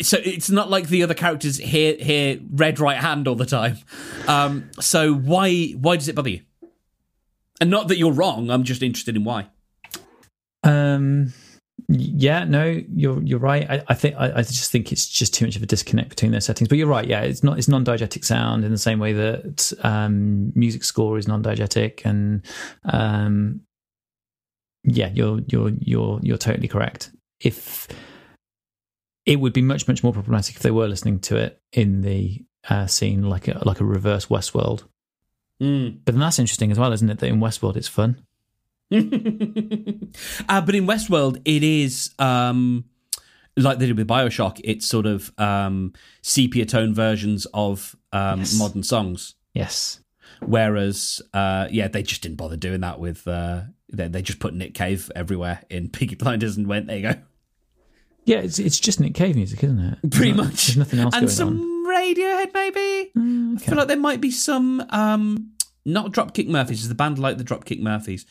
so 0.01 0.19
it's 0.25 0.49
not 0.51 0.71
like 0.71 0.89
the 0.89 1.03
other 1.03 1.15
characters 1.15 1.57
hear 1.59 1.97
hear 1.97 2.39
red 2.51 2.79
right 2.79 2.97
hand 2.99 3.27
all 3.27 3.35
the 3.35 3.47
time. 3.47 3.79
Um 4.29 4.71
so 4.81 5.13
why 5.15 5.71
why 5.73 5.97
does 5.97 6.09
it 6.09 6.15
bother 6.15 6.31
you? 6.31 6.41
And 7.61 7.71
not 7.71 7.89
that 7.89 7.99
you're 7.99 8.13
wrong, 8.13 8.51
I'm 8.51 8.65
just 8.65 8.83
interested 8.83 9.17
in 9.17 9.25
why. 9.25 9.49
Um. 10.63 11.33
Yeah. 11.93 12.45
No. 12.45 12.81
You're. 12.95 13.21
You're 13.23 13.41
right. 13.41 13.69
I, 13.69 13.83
I 13.89 13.95
think. 13.95 14.15
I, 14.17 14.39
I 14.39 14.43
just 14.43 14.71
think 14.71 14.93
it's 14.93 15.07
just 15.07 15.35
too 15.35 15.45
much 15.45 15.57
of 15.57 15.63
a 15.63 15.67
disconnect 15.67 16.11
between 16.11 16.31
those 16.31 16.45
settings. 16.45 16.69
But 16.69 16.79
you're 16.79 16.87
right. 16.87 17.07
Yeah. 17.07 17.23
It's 17.23 17.43
not. 17.43 17.59
It's 17.59 17.69
non-diegetic 17.69 18.25
sound 18.25 18.65
in 18.65 18.71
the 18.71 18.79
same 18.79 19.01
way 19.01 19.13
that 19.13 19.73
um, 19.83 20.53
music 20.55 20.85
score 20.85 21.19
is 21.19 21.27
non-diegetic, 21.27 22.03
and 22.05 22.43
um, 22.85 23.63
yeah, 24.85 25.11
you're 25.13 25.41
you're 25.49 25.71
you're 25.81 26.21
you're 26.23 26.39
totally 26.39 26.69
correct. 26.69 27.11
If 27.41 27.89
it 29.27 29.41
would 29.41 29.53
be 29.53 29.63
much 29.63 29.87
much 29.89 30.03
more 30.03 30.13
problematic 30.13 30.57
if 30.57 30.63
they 30.63 30.71
were 30.71 30.89
listening 30.89 31.21
to 31.21 31.37
it 31.37 31.61
in 31.73 32.03
the 32.03 32.45
uh, 32.69 32.87
scene 32.87 33.23
like 33.29 33.49
a 33.49 33.63
like 33.65 33.81
a 33.81 33.85
reverse 33.85 34.27
Westworld. 34.27 34.85
Mm. 35.61 35.99
But 36.05 36.13
then 36.13 36.21
that's 36.21 36.39
interesting 36.39 36.71
as 36.71 36.79
well, 36.79 36.93
isn't 36.93 37.11
it? 37.11 37.19
That 37.19 37.29
in 37.29 37.41
Westworld 37.41 37.77
it's 37.77 37.89
fun. 37.89 38.25
uh, 40.49 40.61
but 40.61 40.75
in 40.75 40.87
Westworld, 40.87 41.41
it 41.45 41.63
is 41.63 42.11
um, 42.19 42.85
like 43.57 43.79
they 43.79 43.87
did 43.87 43.97
with 43.97 44.09
Bioshock. 44.09 44.61
It's 44.65 44.87
sort 44.87 45.07
of 45.07 45.33
um, 45.39 45.93
sepia 46.23 46.67
tone 46.67 46.95
versions 46.95 47.47
of 47.55 47.95
um, 48.13 48.41
Yes. 48.41 48.59
modern 48.59 48.83
songs. 48.83 49.35
Yes. 49.55 50.01
Whereas, 50.43 51.21
uh, 51.35 51.69
yeah, 51.71 51.89
they 51.89 52.03
just 52.03 52.23
didn't 52.23 52.37
bother 52.39 52.57
doing 52.57 52.81
that 52.81 52.99
with. 52.99 53.27
Uh, 53.29 53.63
they, 53.93 54.09
they 54.09 54.23
just 54.23 54.39
put 54.39 54.55
Nick 54.55 54.75
Cave 54.75 55.11
everywhere 55.15 55.63
in 55.69 55.89
Peaky 55.93 56.15
Blinders 56.15 56.57
and 56.57 56.67
went, 56.67 56.87
there 56.87 56.97
you 56.97 57.03
go. 57.03 57.15
Yeah, 58.25 58.39
it's 58.39 58.59
it's 58.59 58.79
just 58.79 59.01
Nick 59.01 59.15
Cave 59.15 59.35
music, 59.35 59.65
isn't 59.65 59.81
it? 59.81 59.99
Pretty 60.11 60.33
not- 60.33 60.47
much. 60.47 60.67
There's 60.67 60.77
nothing 60.77 61.01
else 61.01 61.15
and 61.17 61.31
some 61.31 61.61
on. 61.61 61.87
Radiohead, 61.91 62.55
maybe. 62.55 63.11
Mm, 63.17 63.57
I 63.57 63.59
feel 63.65 63.77
like 63.77 63.89
there 63.89 63.97
might 63.97 64.21
be 64.21 64.31
some, 64.31 64.85
um, 64.91 65.53
not 65.85 66.13
Dropkick 66.13 66.47
Murphys, 66.47 66.81
it's 66.81 66.89
the 66.89 66.95
band 66.95 67.19
like 67.19 67.39
the 67.39 67.45
Dropkick 67.45 67.81
Murphys 67.81 68.27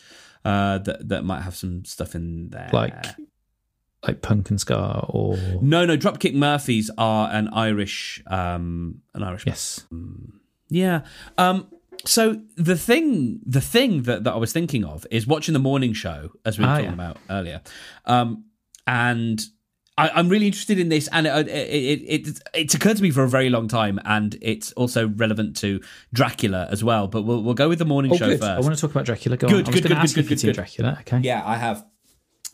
uh, 0.46 0.78
that, 0.80 1.08
that 1.10 1.24
might 1.26 1.42
have 1.42 1.56
some 1.56 1.86
stuff 1.86 2.16
in 2.16 2.50
there. 2.50 2.70
like 2.74 3.06
like 4.08 4.22
punk 4.22 4.50
and 4.50 4.60
ska 4.62 5.06
or 5.10 5.36
No, 5.62 5.86
no, 5.86 5.98
Dropkick 5.98 6.34
Murphys 6.34 6.90
are 6.98 7.30
an 7.32 7.50
Irish, 7.50 8.24
um, 8.28 9.02
an 9.14 9.24
Irish. 9.24 9.44
yes. 9.46 9.86
Yeah. 10.70 11.02
Um. 11.38 11.68
So 12.06 12.42
the 12.56 12.78
thing, 12.78 13.42
the 13.46 13.60
thing 13.60 14.04
that, 14.04 14.24
that 14.24 14.34
I 14.34 14.38
was 14.38 14.54
thinking 14.54 14.86
of 14.86 15.06
is 15.12 15.28
watching 15.28 15.52
the 15.54 15.60
morning 15.60 15.92
show, 15.92 16.32
as 16.46 16.58
we 16.58 16.64
were 16.64 16.70
Ah, 16.72 16.76
talking 16.76 16.86
yeah. 16.86 16.94
about 16.94 17.18
earlier. 17.30 17.62
Um, 18.06 18.46
and 18.88 19.44
I, 20.00 20.10
I'm 20.16 20.30
really 20.30 20.48
interested 20.48 20.80
in 20.80 20.88
this, 20.90 21.10
and 21.12 21.28
it, 21.28 21.48
it, 21.48 21.52
it, 21.52 22.28
it 22.28 22.40
it's 22.54 22.74
occurred 22.74 22.98
to 22.98 23.04
me 23.04 23.12
for 23.12 23.24
a 23.24 23.30
very 23.30 23.50
long 23.50 23.68
time, 23.68 24.00
and 24.06 24.38
it's 24.42 24.72
also 24.74 25.10
relevant 25.10 25.58
to 25.58 25.82
Dracula 26.14 26.68
as 26.72 26.84
well. 26.84 27.08
But 27.08 27.24
we'll 27.24 27.44
we'll 27.44 27.54
go 27.54 27.68
with 27.68 27.80
the 27.80 27.86
morning 27.86 28.12
Oh, 28.14 28.16
show 28.16 28.28
good. 28.28 28.40
first. 28.40 28.50
I 28.52 28.60
want 28.62 28.76
to 28.76 28.80
talk 28.82 28.92
about 28.92 29.06
Dracula. 29.06 29.36
Go 29.38 29.48
Good, 29.50 29.68
on. 29.68 29.74
Good, 29.74 29.74
going 29.74 29.82
to 29.84 29.88
good, 29.90 29.98
ask 29.98 30.16
good, 30.16 30.28
good, 30.28 30.40
seen 30.40 30.50
good. 30.50 30.56
Dracula. 30.56 30.98
Okay. 31.02 31.20
Yeah, 31.24 31.44
I 31.46 31.58
have. 31.58 31.86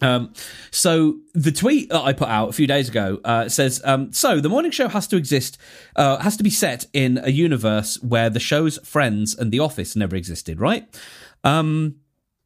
Um, 0.02 0.34
so 0.72 1.20
the 1.34 1.52
tweet 1.52 1.90
that 1.90 2.02
I 2.02 2.12
put 2.14 2.28
out 2.28 2.50
a 2.50 2.54
few 2.54 2.68
days 2.68 2.90
ago 2.90 3.20
uh, 3.24 3.48
says, 3.48 3.80
um, 3.86 4.12
"So 4.12 4.40
the 4.42 4.50
morning 4.50 4.72
show 4.72 4.88
has 4.90 5.08
to 5.08 5.16
exist, 5.16 5.58
uh, 5.96 6.18
has 6.18 6.36
to 6.38 6.44
be 6.44 6.50
set 6.50 6.88
in 6.94 7.20
a 7.24 7.30
universe 7.30 8.02
where 8.02 8.30
the 8.30 8.40
show's 8.40 8.78
Friends 8.80 9.36
and 9.36 9.52
The 9.52 9.60
Office 9.60 9.96
never 9.96 10.16
existed, 10.16 10.60
right? 10.60 10.86
Um, 11.44 11.98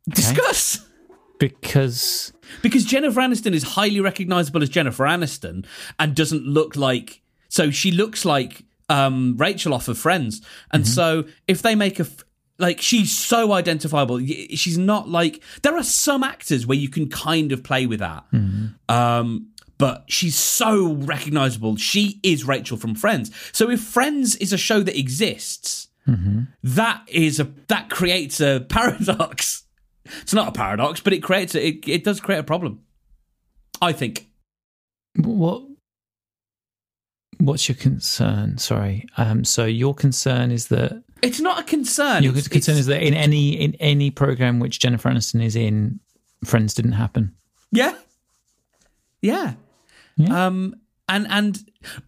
Discuss." 0.09 0.85
Because 1.39 2.31
Because 2.61 2.85
Jennifer 2.85 3.19
Aniston 3.21 3.53
is 3.53 3.63
highly 3.63 3.99
recognizable 4.01 4.61
as 4.61 4.69
Jennifer 4.69 5.05
Aniston 5.05 5.65
and 5.97 6.15
doesn't 6.15 6.45
look 6.45 6.75
like 6.75 7.21
So 7.47 7.71
she 7.71 7.91
looks 7.91 8.25
like 8.25 8.63
um, 8.89 9.35
Rachel 9.37 9.73
off 9.73 9.87
of 9.87 9.97
Friends, 9.97 10.41
and 10.71 10.87
so 10.87 11.25
if 11.47 11.61
they 11.61 11.75
make 11.75 11.99
a 11.99 12.07
like 12.57 12.81
she's 12.81 13.11
so 13.15 13.53
identifiable, 13.53 14.19
she's 14.19 14.77
not 14.77 15.07
like 15.07 15.41
there 15.61 15.77
are 15.77 15.83
some 15.83 16.23
actors 16.23 16.67
where 16.67 16.77
you 16.77 16.89
can 16.89 17.07
kind 17.09 17.51
of 17.51 17.63
play 17.63 17.85
with 17.85 17.99
that. 17.99 18.25
Um, 18.89 19.49
but 19.77 20.03
she's 20.07 20.35
so 20.35 20.91
recognizable. 20.93 21.77
She 21.77 22.19
is 22.21 22.43
Rachel 22.45 22.75
from 22.77 22.95
Friends. 22.95 23.31
So 23.53 23.69
if 23.69 23.79
Friends 23.79 24.35
is 24.37 24.51
a 24.51 24.57
show 24.57 24.81
that 24.81 24.97
exists, 24.99 25.87
that 26.63 27.01
is 27.07 27.39
a 27.39 27.43
that 27.67 27.89
creates 27.89 28.41
a 28.41 28.65
paradox. 28.69 29.63
It's 30.21 30.33
not 30.33 30.47
a 30.47 30.51
paradox, 30.51 30.99
but 31.01 31.13
it 31.13 31.21
creates 31.23 31.55
it. 31.55 31.87
It 31.87 32.03
does 32.03 32.19
create 32.19 32.39
a 32.39 32.43
problem. 32.43 32.81
I 33.81 33.93
think. 33.93 34.27
What 35.15 35.63
What's 37.39 37.69
your 37.69 37.75
concern? 37.77 38.57
Sorry. 38.57 39.07
Um, 39.17 39.45
so 39.45 39.65
your 39.65 39.93
concern 39.95 40.51
is 40.51 40.67
that 40.67 41.03
It's 41.21 41.39
not 41.39 41.59
a 41.59 41.63
concern. 41.63 42.23
your 42.23 42.31
It's- 42.33 42.47
concern 42.49 42.73
it's- 42.73 42.81
is 42.81 42.85
that 42.87 43.01
in 43.01 43.13
any 43.13 43.53
in 43.53 43.75
any 43.75 44.11
program 44.11 44.59
which 44.59 44.79
Jennifer 44.79 45.09
Aniston 45.09 45.43
is 45.43 45.55
in, 45.55 45.99
Friends 46.45 46.73
didn't 46.73 46.93
happen. 46.93 47.35
Yeah. 47.71 47.95
Yeah. 49.21 49.53
Yeah. 50.15 50.45
Um 50.47 50.75
and 51.07 51.27
and 51.29 51.59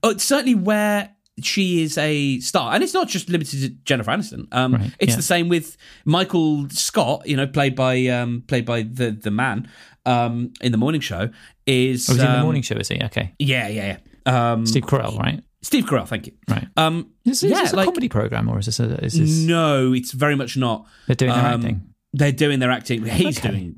uh, 0.04 0.18
certainly 0.18 0.56
where 0.56 1.16
she 1.44 1.84
is 1.84 1.98
a 1.98 2.40
star, 2.40 2.74
and 2.74 2.84
it's 2.84 2.94
not 2.94 3.08
just 3.08 3.30
limited 3.30 3.60
to 3.62 3.70
Jennifer 3.86 4.12
Aniston. 4.12 4.48
Um, 4.52 4.74
Right, 4.76 4.92
it's 5.00 5.12
yeah. 5.12 5.16
the 5.18 5.22
same 5.22 5.50
with 5.50 5.78
Michael 6.06 6.70
Scott, 6.70 7.28
you 7.28 7.36
know, 7.38 7.48
played 7.48 7.76
by 7.76 8.08
um, 8.08 8.44
played 8.48 8.66
by 8.66 8.84
the 8.84 9.12
the 9.12 9.32
man 9.32 9.70
um, 10.06 10.54
in 10.62 10.72
the 10.72 10.78
morning 10.78 11.02
show. 11.02 11.30
Is 11.66 12.10
Oh, 12.10 12.14
he's 12.14 12.22
in 12.24 12.28
the 12.32 12.38
um, 12.38 12.44
morning 12.44 12.62
show, 12.64 12.76
is 12.76 12.88
he? 12.88 13.02
Okay. 13.04 13.34
Yeah, 13.40 13.68
yeah, 13.68 13.98
yeah. 14.26 14.52
Um, 14.52 14.66
Steve 14.66 14.84
Carell, 14.84 15.18
right? 15.20 15.42
Steve 15.62 15.86
Carell, 15.86 16.08
thank 16.08 16.26
you. 16.28 16.34
Right. 16.50 16.68
Um, 16.76 17.12
Is, 17.24 17.44
is 17.44 17.52
yeah, 17.52 17.62
this 17.62 17.74
a 17.74 17.76
like 17.76 17.86
comedy 17.86 18.10
program 18.10 18.50
or 18.50 18.58
is 18.60 18.66
this 18.66 18.80
a, 18.80 19.04
is 19.06 19.14
this 19.14 19.40
no, 19.46 19.94
it's 19.94 20.12
very 20.12 20.36
much 20.36 20.58
not. 20.58 20.88
they're 21.08 21.16
doing 21.16 21.32
their 21.34 21.46
Um, 21.46 21.62
acting? 21.62 21.82
They're 22.14 22.32
doing 22.32 22.60
their 22.60 22.72
acting. 22.72 23.06
He's 23.06 23.38
Okay. 23.38 23.50
doing. 23.52 23.76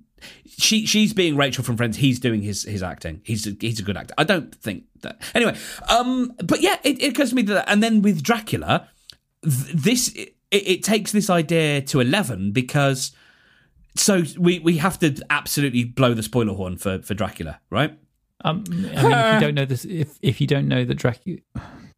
She 0.47 0.85
she's 0.85 1.13
being 1.13 1.35
Rachel 1.35 1.63
from 1.63 1.77
Friends. 1.77 1.97
He's 1.97 2.19
doing 2.19 2.41
his 2.41 2.63
his 2.63 2.83
acting. 2.83 3.21
He's 3.23 3.47
a, 3.47 3.51
he's 3.59 3.79
a 3.79 3.83
good 3.83 3.97
actor. 3.97 4.13
I 4.17 4.23
don't 4.23 4.53
think 4.55 4.83
that 5.01 5.21
anyway. 5.33 5.55
Um, 5.89 6.33
but 6.43 6.61
yeah, 6.61 6.77
it, 6.83 7.01
it 7.01 7.13
occurs 7.13 7.29
to 7.29 7.35
me 7.35 7.41
that, 7.43 7.69
and 7.69 7.81
then 7.83 8.01
with 8.01 8.23
Dracula, 8.23 8.89
th- 9.43 9.73
this 9.73 10.09
it, 10.15 10.35
it 10.51 10.83
takes 10.83 11.11
this 11.11 11.29
idea 11.29 11.81
to 11.81 11.99
eleven 11.99 12.51
because 12.51 13.11
so 13.95 14.23
we 14.37 14.59
we 14.59 14.77
have 14.77 14.99
to 14.99 15.15
absolutely 15.29 15.83
blow 15.83 16.13
the 16.13 16.23
spoiler 16.23 16.53
horn 16.53 16.77
for 16.77 17.01
for 17.01 17.13
Dracula, 17.13 17.59
right? 17.69 17.97
Um, 18.45 18.63
I 18.67 18.71
mean, 18.73 18.85
if 18.91 19.33
you 19.35 19.39
don't 19.39 19.55
know 19.55 19.65
this, 19.65 19.85
if 19.85 20.17
if 20.21 20.41
you 20.41 20.47
don't 20.47 20.67
know 20.67 20.83
that 20.83 20.95
Dracula, 20.95 21.39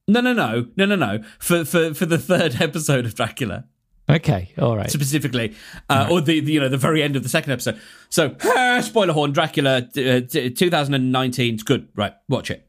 No, 0.07 0.21
no, 0.21 0.33
no, 0.33 0.67
no, 0.77 0.85
no, 0.85 0.95
no. 0.95 1.23
For 1.39 1.65
for 1.65 1.93
for 1.93 2.05
the 2.05 2.17
third 2.19 2.55
episode 2.61 3.05
of 3.05 3.15
Dracula. 3.15 3.65
Okay, 4.09 4.51
all 4.57 4.75
right, 4.77 4.89
specifically, 4.91 5.55
uh, 5.89 6.07
or 6.11 6.21
the, 6.21 6.39
the 6.39 6.51
you 6.53 6.59
know 6.59 6.69
the 6.69 6.77
very 6.77 7.01
end 7.03 7.15
of 7.15 7.23
the 7.23 7.29
second 7.29 7.51
episode. 7.53 7.79
So 8.09 8.35
ah, 8.43 8.79
spoiler 8.83 9.13
horn, 9.13 9.31
Dracula, 9.31 9.77
uh, 9.77 10.21
t- 10.21 10.49
2019. 10.51 11.53
It's 11.53 11.63
good, 11.63 11.87
right? 11.95 12.13
Watch 12.29 12.51
it. 12.51 12.67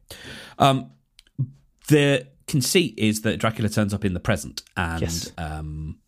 Um, 0.58 0.90
the 1.88 2.26
conceit 2.46 2.94
is 2.98 3.22
that 3.22 3.38
Dracula 3.38 3.68
turns 3.68 3.92
up 3.92 4.04
in 4.04 4.14
the 4.14 4.20
present 4.20 4.62
and 4.76 5.02
Yes. 5.02 5.32
um, 5.36 5.98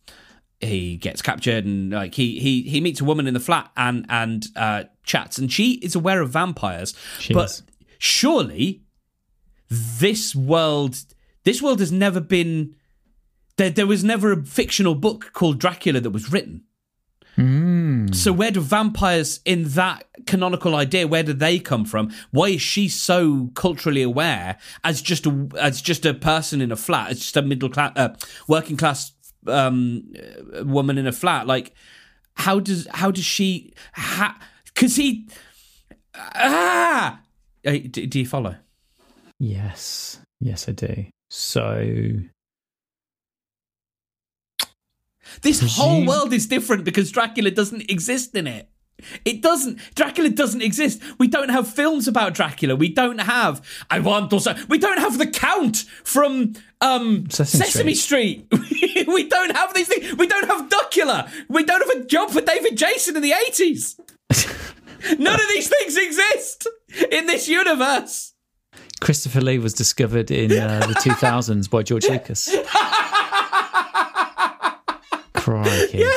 he 0.61 0.97
gets 0.97 1.21
captured 1.21 1.65
and 1.65 1.91
like 1.91 2.15
he 2.15 2.39
he 2.39 2.61
he 2.63 2.81
meets 2.81 2.99
a 3.01 3.03
woman 3.05 3.27
in 3.27 3.33
the 3.33 3.39
flat 3.39 3.69
and 3.77 4.05
and 4.09 4.45
uh, 4.55 4.83
chats 5.03 5.37
and 5.37 5.51
she 5.51 5.73
is 5.73 5.95
aware 5.95 6.21
of 6.21 6.29
vampires, 6.31 6.93
She 7.19 7.33
but 7.33 7.45
is. 7.49 7.63
surely 7.97 8.83
this 9.69 10.35
world 10.35 10.97
this 11.43 11.61
world 11.61 11.79
has 11.79 11.91
never 11.91 12.19
been 12.19 12.75
there, 13.59 13.69
there 13.69 13.87
was 13.87 14.03
never 14.03 14.31
a 14.31 14.43
fictional 14.43 14.95
book 14.95 15.31
called 15.33 15.59
Dracula 15.59 15.99
that 15.99 16.11
was 16.11 16.31
written. 16.31 16.63
Mm. 17.37 18.15
So 18.15 18.31
where 18.31 18.51
do 18.51 18.61
vampires 18.61 19.41
in 19.45 19.65
that 19.69 20.05
canonical 20.25 20.75
idea 20.75 21.07
where 21.07 21.23
do 21.23 21.33
they 21.33 21.59
come 21.59 21.85
from? 21.85 22.11
Why 22.31 22.49
is 22.49 22.61
she 22.61 22.87
so 22.87 23.49
culturally 23.55 24.01
aware 24.01 24.57
as 24.83 25.01
just 25.01 25.25
a 25.25 25.49
as 25.59 25.81
just 25.81 26.05
a 26.05 26.13
person 26.13 26.61
in 26.61 26.71
a 26.71 26.75
flat, 26.75 27.11
as 27.11 27.19
just 27.19 27.37
a 27.37 27.41
middle 27.41 27.69
class 27.69 27.91
uh, 27.95 28.15
working 28.47 28.77
class 28.77 29.11
um 29.47 30.11
uh, 30.57 30.65
woman 30.65 30.97
in 30.97 31.07
a 31.07 31.13
flat 31.13 31.47
like 31.47 31.73
how 32.33 32.59
does 32.59 32.87
how 32.91 33.09
does 33.09 33.23
she 33.23 33.73
ha, 33.93 34.37
cuz 34.75 34.97
he 34.97 35.29
ah 36.35 37.21
do, 37.63 37.79
do 37.87 38.19
you 38.19 38.25
follow? 38.25 38.55
yes, 39.39 40.19
yes, 40.41 40.67
I 40.67 40.73
do. 40.73 41.05
So 41.29 42.19
This 45.41 45.77
whole 45.77 46.05
world 46.05 46.33
is 46.33 46.47
different 46.47 46.83
because 46.83 47.11
Dracula 47.11 47.51
doesn't 47.51 47.89
exist 47.89 48.35
in 48.35 48.47
it. 48.47 48.69
It 49.25 49.41
doesn't. 49.41 49.79
Dracula 49.95 50.29
doesn't 50.29 50.61
exist. 50.61 51.01
We 51.17 51.27
don't 51.27 51.49
have 51.49 51.67
films 51.67 52.07
about 52.07 52.33
Dracula. 52.33 52.75
We 52.75 52.89
don't 52.89 53.19
have. 53.19 53.65
I 53.89 53.99
want 53.99 54.33
also. 54.33 54.55
We 54.67 54.77
don't 54.77 54.99
have 54.99 55.17
the 55.17 55.27
Count 55.27 55.85
from 56.03 56.53
um, 56.81 57.29
Sesame 57.29 57.63
Sesame, 57.63 57.95
Street. 57.95 58.47
we 59.07 59.27
don't 59.27 59.55
have 59.55 59.73
these 59.73 59.87
things. 59.87 60.17
We 60.17 60.27
don't 60.27 60.47
have 60.47 60.69
Duckula. 60.69 61.31
We 61.47 61.63
don't 61.63 61.81
have 61.87 62.03
a 62.03 62.05
job 62.07 62.31
for 62.31 62.41
David 62.41 62.77
Jason 62.77 63.15
in 63.15 63.21
the 63.21 63.33
eighties. 63.47 63.99
None 65.17 65.39
of 65.39 65.47
these 65.49 65.69
things 65.69 65.97
exist 65.97 66.67
in 67.11 67.25
this 67.25 67.47
universe. 67.47 68.33
Christopher 68.99 69.39
Lee 69.39 69.59
was 69.59 69.73
discovered 69.73 70.29
in 70.29 70.51
uh, 70.51 70.85
the 70.85 70.93
2000s 70.95 71.69
by 71.69 71.83
George 71.83 72.07
Lucas. 72.09 72.53
Crikey. 75.49 76.03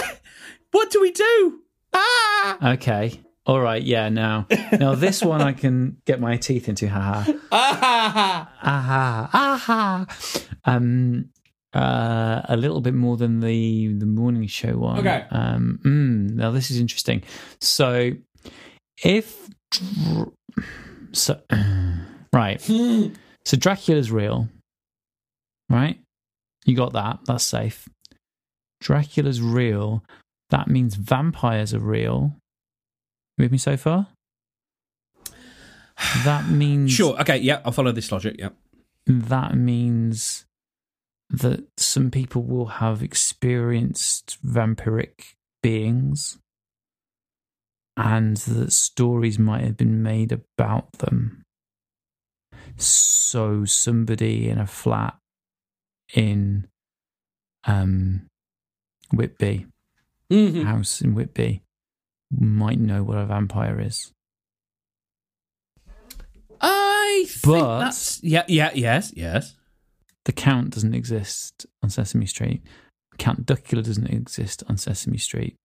What 0.73 0.91
do 0.91 1.03
we 1.03 1.11
do? 1.11 1.61
Ah! 1.93 2.73
Okay. 2.73 3.21
All 3.45 3.61
right. 3.61 3.83
Yeah. 3.83 4.09
Now, 4.09 4.47
now 4.73 4.95
this 4.95 5.21
one 5.23 5.43
I 5.43 5.53
can 5.53 5.99
get 6.07 6.19
my 6.19 6.39
teeth 6.39 6.67
into. 6.67 6.89
Haha. 6.89 7.31
Ah! 7.53 8.51
Aha. 8.63 9.31
Aha. 9.35 10.07
Um. 10.65 11.29
Uh, 11.75 12.43
a 12.49 12.57
little 12.57 12.81
bit 12.81 12.95
more 12.95 13.19
than 13.19 13.41
the 13.41 13.93
the 13.95 14.07
morning 14.07 14.47
show 14.47 14.79
one. 14.79 15.01
Okay. 15.01 15.27
Um. 15.31 15.79
Mm, 15.85 16.31
now 16.37 16.51
this 16.53 16.71
is 16.71 16.79
interesting. 16.81 17.23
So, 17.61 18.13
if 19.05 19.49
so, 21.13 21.39
right. 22.33 22.63
So 23.45 23.57
Dracula's 23.59 24.11
real, 24.11 24.49
right? 25.69 25.99
You 26.65 26.77
got 26.77 26.95
that. 26.95 27.21
That's 27.27 27.45
safe. 27.45 27.87
Dracula's 28.83 29.41
real. 29.41 30.03
That 30.51 30.69
means 30.69 30.97
vampires 30.97 31.73
are 31.73 31.79
real. 31.81 32.35
You 33.39 33.45
with 33.45 33.53
me 33.53 33.59
so 33.59 33.77
far? 33.77 34.09
That 36.25 36.49
means 36.51 36.93
Sure. 36.93 37.19
Okay. 37.21 37.39
Yeah. 37.39 37.61
I'll 37.65 37.73
follow 37.73 37.93
this 37.93 38.13
logic. 38.13 38.37
Yeah. 38.39 38.51
that 39.07 39.55
means 39.57 40.45
that 41.31 41.65
some 41.79 42.11
people 42.11 42.43
will 42.43 42.67
have 42.67 43.03
experienced 43.03 44.37
vampiric 44.45 45.35
beings 45.63 46.39
and 47.97 48.37
that 48.37 48.73
stories 48.73 49.39
might 49.39 49.63
have 49.65 49.77
been 49.77 50.03
made 50.03 50.31
about 50.33 50.93
them. 50.99 51.43
So 52.77 53.65
somebody 53.65 54.49
in 54.49 54.59
a 54.59 54.67
flat 54.67 55.17
in 56.15 56.69
um 57.65 58.27
Whitby, 59.13 59.67
Mhm. 60.31 60.65
house 60.65 61.01
in 61.01 61.15
Whitby, 61.15 61.63
might 62.31 62.79
know 62.79 63.03
what 63.03 63.19
a 63.19 63.27
vampire 63.27 63.79
is. 63.81 64.13
I 66.61 67.25
think 67.29 67.43
But- 67.45 67.81
that's 67.81 68.23
yeah, 68.23 68.45
yeah, 68.49 68.71
yes, 68.75 69.13
yes. 69.17 69.57
The 70.25 70.33
Count 70.33 70.71
doesn't 70.71 70.95
exist 70.95 71.67
on 71.83 71.91
Sesame 71.91 72.27
Street. 72.27 72.63
Count 73.19 73.45
Duckula 73.45 73.83
doesn't 73.85 74.07
exist 74.07 74.63
on 74.69 74.77
Sesame 74.79 75.19
Street. 75.19 75.57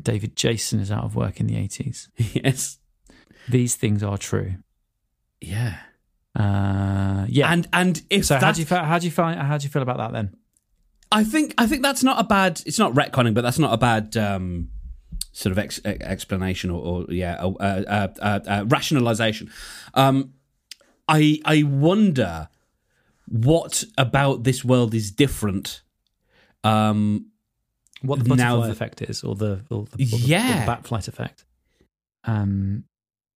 David 0.00 0.34
Jason 0.36 0.80
is 0.80 0.90
out 0.90 1.04
of 1.04 1.14
work 1.14 1.38
in 1.38 1.46
the 1.46 1.54
80s. 1.54 2.08
yes. 2.18 2.78
These 3.48 3.76
things 3.76 4.02
are 4.02 4.18
true. 4.18 4.56
Yeah. 5.40 5.78
Uh, 6.34 7.26
yeah. 7.28 7.52
And 7.52 7.68
and 7.72 8.02
if 8.10 8.24
so 8.26 8.34
how 8.34 8.40
that's, 8.40 8.58
do 8.58 8.62
you 8.62 8.68
how 8.76 8.98
do 8.98 9.06
you 9.06 9.12
feel 9.12 9.26
how 9.26 9.56
do 9.56 9.62
you 9.64 9.70
feel 9.70 9.82
about 9.82 9.98
that 9.98 10.12
then? 10.12 10.36
I 11.12 11.24
think 11.24 11.54
I 11.58 11.66
think 11.66 11.82
that's 11.82 12.02
not 12.02 12.20
a 12.20 12.24
bad. 12.24 12.60
It's 12.66 12.78
not 12.78 12.92
retconning, 12.94 13.34
but 13.34 13.42
that's 13.42 13.58
not 13.58 13.72
a 13.72 13.76
bad 13.76 14.16
um, 14.16 14.70
sort 15.32 15.52
of 15.52 15.58
ex, 15.58 15.80
ex- 15.84 16.02
explanation 16.04 16.70
or, 16.70 16.82
or 16.84 17.06
yeah, 17.12 17.34
uh, 17.42 17.52
uh, 17.60 18.08
uh, 18.20 18.40
uh, 18.46 18.64
rationalization. 18.66 19.50
Um, 19.94 20.34
I 21.08 21.40
I 21.44 21.62
wonder 21.62 22.48
what 23.28 23.84
about 23.96 24.44
this 24.44 24.64
world 24.64 24.94
is 24.94 25.10
different. 25.10 25.82
Um, 26.62 27.26
What 28.02 28.18
the 28.24 28.34
Now 28.34 28.56
butterfly 28.56 28.66
that- 28.66 28.72
effect 28.72 29.02
is, 29.02 29.22
or 29.24 29.34
the 29.34 29.64
or 29.70 29.84
the, 29.86 30.04
or 30.12 30.18
Yeah. 30.18 30.60
the 30.60 30.66
bat 30.66 30.86
flight 30.86 31.08
effect. 31.08 31.44
Um, 32.24 32.84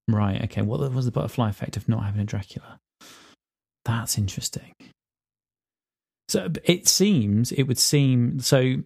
right. 0.08 0.42
Okay. 0.44 0.62
What 0.62 0.80
was 0.92 1.04
the 1.04 1.12
butterfly 1.12 1.48
effect 1.50 1.76
of 1.76 1.88
not 1.88 2.04
having 2.04 2.20
a 2.20 2.24
Dracula? 2.24 2.80
That's 3.84 4.18
interesting. 4.18 4.74
So 6.28 6.48
it 6.64 6.88
seems 6.88 7.52
it 7.52 7.64
would 7.64 7.78
seem 7.78 8.40
so. 8.40 8.76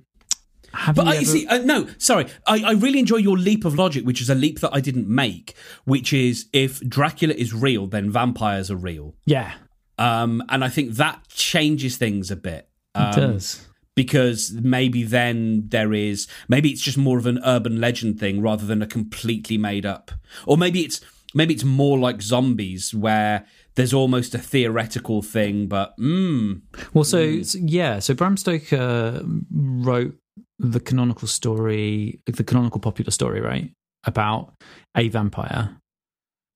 Have 0.75 0.95
But 0.97 1.05
you 1.07 1.13
I 1.13 1.17
ever- 1.17 1.25
see. 1.27 1.47
Uh, 1.47 1.59
no, 1.59 1.87
sorry. 1.99 2.27
I, 2.47 2.63
I 2.65 2.73
really 2.73 2.99
enjoy 2.99 3.17
your 3.19 3.37
leap 3.37 3.65
of 3.67 3.75
logic, 3.75 4.07
which 4.07 4.23
is 4.23 4.31
a 4.31 4.35
leap 4.35 4.61
that 4.61 4.71
I 4.73 4.81
didn't 4.81 5.07
make. 5.09 5.55
Which 5.85 6.13
is 6.15 6.47
if 6.53 6.81
Dracula 6.81 7.35
is 7.35 7.53
real, 7.53 7.87
then 7.87 8.11
vampires 8.11 8.71
are 8.71 8.77
real. 8.77 9.15
yeah, 9.27 9.53
Um, 9.99 10.43
and 10.49 10.65
I 10.65 10.71
think 10.71 10.93
that 10.93 11.29
changes 11.29 11.99
things 11.99 12.31
a 12.31 12.37
bit. 12.37 12.69
Um, 12.95 13.09
it 13.11 13.17
does. 13.17 13.67
because 13.95 14.53
maybe 14.53 15.03
then 15.03 15.65
there 15.69 15.93
is 15.93 16.27
maybe 16.49 16.71
it's 16.71 16.81
just 16.83 16.97
more 16.99 17.19
of 17.19 17.27
an 17.27 17.39
urban 17.45 17.79
legend 17.81 18.19
thing 18.21 18.41
rather 18.41 18.65
than 18.67 18.81
a 18.83 18.87
completely 18.87 19.57
made 19.59 19.85
up 19.87 20.11
or 20.47 20.57
maybe 20.59 20.81
it's 20.83 21.01
maybe 21.35 21.55
it's 21.55 21.65
more 21.65 21.99
like 21.99 22.21
zombies 22.21 22.95
where 22.95 23.47
there's 23.75 23.95
almost 23.95 24.35
a 24.35 24.39
theoretical 24.39 25.23
thing 25.23 25.67
but 25.67 25.97
mm, 25.99 26.61
Well, 26.93 27.05
so, 27.05 27.43
so 27.43 27.59
yeah, 27.61 27.99
so 27.99 28.15
Bram 28.15 28.37
Stoker 28.37 29.23
wrote 29.51 30.17
the 30.59 30.81
canonical 30.81 31.29
story, 31.29 32.21
the 32.27 32.45
canonical 32.45 32.81
popular 32.81 33.11
story, 33.11 33.41
right, 33.41 33.71
about 34.05 34.55
a 34.97 35.09
vampire, 35.09 35.77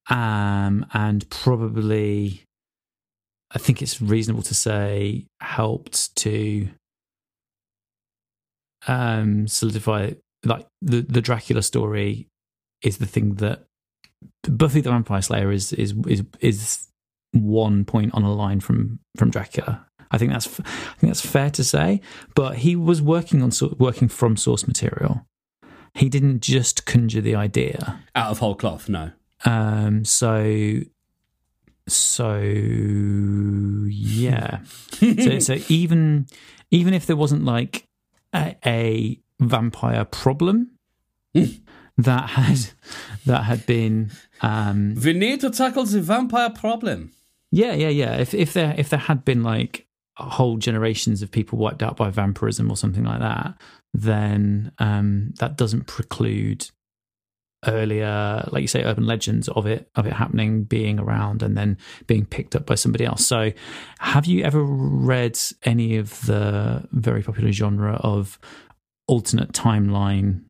um, 0.08 0.86
and 0.92 1.28
probably, 1.30 2.42
I 3.50 3.58
think 3.58 3.82
it's 3.82 4.00
reasonable 4.00 4.42
to 4.42 4.54
say, 4.54 5.26
helped 5.40 6.14
to 6.16 6.68
um, 8.86 9.48
solidify 9.48 10.12
like 10.44 10.66
the 10.80 11.00
the 11.00 11.20
Dracula 11.20 11.62
story 11.62 12.28
is 12.82 12.98
the 12.98 13.06
thing 13.06 13.34
that 13.36 13.64
Buffy 14.48 14.80
the 14.80 14.90
Vampire 14.90 15.22
Slayer 15.22 15.50
is 15.50 15.72
is 15.72 15.94
is 16.06 16.22
is 16.40 16.88
one 17.44 17.84
point 17.84 18.14
on 18.14 18.22
a 18.22 18.32
line 18.32 18.60
from 18.60 18.98
from 19.16 19.30
Dracula. 19.30 19.86
I 20.10 20.18
think 20.18 20.32
that's 20.32 20.46
I 20.60 20.94
think 20.98 21.10
that's 21.10 21.24
fair 21.24 21.50
to 21.50 21.64
say. 21.64 22.00
But 22.34 22.58
he 22.58 22.76
was 22.76 23.02
working 23.02 23.42
on 23.42 23.50
working 23.78 24.08
from 24.08 24.36
source 24.36 24.66
material. 24.66 25.26
He 25.94 26.08
didn't 26.08 26.40
just 26.40 26.84
conjure 26.84 27.22
the 27.22 27.34
idea. 27.34 28.00
out 28.14 28.30
of 28.30 28.38
whole 28.38 28.54
cloth 28.54 28.88
no 28.88 29.12
Um, 29.44 30.04
so 30.04 30.80
so 31.88 32.40
yeah. 33.88 34.58
so 34.90 35.38
so 35.38 35.56
even 35.68 36.26
even 36.70 36.94
if 36.94 37.06
there 37.06 37.16
wasn't 37.16 37.44
like 37.44 37.86
a, 38.34 38.56
a 38.66 39.20
vampire 39.40 40.04
problem 40.04 40.72
that 41.98 42.30
had 42.30 42.70
that 43.24 43.44
had 43.44 43.66
been 43.66 44.10
um 44.42 44.94
we 45.02 45.12
need 45.12 45.40
to 45.40 45.50
tackle 45.50 45.84
the 45.84 46.00
vampire 46.00 46.50
problem 46.50 47.12
Yeah, 47.50 47.74
yeah, 47.74 47.88
yeah. 47.88 48.16
If 48.16 48.34
if 48.34 48.52
there 48.52 48.74
if 48.76 48.88
there 48.88 48.98
had 48.98 49.24
been 49.24 49.42
like 49.42 49.86
whole 50.16 50.56
generations 50.56 51.22
of 51.22 51.30
people 51.30 51.58
wiped 51.58 51.82
out 51.82 51.96
by 51.96 52.10
vampirism 52.10 52.70
or 52.70 52.76
something 52.76 53.04
like 53.04 53.20
that, 53.20 53.54
then 53.92 54.72
um, 54.78 55.34
that 55.38 55.56
doesn't 55.56 55.86
preclude 55.86 56.70
earlier, 57.66 58.46
like 58.50 58.62
you 58.62 58.68
say, 58.68 58.82
urban 58.84 59.06
legends 59.06 59.48
of 59.48 59.66
it 59.66 59.88
of 59.94 60.06
it 60.06 60.12
happening, 60.12 60.64
being 60.64 60.98
around, 60.98 61.42
and 61.42 61.56
then 61.56 61.78
being 62.06 62.24
picked 62.24 62.56
up 62.56 62.66
by 62.66 62.74
somebody 62.74 63.04
else. 63.04 63.26
So, 63.26 63.52
have 63.98 64.26
you 64.26 64.42
ever 64.42 64.62
read 64.62 65.38
any 65.64 65.96
of 65.96 66.26
the 66.26 66.86
very 66.92 67.22
popular 67.22 67.52
genre 67.52 67.94
of 67.94 68.38
alternate 69.08 69.52
timeline 69.52 70.44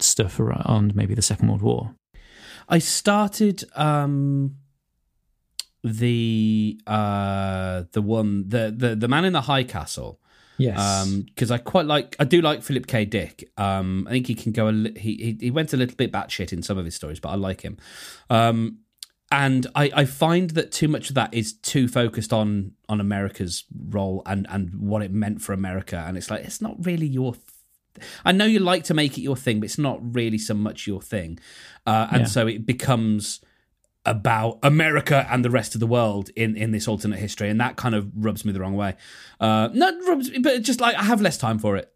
stuff 0.00 0.38
around 0.40 0.94
maybe 0.94 1.14
the 1.14 1.22
Second 1.22 1.48
World 1.48 1.62
War? 1.62 1.94
i 2.68 2.78
started 2.78 3.64
um 3.74 4.54
the 5.84 6.80
uh 6.86 7.84
the 7.92 8.02
one 8.02 8.48
the 8.48 8.72
the, 8.76 8.94
the 8.96 9.08
man 9.08 9.24
in 9.24 9.32
the 9.32 9.40
high 9.42 9.64
castle 9.64 10.18
Yes. 10.58 10.78
um 10.78 11.22
because 11.22 11.50
I 11.50 11.58
quite 11.58 11.86
like 11.86 12.14
I 12.20 12.24
do 12.24 12.40
like 12.40 12.62
Philip 12.62 12.86
K. 12.86 13.04
Dick. 13.04 13.50
Um, 13.56 14.06
I 14.08 14.12
think 14.12 14.26
he 14.28 14.34
can 14.34 14.52
go 14.52 14.68
a 14.68 14.70
li- 14.70 14.98
he 14.98 15.14
he 15.16 15.38
he 15.46 15.50
went 15.50 15.72
a 15.72 15.76
little 15.76 15.96
bit 15.96 16.12
batshit 16.12 16.52
in 16.52 16.62
some 16.62 16.78
of 16.78 16.84
his 16.84 16.94
stories, 16.94 17.18
but 17.20 17.30
I 17.30 17.34
like 17.36 17.62
him. 17.62 17.78
Um, 18.30 18.78
and 19.32 19.66
I 19.74 19.90
I 19.94 20.04
find 20.04 20.50
that 20.50 20.70
too 20.70 20.88
much 20.88 21.08
of 21.08 21.14
that 21.16 21.32
is 21.34 21.54
too 21.54 21.88
focused 21.88 22.32
on 22.34 22.72
on 22.88 23.00
America's 23.00 23.64
role 23.88 24.22
and 24.26 24.46
and 24.50 24.74
what 24.76 25.02
it 25.02 25.10
meant 25.10 25.40
for 25.42 25.52
America, 25.54 26.04
and 26.06 26.16
it's 26.16 26.30
like 26.30 26.44
it's 26.44 26.60
not 26.60 26.76
really 26.86 27.06
your. 27.06 27.32
Th- 27.32 28.06
I 28.24 28.30
know 28.32 28.44
you 28.44 28.60
like 28.60 28.84
to 28.84 28.94
make 28.94 29.16
it 29.18 29.22
your 29.22 29.36
thing, 29.36 29.58
but 29.58 29.64
it's 29.64 29.78
not 29.78 29.98
really 30.14 30.38
so 30.38 30.54
much 30.54 30.86
your 30.86 31.00
thing, 31.00 31.38
uh, 31.86 32.08
and 32.12 32.20
Yeah. 32.20 32.26
so 32.26 32.46
it 32.46 32.66
becomes 32.66 33.40
about 34.04 34.58
America 34.62 35.26
and 35.30 35.44
the 35.44 35.50
rest 35.50 35.74
of 35.74 35.80
the 35.80 35.86
world 35.86 36.30
in, 36.34 36.56
in 36.56 36.72
this 36.72 36.88
alternate 36.88 37.18
history, 37.18 37.48
and 37.48 37.60
that 37.60 37.76
kind 37.76 37.94
of 37.94 38.10
rubs 38.16 38.44
me 38.44 38.52
the 38.52 38.60
wrong 38.60 38.74
way. 38.74 38.96
Uh, 39.40 39.68
not 39.72 39.94
rubs, 40.06 40.30
me, 40.30 40.38
but 40.38 40.62
just 40.62 40.80
like 40.80 40.96
I 40.96 41.04
have 41.04 41.20
less 41.20 41.38
time 41.38 41.58
for 41.58 41.76
it. 41.76 41.92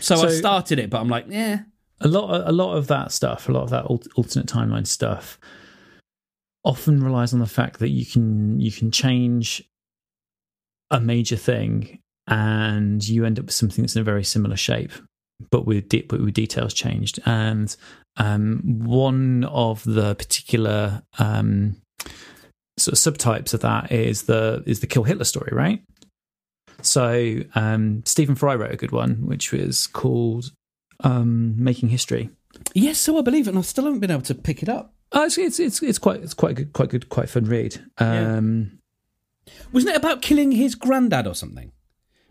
So, 0.00 0.14
I 0.16 0.30
started 0.30 0.78
it, 0.78 0.90
but 0.90 1.00
I'm 1.00 1.08
like, 1.08 1.26
yeah, 1.28 1.62
a 2.00 2.08
lot 2.08 2.48
a 2.48 2.52
lot 2.52 2.76
of 2.76 2.86
that 2.88 3.12
stuff 3.12 3.48
a 3.48 3.52
lot 3.52 3.62
of 3.62 3.70
that 3.70 3.84
alternate 3.84 4.46
timeline 4.46 4.86
stuff 4.86 5.38
often 6.64 7.02
relies 7.02 7.32
on 7.32 7.40
the 7.40 7.46
fact 7.46 7.80
that 7.80 7.88
you 7.88 8.04
can 8.04 8.60
you 8.60 8.70
can 8.70 8.90
change 8.90 9.62
a 10.90 11.00
major 11.00 11.36
thing 11.36 12.00
and 12.26 13.06
you 13.06 13.24
end 13.24 13.38
up 13.38 13.46
with 13.46 13.54
something 13.54 13.82
that's 13.82 13.96
in 13.96 14.02
a 14.02 14.04
very 14.04 14.24
similar 14.24 14.56
shape 14.56 14.92
but 15.50 15.66
with 15.66 15.88
de- 15.88 16.02
but 16.02 16.20
with 16.20 16.34
details 16.34 16.74
changed 16.74 17.18
and 17.26 17.76
um, 18.16 18.60
one 18.64 19.44
of 19.44 19.84
the 19.84 20.14
particular 20.16 21.02
um, 21.18 21.76
sort 22.76 22.98
of 22.98 23.14
subtypes 23.14 23.54
of 23.54 23.60
that 23.60 23.92
is 23.92 24.22
the 24.22 24.62
is 24.66 24.80
the 24.80 24.86
kill 24.86 25.04
hitler 25.04 25.24
story 25.24 25.50
right 25.52 25.82
so 26.82 27.36
um, 27.54 28.02
stephen 28.04 28.34
fry 28.34 28.54
wrote 28.54 28.72
a 28.72 28.76
good 28.76 28.92
one 28.92 29.26
which 29.26 29.52
was 29.52 29.86
called 29.86 30.50
um, 31.04 31.54
making 31.62 31.90
history. 31.90 32.30
yes. 32.74 32.98
So 32.98 33.18
I 33.18 33.22
believe 33.22 33.46
it, 33.46 33.50
and 33.50 33.58
I 33.58 33.62
still 33.62 33.84
haven't 33.84 34.00
been 34.00 34.10
able 34.10 34.22
to 34.22 34.34
pick 34.34 34.62
it 34.62 34.68
up. 34.68 34.94
Oh, 35.12 35.24
it's, 35.24 35.38
it's 35.38 35.58
it's 35.60 35.82
it's 35.82 35.98
quite 35.98 36.22
it's 36.22 36.34
quite 36.34 36.56
good, 36.56 36.72
quite 36.72 36.90
good, 36.90 37.08
quite 37.08 37.30
fun 37.30 37.44
read. 37.44 37.80
Um, 37.98 38.78
Wasn't 39.72 39.94
it 39.94 39.96
about 39.96 40.22
killing 40.22 40.52
his 40.52 40.74
granddad 40.74 41.26
or 41.26 41.34
something? 41.34 41.72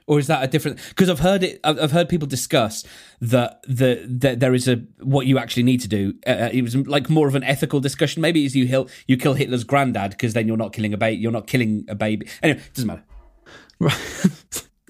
Or 0.08 0.20
is 0.20 0.28
that 0.28 0.42
a 0.42 0.48
different? 0.48 0.80
Because 0.88 1.10
I've 1.10 1.20
heard 1.20 1.44
it. 1.44 1.60
I've 1.66 1.92
heard 1.92 2.08
people 2.08 2.30
discuss 2.30 2.86
that 3.20 3.62
the 3.68 4.06
that 4.08 4.40
there 4.40 4.54
is 4.54 4.68
a 4.68 4.78
what 5.02 5.28
you 5.28 5.38
actually 5.38 5.64
need 5.64 5.82
to 5.82 5.90
do. 5.90 6.14
Uh, 6.26 6.50
it 6.52 6.62
was 6.62 6.78
like 6.78 7.10
more 7.10 7.28
of 7.28 7.36
an 7.36 7.44
ethical 7.44 7.82
discussion. 7.82 8.22
Maybe 8.22 8.46
is 8.46 8.56
you 8.56 8.68
kill 8.68 8.88
you 9.06 9.18
kill 9.18 9.34
Hitler's 9.34 9.66
granddad 9.66 10.12
because 10.12 10.34
then 10.34 10.48
you're 10.48 10.56
not 10.56 10.72
killing 10.72 10.94
a 10.94 10.98
baby. 10.98 11.22
You're 11.22 11.34
not 11.34 11.46
killing 11.46 11.84
a 11.90 11.96
baby. 11.96 12.30
Anyway, 12.42 12.62
doesn't 12.74 12.88
matter. 12.88 13.04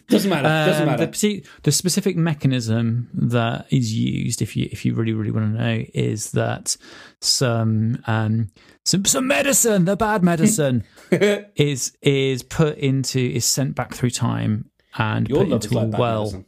Doesn't 0.09 0.29
matter. 0.29 0.47
Doesn't 0.47 0.83
um, 0.83 0.99
matter. 0.99 1.05
The, 1.07 1.43
the 1.63 1.71
specific 1.71 2.15
mechanism 2.15 3.09
that 3.13 3.65
is 3.69 3.93
used, 3.93 4.41
if 4.41 4.55
you 4.55 4.69
if 4.71 4.85
you 4.85 4.93
really 4.93 5.13
really 5.13 5.31
want 5.31 5.53
to 5.53 5.61
know, 5.61 5.83
is 5.93 6.31
that 6.31 6.77
some 7.19 8.01
um 8.07 8.49
some 8.85 9.03
some 9.03 9.27
medicine, 9.27 9.83
the 9.85 9.97
bad 9.97 10.23
medicine, 10.23 10.85
is 11.11 11.97
is 12.01 12.43
put 12.43 12.77
into 12.77 13.19
is 13.19 13.43
sent 13.43 13.75
back 13.75 13.95
through 13.95 14.11
time 14.11 14.69
and 14.97 15.27
Your 15.29 15.43
put 15.45 15.51
into 15.53 15.73
like 15.73 15.93
a 15.93 15.97
well. 15.97 16.21
medicine. 16.23 16.45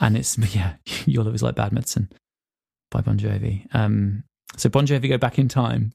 and 0.00 0.16
it's 0.16 0.38
yeah, 0.54 0.74
your 1.06 1.24
love 1.24 1.34
is 1.34 1.42
like 1.42 1.54
bad 1.54 1.72
medicine 1.72 2.10
by 2.90 3.00
Bon 3.00 3.18
Jovi. 3.18 3.66
Um, 3.74 4.24
so 4.56 4.68
Bon 4.68 4.86
Jovi 4.86 5.08
go 5.08 5.18
back 5.18 5.38
in 5.38 5.48
time 5.48 5.92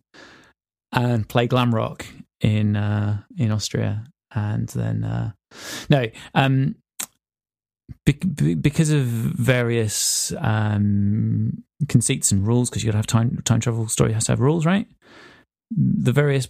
and 0.91 1.27
play 1.27 1.47
glam 1.47 1.73
rock 1.73 2.05
in 2.41 2.75
uh, 2.75 3.21
in 3.37 3.51
Austria, 3.51 4.05
and 4.33 4.67
then 4.69 5.03
uh, 5.03 5.31
no, 5.89 6.07
um, 6.35 6.75
be- 8.05 8.13
be- 8.13 8.55
because 8.55 8.89
of 8.91 9.03
various 9.05 10.33
um, 10.39 11.63
conceits 11.87 12.31
and 12.31 12.45
rules, 12.47 12.69
because 12.69 12.83
you 12.83 12.87
got 12.87 12.93
to 12.93 12.97
have 12.99 13.07
time 13.07 13.41
time 13.45 13.59
travel 13.59 13.87
story 13.87 14.13
has 14.13 14.25
to 14.25 14.31
have 14.33 14.39
rules, 14.39 14.65
right? 14.65 14.87
The 15.75 16.11
various 16.11 16.47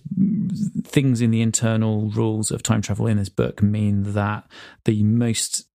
things 0.83 1.21
in 1.21 1.31
the 1.31 1.41
internal 1.41 2.09
rules 2.09 2.51
of 2.51 2.63
time 2.63 2.81
travel 2.81 3.07
in 3.07 3.17
this 3.17 3.29
book 3.29 3.61
mean 3.61 4.13
that 4.13 4.49
the 4.85 5.03
most 5.03 5.67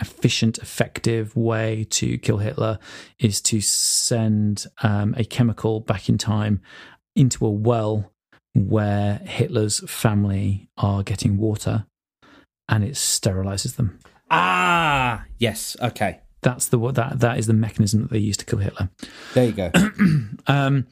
efficient, 0.00 0.58
effective 0.58 1.36
way 1.36 1.86
to 1.90 2.18
kill 2.18 2.38
Hitler 2.38 2.78
is 3.18 3.40
to 3.42 3.60
send 3.60 4.66
um, 4.82 5.14
a 5.16 5.24
chemical 5.24 5.80
back 5.80 6.08
in 6.08 6.18
time 6.18 6.60
into 7.14 7.46
a 7.46 7.50
well 7.50 8.10
where 8.54 9.16
Hitler's 9.24 9.80
family 9.90 10.68
are 10.76 11.02
getting 11.02 11.36
water 11.36 11.86
and 12.68 12.84
it 12.84 12.94
sterilizes 12.94 13.76
them. 13.76 13.98
Ah, 14.30 15.24
yes. 15.38 15.76
Okay. 15.80 16.20
That's 16.42 16.68
the 16.68 16.78
what 16.78 16.94
that 16.96 17.20
that 17.20 17.38
is 17.38 17.46
the 17.46 17.54
mechanism 17.54 18.02
that 18.02 18.10
they 18.10 18.18
use 18.18 18.36
to 18.36 18.44
kill 18.44 18.58
Hitler. 18.58 18.90
There 19.32 19.46
you 19.46 19.52
go. 19.52 19.70
Um, 20.46 20.86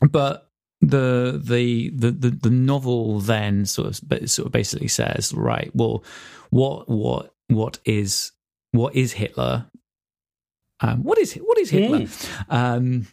but 0.00 0.49
the, 0.80 1.40
the 1.42 1.90
the 1.90 2.10
the 2.10 2.30
the 2.30 2.50
novel 2.50 3.20
then 3.20 3.66
sort 3.66 3.88
of 3.88 4.30
sort 4.30 4.46
of 4.46 4.52
basically 4.52 4.88
says 4.88 5.32
right 5.34 5.70
well 5.74 6.02
what 6.48 6.88
what 6.88 7.34
what 7.48 7.78
is 7.84 8.32
what 8.72 8.94
is 8.96 9.12
Hitler 9.12 9.66
um, 10.80 11.02
what 11.02 11.18
is 11.18 11.34
what 11.34 11.58
is 11.58 11.70
Hitler 11.70 12.06
um, 12.48 13.06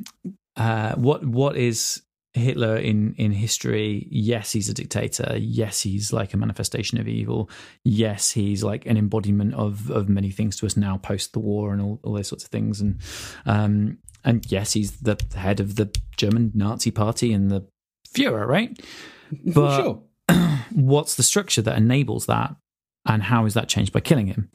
uh, 0.56 0.96
what 0.96 1.26
what 1.26 1.58
is 1.58 2.02
Hitler 2.38 2.78
in 2.78 3.14
in 3.16 3.32
history, 3.32 4.08
yes, 4.10 4.52
he's 4.52 4.70
a 4.70 4.74
dictator. 4.74 5.36
Yes, 5.38 5.82
he's 5.82 6.14
like 6.14 6.34
a 6.34 6.38
manifestation 6.38 7.00
of 7.00 7.08
evil. 7.08 7.50
Yes, 7.84 8.32
he's 8.32 8.64
like 8.64 8.86
an 8.86 8.98
embodiment 8.98 9.54
of 9.56 9.90
of 9.90 10.08
many 10.08 10.32
things 10.32 10.56
to 10.58 10.66
us 10.66 10.78
now 10.78 10.98
post 10.98 11.34
the 11.34 11.40
war 11.40 11.74
and 11.74 11.82
all, 11.82 12.00
all 12.04 12.14
those 12.14 12.28
sorts 12.28 12.44
of 12.44 12.50
things. 12.50 12.80
And 12.80 13.00
um 13.46 13.98
and 14.28 14.46
yes, 14.52 14.74
he's 14.74 14.98
the 14.98 15.18
head 15.36 15.62
of 15.62 15.78
the 15.78 15.90
German 16.18 16.52
Nazi 16.54 16.92
Party 16.92 17.32
and 17.32 17.50
the 17.50 17.66
Führer, 18.14 18.46
right? 18.46 18.78
But 19.44 19.82
sure. 19.82 20.04
what's 20.72 21.16
the 21.16 21.24
structure 21.24 21.62
that 21.62 21.78
enables 21.78 22.28
that, 22.28 22.56
and 23.06 23.24
how 23.24 23.46
is 23.46 23.56
that 23.56 23.68
changed 23.68 23.92
by 23.92 24.00
killing 24.00 24.28
him? 24.28 24.50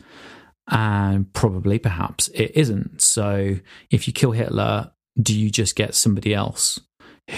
And 0.71 1.31
probably, 1.35 1.79
perhaps, 1.79 2.29
it 2.29 2.53
isn't. 2.55 3.03
So, 3.03 3.57
if 3.91 4.07
you 4.07 4.15
kill 4.15 4.33
Hitler, 4.33 4.93
do 5.21 5.39
you 5.39 5.51
just 5.51 5.77
get 5.77 5.95
somebody 5.95 6.35
else 6.35 6.79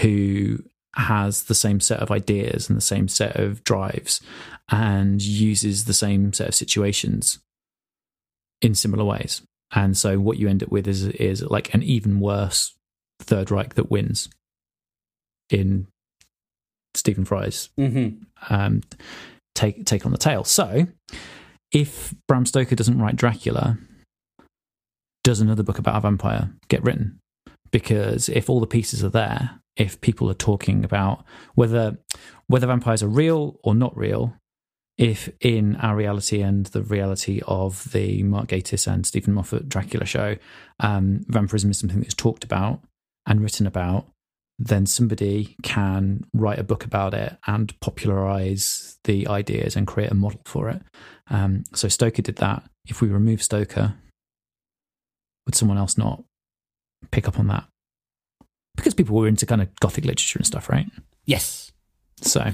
who 0.01 0.59
has 0.95 1.43
the 1.43 1.55
same 1.55 1.81
set 1.81 1.99
of 1.99 2.09
ideas 2.09 2.69
and 2.69 2.77
the 2.77 2.81
same 2.81 3.09
set 3.09 3.37
of 3.37 3.65
drives 3.65 4.21
and 4.69 5.21
uses 5.21 5.85
the 5.85 5.93
same 5.93 6.31
set 6.31 6.47
of 6.47 6.55
situations 6.55 7.39
in 8.61 8.75
similar 8.75 9.03
ways? 9.03 9.41
And 9.75 9.97
so, 9.97 10.19
what 10.19 10.37
you 10.37 10.47
end 10.47 10.63
up 10.63 10.69
with 10.69 10.87
is 10.87 11.03
is 11.05 11.43
like 11.43 11.73
an 11.73 11.83
even 11.83 12.19
worse 12.19 12.73
Third 13.19 13.51
Reich 13.51 13.75
that 13.75 13.91
wins 13.91 14.29
in 15.49 15.87
Stephen 16.93 17.25
Fry's 17.25 17.69
Mm-hmm. 17.77 18.23
um, 18.53 18.81
take 19.53 19.85
take 19.85 20.05
on 20.05 20.11
the 20.11 20.17
tale. 20.17 20.43
So, 20.43 20.87
if 21.71 22.13
Bram 22.27 22.45
Stoker 22.45 22.75
doesn't 22.75 22.99
write 22.99 23.17
Dracula, 23.17 23.77
does 25.23 25.41
another 25.41 25.63
book 25.63 25.77
about 25.77 25.97
a 25.97 26.01
vampire 26.01 26.51
get 26.69 26.83
written? 26.83 27.19
Because 27.71 28.29
if 28.29 28.49
all 28.49 28.61
the 28.61 28.67
pieces 28.67 29.03
are 29.03 29.09
there, 29.09 29.59
if 29.75 29.99
people 29.99 30.29
are 30.29 30.35
talking 30.35 30.85
about 30.85 31.25
whether 31.55 31.97
whether 32.47 32.67
vampires 32.67 33.03
are 33.03 33.09
real 33.09 33.59
or 33.63 33.75
not 33.75 33.95
real, 33.97 34.33
if 34.97 35.29
in 35.41 35.75
our 35.77 35.95
reality 35.95 36.41
and 36.41 36.67
the 36.67 36.81
reality 36.81 37.41
of 37.47 37.91
the 37.91 38.23
Mark 38.23 38.47
Gatiss 38.47 38.91
and 38.91 39.05
Steven 39.05 39.33
Moffat 39.33 39.67
Dracula 39.67 40.05
show, 40.05 40.37
um, 40.79 41.25
vampirism 41.27 41.71
is 41.71 41.79
something 41.79 41.99
that's 41.99 42.13
talked 42.13 42.43
about 42.43 42.81
and 43.25 43.41
written 43.41 43.67
about, 43.67 44.07
then 44.57 44.85
somebody 44.85 45.57
can 45.63 46.25
write 46.33 46.59
a 46.59 46.63
book 46.63 46.85
about 46.85 47.13
it 47.13 47.37
and 47.45 47.77
popularize 47.81 48.97
the 49.03 49.27
ideas 49.27 49.75
and 49.75 49.85
create 49.85 50.11
a 50.11 50.15
model 50.15 50.39
for 50.45 50.69
it. 50.69 50.81
Um, 51.29 51.63
so 51.73 51.89
Stoker 51.89 52.21
did 52.21 52.37
that. 52.37 52.63
If 52.87 53.01
we 53.01 53.09
remove 53.09 53.43
Stoker, 53.43 53.95
would 55.45 55.55
someone 55.55 55.77
else 55.77 55.97
not 55.97 56.23
pick 57.11 57.27
up 57.27 57.37
on 57.37 57.47
that? 57.47 57.65
Because 58.77 58.93
people 58.93 59.15
were 59.15 59.27
into 59.27 59.45
kind 59.45 59.61
of 59.61 59.75
gothic 59.79 60.05
literature 60.05 60.39
and 60.39 60.47
stuff, 60.47 60.69
right? 60.69 60.87
Yes. 61.25 61.71
So, 62.21 62.51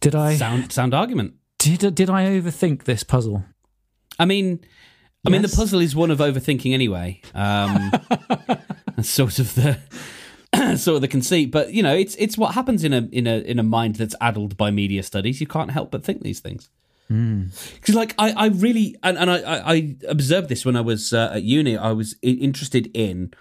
did 0.00 0.14
I 0.14 0.36
Sound 0.36 0.72
sound 0.72 0.94
argument. 0.94 1.34
did 1.58 1.94
did 1.94 2.10
I 2.10 2.26
overthink 2.26 2.84
this 2.84 3.02
puzzle? 3.02 3.44
I 4.18 4.24
mean, 4.24 4.60
I 5.26 5.30
mean, 5.30 5.42
the 5.42 5.48
puzzle 5.48 5.80
is 5.80 5.94
one 5.94 6.10
of 6.10 6.18
overthinking 6.18 6.72
anyway. 6.72 7.20
Um, 7.34 7.92
that's 8.96 9.08
sort 9.08 9.38
of 9.38 9.54
the 9.54 9.78
sort 10.76 10.96
of 10.96 11.00
the 11.00 11.08
conceit, 11.08 11.50
but 11.50 11.72
you 11.72 11.82
know, 11.82 11.94
it's 11.94 12.14
it's 12.16 12.38
what 12.38 12.54
happens 12.54 12.84
in 12.84 12.92
a 12.92 13.08
in 13.12 13.26
a 13.26 13.38
in 13.38 13.58
a 13.58 13.62
mind 13.62 13.96
that's 13.96 14.14
addled 14.20 14.56
by 14.56 14.70
media 14.70 15.02
studies. 15.02 15.40
You 15.40 15.46
can't 15.46 15.70
help 15.70 15.90
but 15.90 16.04
think 16.04 16.22
these 16.22 16.40
things. 16.40 16.70
Because, 17.08 17.96
like, 17.96 18.14
I, 18.18 18.30
I 18.30 18.46
really 18.46 18.94
and, 19.02 19.18
and 19.18 19.30
I, 19.30 19.38
I 19.38 19.72
I 19.74 19.96
observed 20.08 20.48
this 20.48 20.64
when 20.64 20.76
I 20.76 20.80
was 20.80 21.12
uh, 21.12 21.32
at 21.34 21.42
uni. 21.42 21.76
I 21.76 21.90
was 21.90 22.14
interested 22.22 22.88
in 22.94 23.34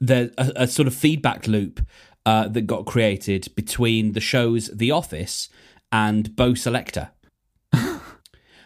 the 0.00 0.32
a, 0.36 0.64
a 0.64 0.66
sort 0.66 0.86
of 0.86 0.94
feedback 0.94 1.48
loop 1.48 1.80
uh, 2.26 2.48
that 2.48 2.62
got 2.62 2.84
created 2.84 3.48
between 3.54 4.12
the 4.12 4.20
shows 4.20 4.70
The 4.74 4.90
Office 4.90 5.48
and 5.94 6.34
Bo' 6.34 6.54
Selecta, 6.54 7.10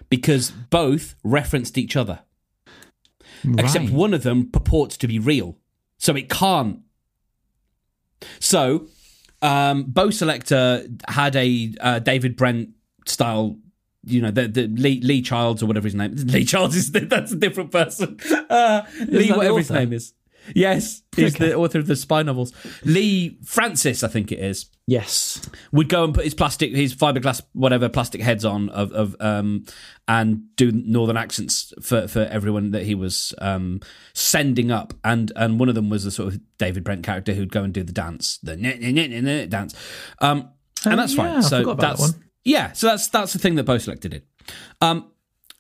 because 0.09 0.51
both 0.51 1.15
referenced 1.23 1.77
each 1.77 1.95
other 1.95 2.21
except 3.59 3.91
one 3.91 4.15
of 4.15 4.23
them 4.23 4.51
purports 4.51 4.97
to 4.97 5.07
be 5.07 5.19
real, 5.19 5.59
so 5.99 6.17
it 6.17 6.31
can't. 6.31 6.81
So, 8.41 8.87
um, 9.43 9.85
Bo' 9.85 10.09
Selecta 10.09 10.89
had 11.07 11.37
a 11.37 11.75
uh, 11.83 11.99
David 11.99 12.35
Brent 12.35 12.71
style, 13.05 13.59
you 14.05 14.23
know, 14.23 14.31
the, 14.31 14.49
the 14.49 14.67
Lee, 14.67 15.03
Lee 15.03 15.21
Childs 15.21 15.63
or 15.63 15.67
whatever 15.67 15.87
his 15.87 15.95
name. 15.95 16.15
is. 16.15 16.25
Lee 16.33 16.47
Childs 16.47 16.77
is 16.77 16.91
that's 16.91 17.33
a 17.33 17.37
different 17.37 17.71
person. 17.71 18.19
Uh, 18.49 18.81
Lee, 19.07 19.31
whatever 19.31 19.59
his 19.59 19.71
name 19.71 19.93
is. 19.93 20.15
Yes, 20.55 21.03
he's 21.17 21.35
Okay. 21.35 21.49
the 21.49 21.55
author 21.57 21.79
of 21.79 21.87
the 21.87 21.97
spy 21.97 22.23
novels. 22.23 22.53
Leigh 22.85 23.39
Francis, 23.45 24.03
I 24.03 24.09
think 24.09 24.33
it 24.33 24.39
is 24.39 24.67
Yes. 24.87 25.49
would 25.73 25.89
go 25.89 26.05
and 26.05 26.15
put 26.15 26.25
his 26.25 26.33
plastic, 26.35 26.75
his 26.75 26.95
fiberglass, 26.95 27.43
whatever 27.53 27.89
plastic 27.89 28.21
heads 28.23 28.45
on 28.45 28.69
of, 28.71 28.91
of 28.93 29.15
um, 29.21 29.65
and 30.07 30.45
do 30.57 30.73
northern 30.73 31.17
accents 31.19 31.73
for, 31.83 32.09
for 32.09 32.21
everyone 32.21 32.71
that 32.71 32.85
he 32.85 32.95
was 32.95 33.35
um, 33.39 33.81
sending 34.15 34.71
up, 34.71 34.95
and 35.05 35.31
and 35.37 35.61
one 35.61 35.69
of 35.69 35.75
them 35.75 35.91
was 35.91 36.05
the 36.05 36.11
sort 36.11 36.33
of 36.33 36.41
David 36.59 36.85
Brent 36.85 37.05
character 37.05 37.35
who'd 37.35 37.53
go 37.53 37.63
and 37.65 37.75
do 37.75 37.83
the 37.83 37.93
dance, 37.93 38.39
the 38.43 38.57
dance, 39.51 39.75
um, 40.21 40.49
Oh, 40.87 40.91
and 40.91 40.99
that's 41.01 41.15
yeah, 41.15 41.33
fine. 41.35 41.43
So 41.43 41.65
that 41.65 41.79
that's 41.79 42.01
one. 42.01 42.11
yeah, 42.45 42.73
so 42.73 42.87
that's 42.87 43.09
that's 43.09 43.33
the 43.33 43.39
thing 43.41 43.57
that 43.57 43.65
Bo' 43.65 43.77
Selecta 43.77 44.09
did. 44.09 44.23
Um, 44.81 45.11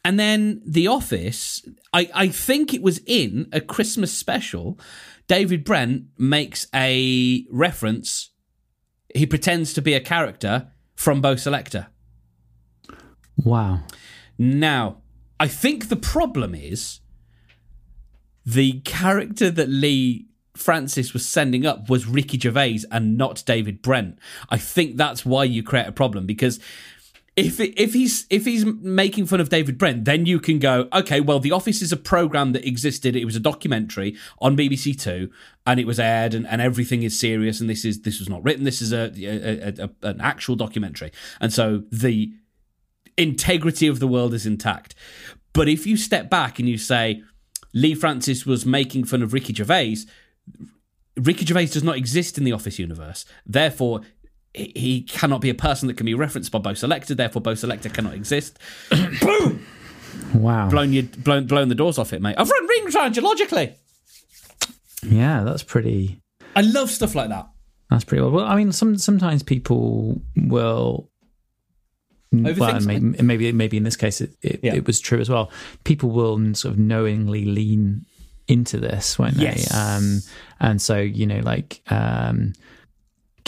and 0.09 0.19
then 0.19 0.63
The 0.65 0.89
Office, 0.89 1.63
I, 1.93 2.09
I 2.15 2.29
think 2.29 2.73
it 2.73 2.81
was 2.81 3.03
in 3.05 3.47
a 3.53 3.61
Christmas 3.61 4.11
special. 4.11 4.81
David 5.27 5.65
Brent 5.65 6.05
makes 6.17 6.67
a 6.75 7.45
reference. 7.51 8.31
He 9.15 9.27
pretends 9.27 9.75
to 9.75 9.83
be 9.83 9.93
a 9.93 10.01
character 10.01 10.73
from 10.95 11.21
Bo' 11.21 11.35
Selecta. 11.35 11.89
Wow. 13.45 13.81
Now, 14.39 15.03
I 15.39 15.47
think 15.47 15.91
the 15.91 15.97
problem 15.97 16.55
is 16.55 17.01
the 18.47 18.81
character 18.87 19.51
that 19.51 19.69
Leigh 19.69 20.25
Francis 20.57 21.13
was 21.13 21.27
sending 21.27 21.67
up 21.67 21.91
was 21.91 22.07
Ricky 22.07 22.39
Gervais 22.39 22.79
and 22.91 23.19
not 23.19 23.45
David 23.45 23.83
Brent. 23.83 24.19
I 24.49 24.57
think 24.57 24.97
that's 24.97 25.27
why 25.27 25.45
you 25.45 25.63
create 25.63 25.87
a 25.87 25.93
problem 25.93 26.25
because 26.25 26.61
if 27.39 27.61
if 27.61 27.93
he's 27.93 28.27
if 28.31 28.45
he's 28.45 28.65
making 28.67 29.27
fun 29.27 29.41
of 29.41 29.49
David 29.49 29.79
Brent, 29.79 30.05
then 30.05 30.27
you 30.27 30.41
can 30.41 30.59
go, 30.59 30.89
okay, 30.93 31.21
well, 31.21 31.39
The 31.39 31.53
Office 31.53 31.81
is 31.83 31.93
a 31.93 31.97
program 31.97 32.53
that 32.53 32.67
existed. 32.67 33.15
It 33.15 33.25
was 33.25 33.37
a 33.37 33.41
documentary 33.41 34.17
on 34.41 34.57
BBC 34.57 35.01
Two, 35.01 35.31
and 35.65 35.79
it 35.79 35.87
was 35.87 36.01
aired, 36.01 36.35
and, 36.35 36.47
and 36.49 36.61
everything 36.61 37.05
is 37.05 37.19
serious. 37.19 37.61
And 37.61 37.71
this 37.71 37.85
is 37.85 38.03
this 38.03 38.19
was 38.19 38.29
not 38.29 38.43
written. 38.43 38.65
This 38.65 38.83
is 38.83 38.93
a, 38.93 39.13
a, 39.17 39.69
a, 39.69 39.91
a 40.03 40.09
an 40.09 40.21
actual 40.21 40.57
documentary, 40.57 41.13
and 41.41 41.53
so 41.53 41.85
the 41.93 42.33
integrity 43.17 43.87
of 43.87 44.01
the 44.01 44.09
world 44.09 44.35
is 44.35 44.45
intact. 44.45 44.97
But 45.53 45.69
if 45.69 45.87
you 45.87 45.97
step 45.97 46.29
back 46.29 46.59
and 46.59 46.69
you 46.69 46.77
say 46.77 47.23
Leigh 47.73 47.95
Francis 47.95 48.47
was 48.47 48.67
making 48.67 49.05
fun 49.05 49.23
of 49.23 49.33
Ricky 49.33 49.55
Gervais, 49.55 49.99
Ricky 51.17 51.45
Gervais 51.45 51.67
does 51.67 51.85
not 51.85 51.97
exist 51.97 52.37
in 52.37 52.45
the 52.45 52.53
Office 52.53 52.79
universe. 52.79 53.25
Therefore, 53.47 54.03
he- 54.59 54.73
he 54.75 55.01
cannot 55.03 55.41
be 55.41 55.51
a 55.51 55.55
person 55.55 55.89
that 55.89 55.97
can 55.97 56.07
be 56.07 56.15
referenced 56.15 56.53
by 56.53 56.59
Bo' 56.59 56.71
Selecta. 56.75 57.17
Therefore, 57.17 57.41
Bo' 57.43 57.53
Selecta 57.55 57.93
cannot 57.93 58.15
exist. 58.15 58.59
Boom! 59.21 59.65
Wow. 60.35 60.69
Blown 60.69 60.93
you, 60.93 61.05
blown, 61.05 61.47
blown 61.47 61.69
the 61.69 61.75
doors 61.75 61.99
off 61.99 62.13
it, 62.13 62.21
mate. 62.21 62.35
I've 62.39 62.51
run 62.51 62.67
ring 62.67 62.93
logically. 63.23 63.75
Yeah, 65.03 65.45
that's 65.45 65.63
pretty. 65.63 66.21
I 66.57 66.63
love 66.63 66.91
stuff 66.91 67.15
like 67.15 67.29
that. 67.29 67.49
That's 67.91 68.05
pretty 68.05 68.23
well. 68.23 68.31
Well, 68.33 68.45
I 68.47 68.57
mean, 68.57 68.73
some 68.73 68.99
sometimes 68.99 69.43
people 69.43 70.21
will. 70.37 71.09
Well, 72.31 72.55
something. 72.57 73.13
maybe, 73.13 73.23
maybe 73.23 73.53
maybe 73.53 73.77
in 73.79 73.85
this 73.85 73.97
case 73.97 74.21
it, 74.21 74.33
it, 74.43 74.61
Yeah. 74.63 74.75
it 74.75 74.87
was 74.87 75.01
true 75.01 75.19
as 75.21 75.31
well. 75.31 75.51
People 75.85 76.11
will 76.11 76.55
sort 76.55 76.75
of 76.75 76.79
knowingly 76.79 77.45
lean 77.47 78.05
into 78.49 78.79
this, 78.79 79.19
won't 79.19 79.37
they? 79.37 79.65
Um, 79.75 80.21
and 80.61 80.81
so 80.83 80.99
you 80.99 81.27
know, 81.27 81.41
like 81.41 81.81
um, 81.91 82.53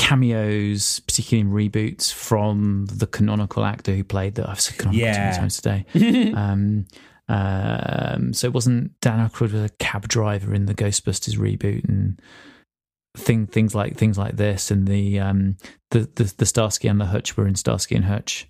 cameos, 0.00 1.00
particularly 1.00 1.46
in 1.46 1.70
reboots 1.70 2.12
from 2.12 2.86
the 2.86 3.06
canonical 3.06 3.64
actor 3.64 3.94
who 3.94 4.02
played 4.02 4.34
that. 4.36 4.48
I've 4.48 4.60
said 4.60 4.78
canonical 4.78 5.12
too 5.12 5.20
many 5.20 5.36
times 5.36 5.56
today. 5.60 6.32
um, 6.34 6.86
um, 7.28 8.32
so 8.32 8.46
it 8.46 8.54
wasn't 8.54 8.98
Dan 9.00 9.28
Aykroyd 9.28 9.52
was 9.52 9.70
a 9.70 9.74
cab 9.78 10.08
driver 10.08 10.54
in 10.54 10.66
the 10.66 10.74
Ghostbusters 10.74 11.38
reboot 11.38 11.84
and 11.84 12.20
thing 13.16 13.46
things 13.46 13.74
like 13.74 13.96
things 13.96 14.16
like 14.16 14.36
this 14.36 14.70
and 14.70 14.88
the 14.88 15.20
um 15.20 15.56
the 15.90 16.08
the, 16.14 16.32
the 16.38 16.46
Starsky 16.46 16.88
and 16.88 17.00
the 17.00 17.06
Hutch 17.06 17.36
were 17.36 17.46
in 17.46 17.56
Starsky 17.56 17.94
and 17.94 18.04
Hutch 18.04 18.48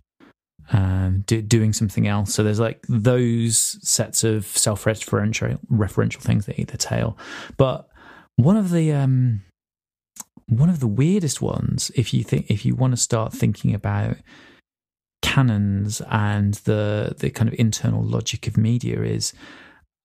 um 0.72 1.24
do, 1.26 1.42
doing 1.42 1.72
something 1.72 2.06
else 2.06 2.32
so 2.32 2.42
there's 2.44 2.60
like 2.60 2.84
those 2.88 3.78
sets 3.82 4.22
of 4.22 4.46
self-referential 4.46 5.58
referential 5.70 6.20
things 6.20 6.46
that 6.46 6.58
eat 6.58 6.68
the 6.68 6.78
tail 6.78 7.18
but 7.56 7.88
one 8.36 8.56
of 8.56 8.70
the 8.70 8.92
um 8.92 9.42
one 10.50 10.68
of 10.68 10.80
the 10.80 10.86
weirdest 10.86 11.40
ones 11.40 11.90
if 11.94 12.12
you 12.12 12.22
think 12.22 12.50
if 12.50 12.64
you 12.66 12.74
want 12.74 12.92
to 12.92 12.96
start 12.96 13.32
thinking 13.32 13.74
about 13.74 14.16
canons 15.22 16.02
and 16.10 16.54
the 16.64 17.14
the 17.18 17.30
kind 17.30 17.48
of 17.48 17.54
internal 17.58 18.02
logic 18.02 18.46
of 18.46 18.56
media 18.56 19.00
is 19.02 19.32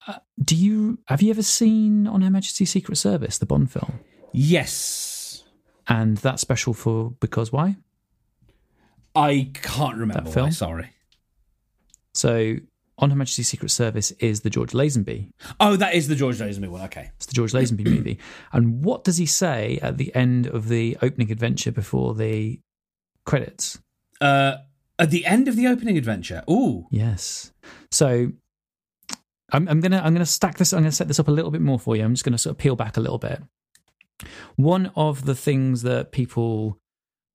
uh, 0.07 0.19
do 0.43 0.55
you 0.55 0.99
have 1.07 1.21
you 1.21 1.29
ever 1.31 1.41
seen 1.43 2.05
on 2.07 2.21
Her 2.21 2.29
Majesty's 2.29 2.69
Secret 2.69 2.95
Service 2.97 3.37
the 3.37 3.45
Bond 3.45 3.71
film 3.71 3.99
Yes. 4.33 5.43
and 5.87 6.17
that's 6.17 6.41
special 6.41 6.73
for 6.73 7.11
because 7.19 7.51
why? 7.51 7.77
I 9.15 9.49
can't 9.53 9.95
remember. 9.97 10.23
That 10.23 10.27
Why, 10.27 10.33
film? 10.33 10.51
sorry. 10.51 10.89
So, 12.13 12.57
On 12.97 13.09
Her 13.09 13.15
Majesty's 13.15 13.49
Secret 13.49 13.69
Service 13.69 14.11
is 14.19 14.41
the 14.41 14.49
George 14.49 14.71
Lazenby. 14.71 15.29
Oh, 15.59 15.75
that 15.75 15.95
is 15.95 16.07
the 16.07 16.15
George 16.15 16.37
Lazenby 16.37 16.69
one. 16.69 16.81
Okay. 16.83 17.11
It's 17.17 17.25
the 17.25 17.33
George 17.33 17.51
Lazenby 17.51 17.85
movie. 17.95 18.19
And 18.53 18.85
what 18.85 19.03
does 19.03 19.17
he 19.17 19.25
say 19.25 19.79
at 19.81 19.97
the 19.97 20.15
end 20.15 20.47
of 20.47 20.69
the 20.69 20.97
opening 21.01 21.29
adventure 21.29 21.71
before 21.73 22.15
the 22.15 22.61
credits? 23.25 23.79
Uh, 24.21 24.57
at 24.97 25.09
the 25.09 25.25
end 25.25 25.47
of 25.49 25.57
the 25.57 25.67
opening 25.67 25.97
adventure. 25.97 26.43
Ooh. 26.49 26.87
Yes. 26.89 27.51
So 27.91 28.31
I'm, 29.51 29.67
I'm 29.67 29.81
gonna 29.81 30.01
I'm 30.03 30.13
gonna 30.13 30.25
stack 30.25 30.57
this. 30.57 30.73
I'm 30.73 30.81
gonna 30.81 30.91
set 30.91 31.07
this 31.07 31.19
up 31.19 31.27
a 31.27 31.31
little 31.31 31.51
bit 31.51 31.61
more 31.61 31.79
for 31.79 31.95
you. 31.95 32.03
I'm 32.03 32.13
just 32.13 32.23
gonna 32.23 32.37
sort 32.37 32.51
of 32.55 32.57
peel 32.57 32.75
back 32.75 32.97
a 32.97 33.01
little 33.01 33.17
bit. 33.19 33.41
One 34.55 34.91
of 34.95 35.25
the 35.25 35.35
things 35.35 35.81
that 35.81 36.11
people 36.11 36.79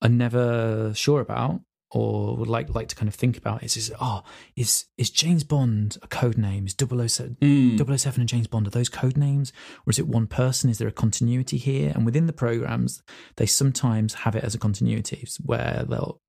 are 0.02 0.08
never 0.08 0.92
sure 0.94 1.20
about 1.20 1.60
or 1.92 2.36
would 2.36 2.48
like 2.48 2.72
like 2.74 2.88
to 2.88 2.94
kind 2.96 3.08
of 3.08 3.14
think 3.14 3.36
about 3.36 3.62
is 3.64 3.76
is 3.76 3.92
oh 4.00 4.22
is 4.56 4.86
is 4.96 5.10
James 5.10 5.44
Bond 5.44 5.98
a 6.02 6.06
code 6.06 6.38
name? 6.38 6.66
Is 6.66 6.74
007, 6.78 7.36
Mm. 7.40 7.98
007 7.98 8.20
and 8.20 8.28
James 8.28 8.46
Bond 8.46 8.66
are 8.66 8.70
those 8.70 8.88
code 8.88 9.16
names 9.16 9.52
or 9.86 9.90
is 9.90 9.98
it 9.98 10.06
one 10.08 10.26
person? 10.26 10.70
Is 10.70 10.78
there 10.78 10.88
a 10.88 10.92
continuity 10.92 11.56
here? 11.56 11.92
And 11.94 12.04
within 12.06 12.26
the 12.26 12.32
programs, 12.32 13.02
they 13.36 13.46
sometimes 13.46 14.14
have 14.14 14.36
it 14.36 14.44
as 14.44 14.54
a 14.54 14.58
continuity 14.58 15.26
where 15.44 15.84
they'll 15.88 16.20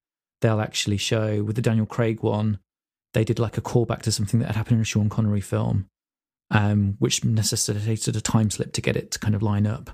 they'll 0.42 0.62
actually 0.62 0.98
show 0.98 1.44
with 1.44 1.56
the 1.56 1.62
Daniel 1.62 1.86
Craig 1.86 2.24
one, 2.24 2.58
they 3.14 3.24
did 3.24 3.38
like 3.38 3.58
a 3.58 3.62
callback 3.62 4.02
to 4.04 4.12
something 4.12 4.40
that 4.40 4.48
had 4.48 4.56
happened 4.56 4.78
in 4.78 4.82
a 4.82 4.86
Sean 4.86 5.10
Connery 5.10 5.42
film, 5.42 5.86
um, 6.50 6.96
which 6.98 7.24
necessitated 7.24 8.16
a 8.16 8.22
time 8.22 8.50
slip 8.50 8.74
to 8.74 8.82
get 8.82 8.96
it 8.96 9.12
to 9.12 9.20
kind 9.20 9.36
of 9.36 9.44
line 9.44 9.68
up. 9.68 9.92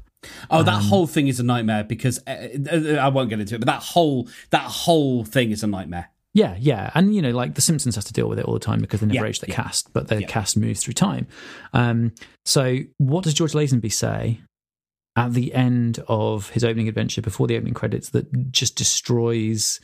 Oh, 0.49 0.63
that 0.63 0.75
Um, 0.75 0.82
whole 0.84 1.07
thing 1.07 1.28
is 1.28 1.39
a 1.39 1.43
nightmare 1.43 1.84
because 1.84 2.19
uh, 2.28 2.47
uh, 2.71 2.95
I 2.99 3.07
won't 3.09 3.30
get 3.30 3.39
into 3.39 3.55
it, 3.55 3.59
but 3.59 3.67
that 3.67 3.82
whole 3.82 4.28
that 4.51 4.63
whole 4.63 5.23
thing 5.23 5.51
is 5.51 5.63
a 5.63 5.67
nightmare. 5.67 6.09
Yeah, 6.34 6.55
yeah, 6.59 6.91
and 6.93 7.15
you 7.15 7.21
know, 7.21 7.32
like 7.32 7.55
The 7.55 7.61
Simpsons 7.61 7.95
has 7.95 8.05
to 8.05 8.13
deal 8.13 8.30
with 8.30 8.38
it 8.38 8.45
all 8.45 8.53
the 8.53 8.59
time 8.59 8.80
because 8.80 8.99
they 8.99 9.07
never 9.07 9.25
Yeah, 9.25 9.30
age 9.30 9.39
their 9.39 9.49
yeah. 9.49 9.55
cast, 9.55 9.91
but 9.93 10.07
their 10.07 10.19
Yeah. 10.21 10.28
cast 10.28 10.55
moves 10.55 10.84
through 10.84 10.93
time. 10.93 11.25
Um, 11.73 12.11
so, 12.45 12.80
what 12.97 13.23
does 13.23 13.34
George 13.34 13.53
Lazenby 13.53 13.91
say 13.91 14.41
at 15.15 15.34
the 15.34 15.53
end 15.55 15.99
of 16.07 16.49
his 16.51 16.63
opening 16.63 16.88
adventure 16.88 17.21
before 17.23 17.47
the 17.47 17.55
opening 17.57 17.73
credits 17.73 18.09
that 18.11 18.51
just 18.51 18.75
destroys 18.75 19.80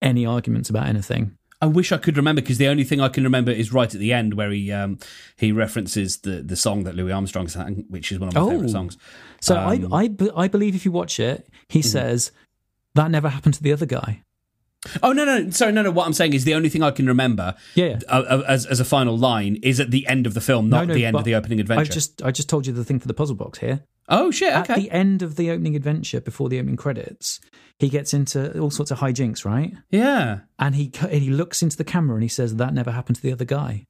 any 0.00 0.24
arguments 0.24 0.70
about 0.70 0.86
anything? 0.86 1.34
I 1.60 1.66
wish 1.66 1.90
I 1.90 1.96
could 1.98 2.16
remember 2.16 2.40
because 2.40 2.58
the 2.58 2.68
only 2.68 2.84
thing 2.84 3.00
I 3.00 3.08
can 3.08 3.24
remember 3.24 3.50
is 3.50 3.72
right 3.72 3.92
at 3.92 4.00
the 4.00 4.12
end 4.12 4.34
where 4.34 4.50
he 4.50 4.70
um, 4.72 4.98
he 5.36 5.50
references 5.52 6.18
the 6.18 6.42
the 6.42 6.56
song 6.56 6.84
that 6.84 6.94
Louis 6.94 7.10
Armstrong 7.12 7.48
sang, 7.48 7.84
which 7.88 8.12
is 8.12 8.18
one 8.18 8.28
of 8.28 8.34
my 8.34 8.40
Oh. 8.40 8.50
favorite 8.50 8.70
songs. 8.70 8.96
So, 9.40 9.56
Um, 9.56 9.92
I, 9.92 10.04
I, 10.04 10.44
I 10.44 10.48
believe 10.48 10.74
if 10.74 10.84
you 10.84 10.92
watch 10.92 11.18
it, 11.18 11.48
he 11.68 11.82
says 11.82 12.30
that 12.94 13.10
never 13.10 13.28
happened 13.28 13.54
to 13.54 13.62
the 13.62 13.72
other 13.72 13.86
guy. 13.86 14.22
Oh 15.02 15.12
no 15.12 15.24
no 15.24 15.50
sorry 15.50 15.72
no 15.72 15.82
no 15.82 15.90
what 15.90 16.06
I'm 16.06 16.12
saying 16.12 16.34
is 16.34 16.44
the 16.44 16.54
only 16.54 16.68
thing 16.68 16.84
I 16.84 16.92
can 16.92 17.06
remember 17.08 17.56
Yeah, 17.74 17.86
yeah. 17.86 17.98
uh, 18.08 18.22
uh, 18.22 18.44
as 18.46 18.64
as 18.64 18.78
a 18.78 18.84
final 18.84 19.18
line 19.18 19.56
is 19.60 19.80
at 19.80 19.90
the 19.90 20.06
end 20.06 20.24
of 20.28 20.34
the 20.34 20.40
film, 20.40 20.68
not 20.68 20.82
No, 20.82 20.84
no, 20.86 20.94
the 20.94 21.04
end 21.04 21.16
of 21.16 21.24
the 21.24 21.34
opening 21.34 21.58
adventure. 21.58 21.80
I've 21.82 21.90
just 21.90 22.22
I 22.22 22.30
just 22.30 22.48
told 22.48 22.64
you 22.68 22.72
the 22.72 22.84
thing 22.84 23.00
for 23.00 23.08
the 23.08 23.14
puzzle 23.14 23.34
box 23.34 23.58
here. 23.58 23.82
oh 24.08 24.30
shit 24.30 24.52
At 24.52 24.70
okay 24.70 24.80
the 24.82 24.90
end 24.92 25.22
of 25.22 25.34
the 25.34 25.50
opening 25.50 25.74
adventure, 25.74 26.20
before 26.20 26.48
the 26.48 26.60
opening 26.60 26.76
credits, 26.76 27.40
he 27.78 27.88
gets 27.88 28.12
into 28.12 28.58
all 28.58 28.70
sorts 28.70 28.90
of 28.90 28.98
hijinks, 28.98 29.44
right? 29.44 29.72
yeah. 29.90 30.40
And 30.58 30.74
he 30.74 30.90
he 31.10 31.30
looks 31.30 31.62
into 31.62 31.76
the 31.76 31.84
camera 31.84 32.14
and 32.16 32.22
he 32.22 32.28
says 32.28 32.56
that 32.56 32.74
never 32.74 32.90
happened 32.90 33.16
to 33.16 33.22
the 33.22 33.32
other 33.32 33.44
guy. 33.44 33.86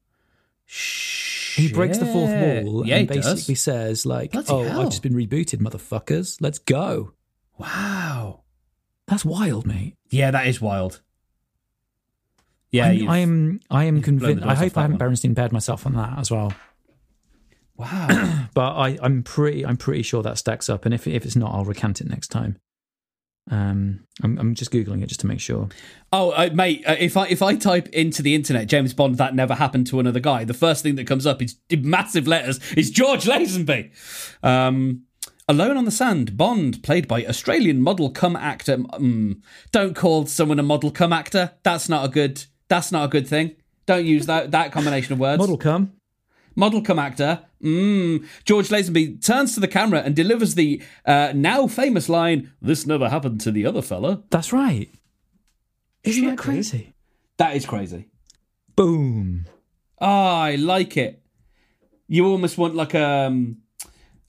Shit. 0.65 1.65
He 1.69 1.73
breaks 1.73 1.97
the 1.97 2.05
fourth 2.05 2.29
wall 2.29 2.85
Yeah, 2.85 2.97
and 2.97 3.09
he 3.09 3.15
does. 3.17 3.25
basically 3.33 3.55
says 3.55 4.05
like, 4.05 4.31
Bloody 4.31 4.47
"Oh, 4.49 4.63
hell. 4.63 4.81
I've 4.81 4.89
just 4.89 5.01
been 5.01 5.13
rebooted, 5.15 5.59
motherfuckers. 5.59 6.37
Let's 6.39 6.59
go." 6.59 7.13
Wow. 7.57 8.41
That's 9.07 9.25
wild, 9.25 9.65
mate. 9.65 9.95
Yeah, 10.11 10.29
that 10.31 10.45
is 10.47 10.61
wild. 10.61 11.01
Yeah, 12.71 12.85
I'm, 12.85 13.09
I 13.09 13.17
am 13.17 13.59
I 13.71 13.83
am 13.85 14.01
convinced. 14.03 14.45
I 14.45 14.53
hope 14.53 14.77
I 14.77 14.83
haven't. 14.83 14.99
Berenstein 14.99 15.33
bared 15.33 15.51
myself 15.51 15.87
on 15.87 15.95
that 15.95 16.19
as 16.19 16.29
well. 16.29 16.53
Wow. 17.75 18.45
But 18.53 18.75
I, 18.75 18.97
I'm 19.01 19.23
pretty 19.23 19.65
I'm 19.65 19.77
pretty 19.77 20.01
sure 20.03 20.21
that 20.23 20.37
stacks 20.37 20.69
up. 20.69 20.85
And 20.85 20.93
if 20.93 21.07
if 21.07 21.25
it's 21.25 21.35
not, 21.35 21.53
I'll 21.53 21.65
recant 21.65 22.01
it 22.01 22.07
next 22.09 22.27
time. 22.29 22.57
Um, 23.51 24.05
I'm 24.21 24.37
I'm 24.37 24.55
just 24.55 24.71
googling 24.71 25.01
it 25.01 25.07
just 25.07 25.21
to 25.21 25.27
make 25.27 25.39
sure. 25.39 25.69
Oh, 26.13 26.31
uh, 26.31 26.49
mate, 26.53 26.83
uh, 26.85 26.95
if 26.99 27.17
I 27.17 27.27
if 27.27 27.41
I 27.41 27.55
type 27.55 27.87
into 27.89 28.21
the 28.21 28.35
internet 28.35 28.67
James 28.67 28.93
Bond 28.93 29.17
that 29.17 29.33
never 29.33 29.55
happened 29.55 29.87
to 29.87 29.99
another 29.99 30.19
guy, 30.19 30.43
the 30.43 30.53
first 30.53 30.83
thing 30.83 30.95
that 30.95 31.07
comes 31.07 31.25
up 31.25 31.41
is 31.41 31.57
in 31.69 31.89
massive 31.89 32.27
letters 32.27 32.59
is 32.73 32.91
George 32.91 33.25
Lazenby. 33.25 33.91
Um, 34.43 35.03
Alone 35.47 35.77
on 35.77 35.85
the 35.85 35.91
Sand, 35.91 36.37
Bond, 36.37 36.83
played 36.83 37.07
by 37.07 37.25
Australian 37.25 37.81
model 37.81 38.11
cum 38.11 38.35
actor. 38.35 38.77
Mm, 38.77 39.41
don't 39.71 39.95
call 39.95 40.27
someone 40.27 40.59
a 40.59 40.63
model 40.63 40.91
cum 40.91 41.11
actor. 41.11 41.53
That's 41.63 41.89
not 41.89 42.05
a 42.05 42.07
good. 42.07 42.43
That's 42.67 42.91
not 42.91 43.05
a 43.05 43.07
good 43.07 43.27
thing. 43.27 43.55
Don't 43.87 44.05
use 44.05 44.27
that 44.27 44.51
that 44.51 44.71
combination 44.71 45.13
of 45.13 45.19
words. 45.19 45.39
Model 45.39 45.57
come. 45.57 45.93
model 46.55 46.83
cum 46.83 46.99
actor. 46.99 47.45
Mm. 47.63 48.25
George 48.45 48.69
Lazenby 48.69 49.23
turns 49.25 49.53
to 49.53 49.59
the 49.59 49.67
camera 49.67 50.01
and 50.01 50.15
delivers 50.15 50.55
the 50.55 50.81
uh, 51.05 51.33
now 51.35 51.67
famous 51.67 52.07
line, 52.07 52.51
"This 52.61 52.85
never 52.87 53.09
happened 53.09 53.41
to 53.41 53.51
the 53.51 53.65
other 53.65 53.81
fella." 53.81 54.23
That's 54.29 54.53
right. 54.53 54.89
Isn't 56.03 56.25
that 56.25 56.37
crazy? 56.37 56.93
That 57.37 57.55
is 57.55 57.65
crazy. 57.65 58.07
Boom. 58.75 59.45
Oh, 59.99 60.07
I 60.07 60.55
like 60.55 60.95
it. 60.95 61.21
You 62.07 62.25
almost 62.27 62.57
want 62.57 62.75
like 62.75 62.95
um 62.95 63.57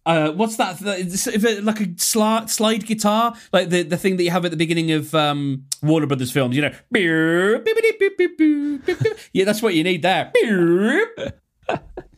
uh 0.07 0.33
what's 0.33 0.57
that 0.57 0.79
th- 0.79 1.07
is 1.07 1.27
it 1.27 1.63
like 1.65 1.81
a 1.81 1.87
sli- 1.87 2.49
slide 2.49 2.87
guitar 2.87 3.35
like 3.53 3.69
the 3.69 3.83
the 3.83 3.97
thing 3.97 4.17
that 4.17 4.25
you 4.25 4.31
have 4.31 4.45
at 4.45 4.51
the 4.51 4.57
beginning 4.57 4.91
of 4.93 5.15
um 5.15 5.67
Warner 5.83 6.07
Brothers 6.07 6.31
films 6.33 6.57
you 6.57 6.63
know 6.63 6.73
yeah 9.33 9.45
that's 9.45 9.61
what 9.63 9.75
you 9.75 9.85
need 9.85 10.03
there 10.03 10.33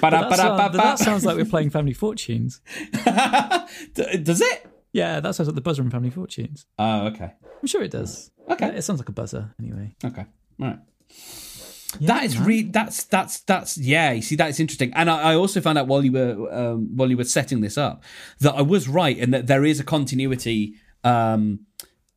But 0.00 0.10
that, 0.10 0.36
sound- 0.36 0.74
that 0.74 0.98
sounds 0.98 1.24
like 1.24 1.36
we're 1.36 1.44
playing 1.44 1.70
Family 1.70 1.92
Fortunes. 1.92 2.60
does 3.04 4.40
it 4.40 4.66
Yeah, 4.92 5.20
that 5.20 5.34
sounds 5.34 5.48
like 5.48 5.54
the 5.54 5.60
buzzer 5.60 5.82
in 5.82 5.90
Family 5.90 6.10
Fortunes. 6.10 6.66
oh 6.78 7.06
okay 7.08 7.32
I'm 7.62 7.66
sure 7.68 7.82
it 7.82 7.90
does. 7.90 8.30
Okay. 8.48 8.68
It 8.76 8.82
sounds 8.82 9.00
like 9.00 9.08
a 9.08 9.12
buzzer 9.12 9.54
anyway. 9.60 9.94
Okay. 10.04 10.24
All 10.60 10.66
right. 10.66 10.78
that 12.00 12.24
is 12.24 12.38
re 12.38 12.62
that's 12.62 13.04
that's 13.04 13.40
that's 13.40 13.76
yeah 13.76 14.12
you 14.12 14.22
see 14.22 14.36
that's 14.36 14.60
interesting 14.60 14.92
and 14.94 15.10
I, 15.10 15.32
I 15.32 15.34
also 15.34 15.60
found 15.60 15.76
out 15.76 15.88
while 15.88 16.04
you 16.04 16.12
were 16.12 16.48
um, 16.52 16.96
while 16.96 17.10
you 17.10 17.16
were 17.16 17.24
setting 17.24 17.60
this 17.62 17.76
up 17.76 18.04
that 18.38 18.54
i 18.54 18.62
was 18.62 18.86
right 18.88 19.18
and 19.18 19.34
that 19.34 19.48
there 19.48 19.64
is 19.64 19.80
a 19.80 19.84
continuity 19.84 20.74
um 21.02 21.66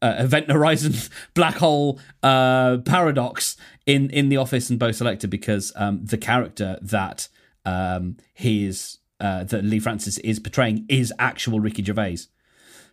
uh, 0.03 0.13
event 0.19 0.51
horizon 0.51 0.93
black 1.33 1.55
hole 1.55 1.99
uh 2.21 2.77
paradox 2.85 3.57
in 3.87 4.11
in 4.11 4.29
the 4.29 4.37
office 4.37 4.69
and 4.69 4.77
bo' 4.77 4.91
selecta 4.91 5.27
because 5.27 5.71
um 5.75 6.05
the 6.05 6.19
character 6.19 6.77
that 6.81 7.27
um 7.65 8.17
he 8.33 8.65
is 8.65 8.97
uh 9.19 9.43
that 9.45 9.63
leigh 9.63 9.79
francis 9.79 10.17
is 10.19 10.39
portraying 10.39 10.85
is 10.89 11.13
actual 11.19 11.59
ricky 11.59 11.83
gervais 11.83 12.17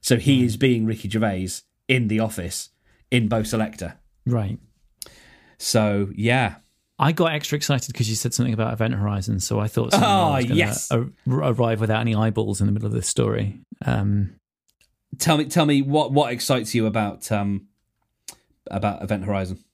so 0.01 0.17
he 0.17 0.45
is 0.45 0.57
being 0.57 0.87
ricky 0.87 1.09
gervais 1.09 1.49
in 1.89 2.09
the 2.09 2.21
office 2.21 2.71
in 3.11 3.29
bo' 3.29 3.43
selecta 3.43 3.95
Right. 4.27 4.59
so 5.59 6.11
yeah 6.15 6.57
I 7.03 7.13
got 7.13 7.33
extra 7.33 7.57
excited 7.57 7.93
because 7.95 8.11
you 8.11 8.15
said 8.15 8.35
something 8.35 8.53
about 8.53 8.75
Event 8.75 8.93
Horizon, 8.93 9.41
so 9.41 9.59
I 9.59 9.69
thought 9.69 9.95
Oh, 9.95 10.35
was 10.35 10.45
gonna 10.45 10.55
yes. 10.55 10.91
a- 10.91 11.07
arrive 11.27 11.81
without 11.81 12.03
any 12.03 12.15
eyeballs 12.15 12.61
in 12.61 12.67
the 12.67 12.73
middle 12.75 12.89
of 12.89 12.93
this 12.93 13.09
story. 13.09 13.61
Um, 13.87 14.35
tell 15.19 15.39
me 15.39 15.47
tell 15.47 15.65
me 15.65 15.81
what 15.81 16.13
what 16.13 16.31
excites 16.31 16.75
you 16.75 16.85
about 16.85 17.33
um 17.33 17.69
about 18.71 19.03
event 19.03 19.25
horizon 19.25 19.65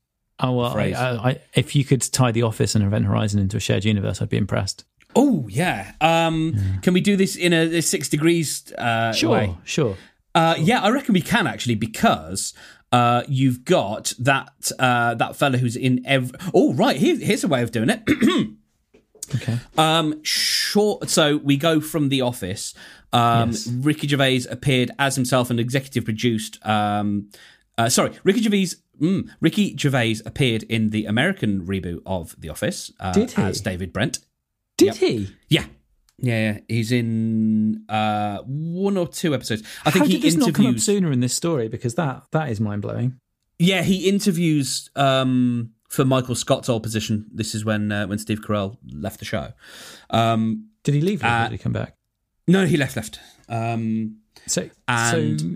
oh 0.41 0.53
well, 0.53 0.77
I, 0.77 0.93
I, 0.93 1.31
I, 1.31 1.41
if 1.55 1.75
you 1.75 1.85
could 1.85 2.03
tie 2.03 2.33
The 2.33 2.43
Office 2.43 2.75
and 2.75 2.85
Event 2.85 3.07
Horizon 3.07 3.41
into 3.41 3.57
a 3.57 3.61
shared 3.61 3.85
universe, 3.85 4.21
I'd 4.21 4.29
be 4.29 4.37
impressed. 4.37 4.85
oh 5.15 5.47
yeah 5.49 5.93
um 6.01 6.55
can 6.83 6.93
we 6.95 7.01
do 7.01 7.17
this 7.17 7.37
in 7.37 7.53
a, 7.53 7.77
a 7.79 7.81
six 7.83 8.09
degrees 8.09 8.71
uh 8.77 9.13
Sure, 9.13 9.31
way? 9.31 9.57
sure. 9.65 9.97
uh 10.35 10.55
yeah 10.59 10.83
i 10.83 10.91
reckon 10.91 11.15
we 11.15 11.23
can 11.23 11.47
actually 11.47 11.75
because 11.75 12.53
uh 12.93 13.23
you've 13.27 13.65
got 13.65 14.13
that 14.19 14.71
uh 14.79 15.15
that 15.15 15.35
fella 15.37 15.57
who's 15.59 15.75
in 15.77 16.03
every 16.07 16.39
oh 16.53 16.75
right 16.75 16.97
here, 16.99 17.17
here's 17.17 17.45
a 17.45 17.49
way 17.49 17.63
of 17.63 17.71
doing 17.73 17.89
it 17.91 18.03
Okay. 19.35 19.59
Um, 19.77 20.23
short. 20.23 21.09
So 21.11 21.39
we 21.39 21.57
go 21.57 21.81
from 21.81 22.11
the 22.11 22.21
office. 22.21 22.75
Um, 23.13 23.51
Yes. 23.51 23.67
Ricky 23.67 24.07
Gervais 24.07 24.43
appeared 24.49 24.93
as 25.01 25.17
himself 25.17 25.51
and 25.51 25.59
executive 25.59 26.05
produced. 26.05 26.65
Um, 26.65 27.31
uh, 27.77 27.89
sorry, 27.89 28.13
Ricky 28.23 28.41
Gervais. 28.43 28.69
Mm, 29.01 29.29
Ricky 29.41 29.77
Gervais 29.77 30.17
appeared 30.25 30.63
in 30.65 30.91
the 30.91 31.05
American 31.07 31.67
reboot 31.67 32.01
of 32.07 32.35
The 32.39 32.49
Office 32.49 32.93
uh, 33.01 33.13
Did 33.13 33.33
he? 33.33 33.43
as 33.43 33.61
David 33.61 33.93
Brent. 33.93 34.19
Did 34.79 34.97
he? 34.97 35.31
Yeah. 35.49 35.67
Yeah, 36.19 36.53
yeah, 36.55 36.59
he's 36.69 36.93
in 36.93 37.85
uh, 37.91 38.39
one 38.47 38.97
or 38.97 39.07
two 39.07 39.35
episodes. 39.35 39.63
I 39.85 39.91
think 39.91 40.05
How 40.05 40.07
he 40.07 40.13
did 40.15 40.23
this 40.23 40.35
not 40.37 40.55
come 40.55 40.67
up 40.67 40.79
sooner 40.81 41.13
in 41.13 41.21
this 41.21 41.35
story? 41.35 41.69
Because 41.69 41.95
that 41.97 42.23
that 42.33 42.49
is 42.49 42.59
mind 42.59 42.81
blowing. 42.81 43.19
Yeah, 43.59 43.83
he 43.83 44.09
interviews 44.09 44.89
um, 44.97 45.73
for 45.91 46.07
Michael 46.07 46.35
Scott's 46.35 46.71
old 46.71 46.83
position. 46.83 47.27
This 47.35 47.55
is 47.55 47.67
when 47.67 47.93
uh, 47.93 48.07
when 48.07 48.19
Steve 48.19 48.41
Carell 48.41 48.79
left 48.91 49.19
the 49.19 49.27
show. 49.27 49.53
Um, 50.09 50.71
Did 50.85 50.95
he 50.95 51.03
leave? 51.03 51.23
Or 51.23 51.27
Uh, 51.27 51.43
did 51.49 51.53
he 51.53 51.59
come 51.59 51.73
back? 51.73 51.95
no, 52.49 52.65
he 52.65 52.79
left. 52.79 52.97
Left. 52.97 53.21
Um, 53.51 54.17
So, 54.47 54.71
and- 54.89 55.41
so 55.41 55.47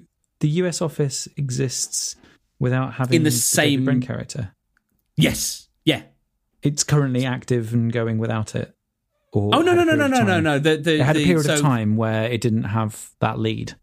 the 0.41 0.49
US 0.62 0.82
office 0.82 1.26
exists 1.38 2.16
without 2.61 2.94
having 2.94 3.16
In 3.16 3.22
the 3.24 3.30
David 3.30 3.40
same- 3.42 3.84
Brent 3.84 4.06
character. 4.06 4.52
Yes. 5.16 5.68
Yeah. 5.84 6.02
It's 6.62 6.84
currently 6.84 7.24
active 7.26 7.72
and 7.72 7.92
going 7.92 8.18
without 8.18 8.54
it. 8.54 8.74
Or 9.32 9.54
Oh 9.54 9.62
no 9.62 9.74
no 9.74 9.82
no 9.84 9.94
no 9.94 10.06
no 10.06 10.22
no 10.24 10.40
no. 10.40 10.58
The, 10.58 10.76
the, 10.76 10.94
It 10.96 11.00
had 11.00 11.16
a 11.16 11.24
period 11.24 11.46
so, 11.46 11.54
of 11.54 11.61
time 11.61 11.96
where 11.96 12.24
it 12.30 12.40
didn't 12.40 12.64
have 12.64 13.11
that 13.20 13.38
lead. 13.38 13.74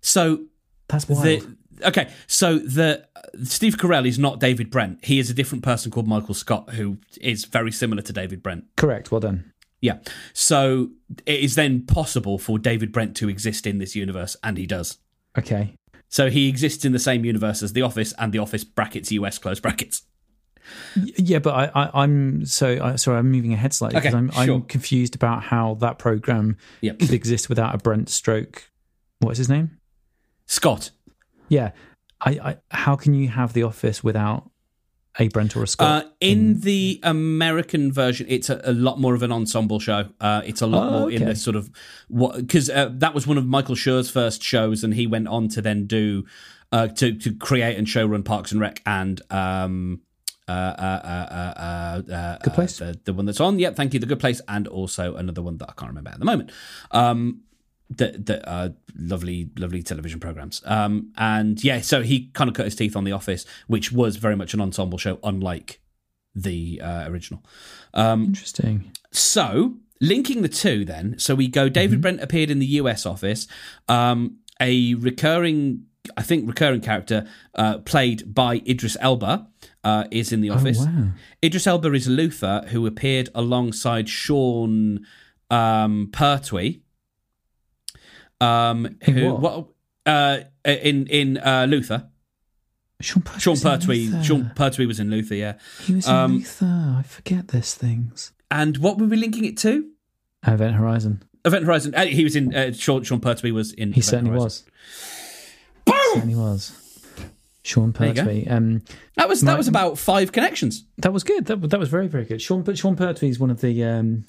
So 0.00 0.44
That's 0.88 1.08
wild. 1.08 1.24
the 1.24 1.56
okay. 1.84 2.10
So 2.26 2.58
the 2.58 3.06
Steve 3.44 3.76
Carell 3.76 4.06
is 4.06 4.18
not 4.18 4.40
David 4.40 4.70
Brent. 4.70 5.04
He 5.04 5.18
is 5.18 5.30
a 5.30 5.34
different 5.34 5.62
person 5.64 5.90
called 5.90 6.06
Michael 6.08 6.34
Scott, 6.34 6.70
who 6.70 6.98
is 7.20 7.44
very 7.44 7.70
similar 7.72 8.02
to 8.02 8.12
David 8.12 8.42
Brent. 8.42 8.64
Correct. 8.76 9.10
Well 9.10 9.20
done. 9.20 9.52
Yeah. 9.80 9.98
So 10.32 10.90
it 11.26 11.40
is 11.40 11.54
then 11.54 11.84
possible 11.86 12.38
for 12.38 12.58
David 12.58 12.92
Brent 12.92 13.16
to 13.18 13.28
exist 13.28 13.66
in 13.66 13.78
this 13.78 13.94
universe, 13.94 14.36
and 14.42 14.56
he 14.58 14.66
does. 14.66 14.98
Okay. 15.38 15.74
So 16.08 16.30
he 16.30 16.48
exists 16.48 16.84
in 16.84 16.92
the 16.92 16.98
same 16.98 17.24
universe 17.24 17.62
as 17.62 17.72
The 17.72 17.82
Office 17.82 18.14
and 18.18 18.32
The 18.32 18.38
Office 18.38 18.64
brackets 18.64 19.10
US 19.12 19.38
close 19.38 19.60
brackets. 19.60 20.02
Yeah, 20.96 21.38
but 21.38 21.54
I, 21.54 21.82
I, 21.84 22.02
I'm 22.02 22.44
so 22.44 22.82
I, 22.82 22.96
sorry. 22.96 23.18
I'm 23.18 23.30
moving 23.30 23.52
ahead 23.52 23.72
slightly 23.72 24.00
because 24.00 24.14
Okay, 24.14 24.18
I'm, 24.18 24.30
sure. 24.46 24.56
I'm 24.56 24.62
confused 24.62 25.14
about 25.14 25.44
how 25.44 25.74
that 25.74 25.98
program 25.98 26.56
Yep. 26.80 26.98
could 27.00 27.12
exist 27.12 27.48
without 27.48 27.74
a 27.74 27.78
Brent 27.78 28.08
Stroke. 28.08 28.68
What's 29.20 29.38
his 29.38 29.48
name? 29.48 29.78
Scott. 30.46 30.90
Yeah. 31.48 31.70
I, 32.20 32.30
I 32.30 32.56
how 32.70 32.96
can 32.96 33.14
you 33.14 33.28
have 33.28 33.52
the 33.52 33.62
Office 33.62 34.02
without 34.02 34.50
a 35.18 35.28
Brent 35.28 35.56
or 35.56 35.62
a 35.62 35.66
Scott? 35.66 36.04
Uh, 36.04 36.08
in 36.20 36.60
the 36.60 37.00
American 37.02 37.92
version, 37.92 38.26
it's 38.28 38.50
a, 38.50 38.60
a 38.64 38.72
lot 38.72 39.00
more 39.00 39.14
of 39.14 39.22
an 39.22 39.32
ensemble 39.32 39.80
show. 39.80 40.08
Uh, 40.20 40.42
it's 40.44 40.60
a 40.62 40.66
lot 40.66 40.86
Oh, 40.92 41.00
more 41.00 41.10
in 41.10 41.16
okay. 41.22 41.24
the 41.32 41.36
sort 41.36 41.56
of 41.56 41.70
what 42.08 42.36
because 42.36 42.68
uh, 42.70 42.90
that 42.92 43.14
was 43.14 43.26
one 43.26 43.38
of 43.38 43.46
Michael 43.46 43.74
Schur's 43.74 44.10
first 44.10 44.42
shows, 44.42 44.84
and 44.84 44.94
he 44.94 45.06
went 45.06 45.28
on 45.28 45.48
to 45.48 45.62
then 45.62 45.86
do 45.86 46.24
uh, 46.72 46.88
to 46.88 47.14
to 47.14 47.34
create 47.34 47.76
and 47.78 47.86
showrun 47.86 48.24
Parks 48.24 48.52
and 48.52 48.60
Rec 48.60 48.82
and 48.84 49.20
um, 49.30 50.00
uh, 50.48 50.52
uh, 50.52 51.00
uh, 51.04 51.60
uh, 52.10 52.12
uh, 52.12 52.38
Good 52.38 52.54
Place? 52.54 52.80
uh, 52.80 52.92
the, 52.92 53.00
the 53.06 53.12
one 53.14 53.24
that's 53.26 53.40
on. 53.40 53.58
Yep, 53.58 53.74
thank 53.76 53.94
you, 53.94 54.00
the 54.00 54.06
Good 54.06 54.20
Place, 54.20 54.40
and 54.48 54.68
also 54.68 55.16
another 55.16 55.42
one 55.42 55.56
that 55.58 55.68
I 55.70 55.72
can't 55.72 55.88
remember 55.90 56.10
at 56.10 56.18
the 56.18 56.24
moment. 56.24 56.52
Um, 56.92 57.42
that 57.90 58.26
that 58.26 58.48
are 58.48 58.74
lovely, 58.96 59.50
lovely 59.56 59.82
television 59.82 60.20
programs. 60.20 60.62
Um, 60.64 61.12
and 61.16 61.62
yeah, 61.62 61.80
so 61.80 62.02
he 62.02 62.30
kind 62.32 62.48
of 62.48 62.54
cut 62.54 62.64
his 62.64 62.76
teeth 62.76 62.96
on 62.96 63.04
The 63.04 63.12
Office, 63.12 63.46
which 63.66 63.92
was 63.92 64.16
very 64.16 64.36
much 64.36 64.54
an 64.54 64.60
ensemble 64.60 64.98
show, 64.98 65.18
unlike 65.22 65.80
the 66.34 66.80
uh, 66.80 67.08
original. 67.08 67.42
Um, 67.94 68.24
Interesting. 68.24 68.92
so 69.10 69.76
linking 70.00 70.42
the 70.42 70.48
two, 70.48 70.84
then, 70.84 71.18
so 71.18 71.34
we 71.34 71.48
go. 71.48 71.68
David 71.68 72.00
Brent 72.00 72.20
appeared 72.20 72.50
in 72.50 72.58
the 72.58 72.66
US 72.66 73.06
office. 73.06 73.46
Um, 73.88 74.38
a 74.60 74.94
recurring, 74.94 75.86
I 76.16 76.22
think, 76.22 76.46
recurring 76.46 76.80
character 76.80 77.26
uh, 77.54 77.78
played 77.78 78.34
by 78.34 78.62
Idris 78.66 78.96
Elba 79.00 79.48
uh, 79.84 80.04
is 80.10 80.32
in 80.32 80.40
the 80.40 80.50
office. 80.50 80.78
Oh, 80.80 80.86
wow. 80.86 81.08
Idris 81.42 81.66
Elba 81.66 81.92
is 81.92 82.08
Luther, 82.08 82.64
who 82.68 82.86
appeared 82.86 83.28
alongside 83.34 84.08
Sean 84.08 85.06
um, 85.50 86.10
Pertwee. 86.12 86.82
Um, 88.40 88.96
In 89.06 89.14
who 89.14 89.34
what? 89.34 89.66
uh, 90.04 90.38
in 90.64 91.06
in 91.06 91.38
uh, 91.38 91.66
Luther? 91.68 92.08
Sean 93.00 93.22
Pertwee. 93.22 93.40
Sean 93.40 93.56
Pertwee. 93.58 94.06
Luther. 94.06 94.24
Sean 94.24 94.52
Pertwee 94.54 94.86
was 94.86 94.98
in 95.00 95.10
Luther, 95.10 95.34
yeah. 95.34 95.54
He 95.84 95.94
was 95.94 96.06
in 96.08 96.14
um, 96.14 96.32
Luther. 96.36 96.94
I 96.98 97.02
forget 97.02 97.48
these 97.48 97.74
things. 97.74 98.32
And 98.50 98.78
what 98.78 98.98
were 98.98 99.06
we 99.06 99.16
linking 99.16 99.44
it 99.44 99.56
to? 99.58 99.90
Event 100.46 100.76
Horizon. 100.76 101.22
Event 101.44 101.64
Horizon. 101.64 101.94
Uh, 101.94 102.06
he 102.06 102.24
was 102.24 102.36
in. 102.36 102.54
Uh, 102.54 102.72
Sean, 102.72 103.02
Sean 103.02 103.20
Pertwee 103.20 103.50
was 103.52 103.72
in. 103.72 103.92
He 103.92 104.00
Event 104.00 104.04
certainly 104.04 104.30
Horizon. 104.30 104.64
was. 105.86 105.94
Certainly 106.14 106.34
was. 106.36 106.72
Sean 107.66 107.92
There 107.92 108.08
you 108.08 108.14
go. 108.14 108.22
Pertwee. 108.24 108.46
Um, 108.48 108.82
That 109.16 109.28
was 109.28 109.40
that 109.42 109.52
My- 109.52 109.56
was 109.58 109.68
about 109.68 109.98
five 109.98 110.32
connections. 110.32 110.84
that 110.98 111.12
was 111.12 111.24
good. 111.24 111.46
That, 111.46 111.68
that 111.70 111.80
was 111.80 111.88
very 111.88 112.06
very 112.08 112.24
good. 112.24 112.40
Sean, 112.40 112.64
Sean 112.74 112.96
Pertwee 112.96 113.28
is 113.28 113.38
one 113.38 113.50
of 113.50 113.60
the 113.60 113.82
um, 113.84 114.24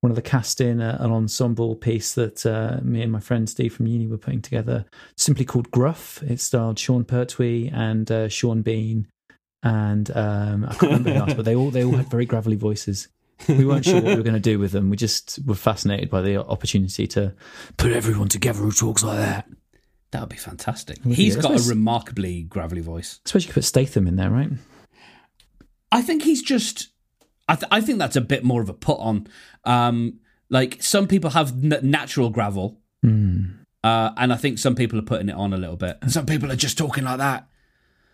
one 0.00 0.10
of 0.10 0.16
the 0.16 0.22
cast 0.22 0.60
in 0.60 0.80
uh, 0.80 0.96
an 1.00 1.10
ensemble 1.12 1.76
piece 1.76 2.14
that 2.14 2.44
uh, 2.46 2.80
me 2.82 3.02
and 3.02 3.12
my 3.12 3.20
friend 3.20 3.48
Steve 3.48 3.74
from 3.74 3.86
uni 3.86 4.06
were 4.06 4.18
putting 4.18 4.42
together, 4.42 4.84
simply 5.16 5.44
called 5.44 5.70
Gruff. 5.70 6.22
It 6.22 6.40
starred 6.40 6.78
Sean 6.78 7.04
Pertwee 7.04 7.70
and 7.72 8.10
uh, 8.10 8.28
Sean 8.28 8.62
Bean, 8.62 9.06
and 9.62 10.10
um, 10.16 10.64
I 10.64 10.74
can't 10.74 10.82
remember 10.82 11.10
who 11.12 11.16
else, 11.16 11.34
but 11.34 11.44
they 11.44 11.54
all 11.54 11.70
they 11.70 11.84
all 11.84 11.96
had 11.96 12.10
very 12.10 12.26
gravelly 12.26 12.56
voices. 12.56 13.08
We 13.48 13.64
weren't 13.64 13.86
sure 13.86 13.94
what 13.94 14.04
we 14.04 14.16
were 14.16 14.22
going 14.22 14.34
to 14.34 14.40
do 14.40 14.58
with 14.58 14.72
them. 14.72 14.90
We 14.90 14.98
just 14.98 15.38
were 15.46 15.54
fascinated 15.54 16.10
by 16.10 16.20
the 16.20 16.44
opportunity 16.44 17.06
to 17.06 17.32
put 17.78 17.90
everyone 17.90 18.28
together 18.28 18.60
who 18.60 18.70
talks 18.70 19.02
like 19.02 19.16
that. 19.16 19.48
That 20.12 20.20
would 20.20 20.28
be 20.28 20.36
fantastic. 20.36 20.98
Would 21.04 21.16
He's 21.16 21.36
be. 21.36 21.42
got 21.42 21.64
a 21.64 21.68
remarkably 21.68 22.42
gravelly 22.42 22.80
voice. 22.80 23.20
I 23.24 23.28
suppose 23.28 23.44
you 23.44 23.48
could 23.48 23.54
put 23.54 23.64
Statham 23.64 24.06
in 24.08 24.16
there, 24.16 24.30
right? 24.30 24.50
I 25.92 26.02
think 26.02 26.22
he's 26.22 26.42
just. 26.42 26.88
I, 27.48 27.54
th- 27.56 27.68
I 27.70 27.80
think 27.80 27.98
that's 27.98 28.16
a 28.16 28.20
bit 28.20 28.44
more 28.44 28.60
of 28.62 28.68
a 28.68 28.72
put 28.74 28.98
on. 29.00 29.26
Um, 29.64 30.20
like 30.48 30.82
some 30.82 31.06
people 31.08 31.30
have 31.30 31.50
n- 31.52 31.80
natural 31.82 32.30
gravel, 32.30 32.80
Hmm. 33.02 33.44
uh, 33.82 34.10
and 34.16 34.32
I 34.32 34.36
think 34.36 34.58
some 34.58 34.74
people 34.74 34.98
are 34.98 35.02
putting 35.02 35.28
it 35.28 35.34
on 35.34 35.52
a 35.52 35.56
little 35.56 35.76
bit. 35.76 35.98
And 36.02 36.10
Some 36.12 36.26
people 36.26 36.50
are 36.52 36.56
just 36.56 36.76
talking 36.78 37.04
like 37.04 37.18
that. 37.18 37.48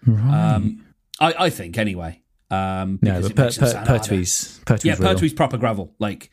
Right. 0.06 0.54
Um, 0.54 0.84
I, 1.20 1.34
I 1.38 1.50
think 1.50 1.76
anyway. 1.78 2.22
Um, 2.50 2.98
no, 3.02 3.20
but 3.22 3.34
per, 3.36 3.50
per. 3.50 3.84
Pertwee's 3.84 4.60
Pertwee's 4.64 4.84
yeah, 4.84 4.94
real. 4.98 5.14
Pertwee's 5.14 5.32
proper 5.34 5.56
gravel. 5.58 5.94
Like 5.98 6.30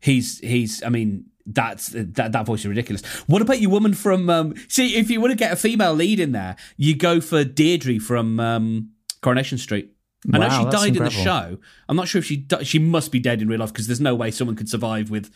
he's 0.00 0.38
he's. 0.40 0.82
I 0.82 0.90
mean, 0.90 1.26
that's 1.46 1.88
that 1.88 2.32
that 2.32 2.46
voice 2.46 2.60
is 2.60 2.66
ridiculous. 2.66 3.04
What 3.26 3.42
about 3.42 3.60
your 3.60 3.70
woman 3.70 3.94
from? 3.94 4.30
Um, 4.30 4.54
see, 4.68 4.96
if 4.96 5.10
you 5.10 5.20
want 5.20 5.32
to 5.32 5.36
get 5.36 5.52
a 5.52 5.56
female 5.56 5.94
lead 5.94 6.20
in 6.20 6.32
there, 6.32 6.56
you 6.76 6.96
go 6.96 7.20
for 7.20 7.44
Deirdre 7.44 7.98
from 7.98 8.40
um, 8.40 8.90
Coronation 9.20 9.58
Street. 9.58 9.90
I 10.32 10.38
know 10.38 10.48
Wow, 10.48 10.64
she 10.64 10.70
died 10.70 10.96
in 10.96 11.04
the 11.04 11.10
show. 11.10 11.58
I'm 11.88 11.96
not 11.96 12.08
sure 12.08 12.18
if 12.18 12.24
she 12.24 12.36
di- 12.36 12.64
she 12.64 12.78
must 12.78 13.12
be 13.12 13.20
dead 13.20 13.42
in 13.42 13.48
real 13.48 13.60
life 13.60 13.72
because 13.72 13.86
there's 13.86 14.00
no 14.00 14.14
way 14.14 14.30
someone 14.30 14.56
could 14.56 14.68
survive 14.70 15.10
with. 15.10 15.30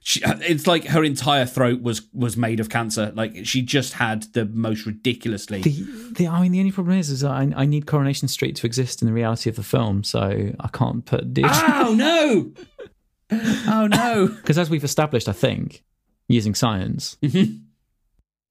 She, 0.00 0.20
it's 0.24 0.68
like 0.68 0.84
her 0.84 1.02
entire 1.02 1.44
throat 1.44 1.82
was 1.82 2.02
was 2.12 2.36
made 2.36 2.60
of 2.60 2.68
cancer. 2.68 3.12
Like 3.16 3.44
she 3.44 3.62
just 3.62 3.94
had 3.94 4.22
the 4.34 4.44
most 4.44 4.86
ridiculously. 4.86 5.62
The, 5.62 6.12
the 6.12 6.28
I 6.28 6.40
mean 6.40 6.52
the 6.52 6.60
only 6.60 6.70
problem 6.70 6.96
is 6.96 7.10
is 7.10 7.24
I, 7.24 7.52
I 7.56 7.66
need 7.66 7.86
Coronation 7.86 8.28
Street 8.28 8.54
to 8.56 8.66
exist 8.66 9.02
in 9.02 9.08
the 9.08 9.12
reality 9.12 9.50
of 9.50 9.56
the 9.56 9.64
film, 9.64 10.04
so 10.04 10.52
I 10.60 10.68
can't 10.68 11.04
put 11.04 11.34
Deirdre 11.34 11.50
oh 11.52 11.94
no! 11.94 12.52
Oh 13.30 13.88
no! 13.90 14.28
because 14.36 14.58
as 14.58 14.70
we've 14.70 14.84
established, 14.84 15.28
I 15.28 15.32
think 15.32 15.82
using 16.28 16.54
science, 16.54 17.16
Mhm. 17.22 17.60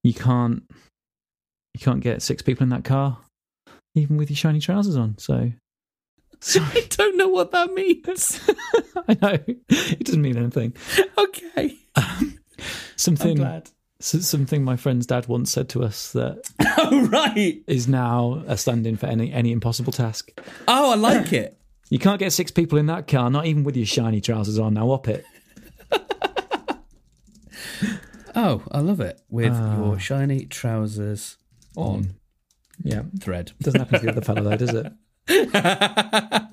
you 0.04 0.14
can't 0.14 0.64
you 1.74 1.80
can't 1.80 2.02
get 2.02 2.22
six 2.22 2.42
people 2.42 2.64
in 2.64 2.70
that 2.70 2.84
car, 2.84 3.18
even 3.96 4.18
with 4.18 4.30
your 4.30 4.38
shiny 4.38 4.60
trousers 4.60 4.96
on. 4.98 5.18
So 5.18 5.52
I 6.56 6.88
don't 6.90 7.18
know 7.18 7.30
what 7.30 7.52
that 7.52 7.72
means. 7.74 8.40
I 9.08 9.18
know 9.22 9.38
it 9.70 10.04
doesn't 10.04 10.22
mean 10.22 10.38
anything. 10.38 10.74
Okay, 11.18 11.78
I'm 11.96 12.40
Something 12.96 13.38
glad. 13.38 13.70
s- 14.02 14.28
something 14.28 14.64
my 14.64 14.76
friend's 14.76 15.06
dad 15.06 15.28
once 15.28 15.52
said 15.52 15.70
to 15.70 15.84
us 15.84 16.12
that 16.14 16.50
Oh 16.80 17.08
right. 17.08 17.62
is 17.68 17.88
now 17.88 18.44
a 18.48 18.58
stand-in 18.58 18.98
for 18.98 19.06
any 19.08 19.32
any 19.32 19.52
impossible 19.52 19.94
task. 19.94 20.32
Oh, 20.68 20.92
I 20.92 20.96
like 20.96 21.34
it. 21.42 21.57
You 21.90 22.00
can't 22.00 22.20
get 22.20 22.34
six 22.34 22.52
people 22.52 22.78
in 22.78 22.86
that 22.88 23.08
car, 23.08 23.30
not 23.30 23.46
even 23.46 23.64
with 23.64 23.78
your 23.78 23.86
shiny 23.86 24.20
trousers 24.22 24.60
on. 24.60 24.74
Now 24.74 24.92
up 24.92 25.08
it. 25.08 25.26
Oh, 28.40 28.62
I 28.72 28.82
love 28.82 29.00
it 29.00 29.20
with 29.30 29.52
Ah. 29.52 29.78
your 29.78 29.98
shiny 30.00 30.46
trousers 30.46 31.38
on 31.76 32.14
Yeah, 32.84 33.02
thread. 33.20 33.52
doesn't 33.64 33.80
happen 33.80 34.00
to 34.00 34.06
the 34.06 34.12
other 34.12 34.22
fellow 34.22 34.44
though, 34.44 34.58
does 34.58 34.76
it? 34.76 34.94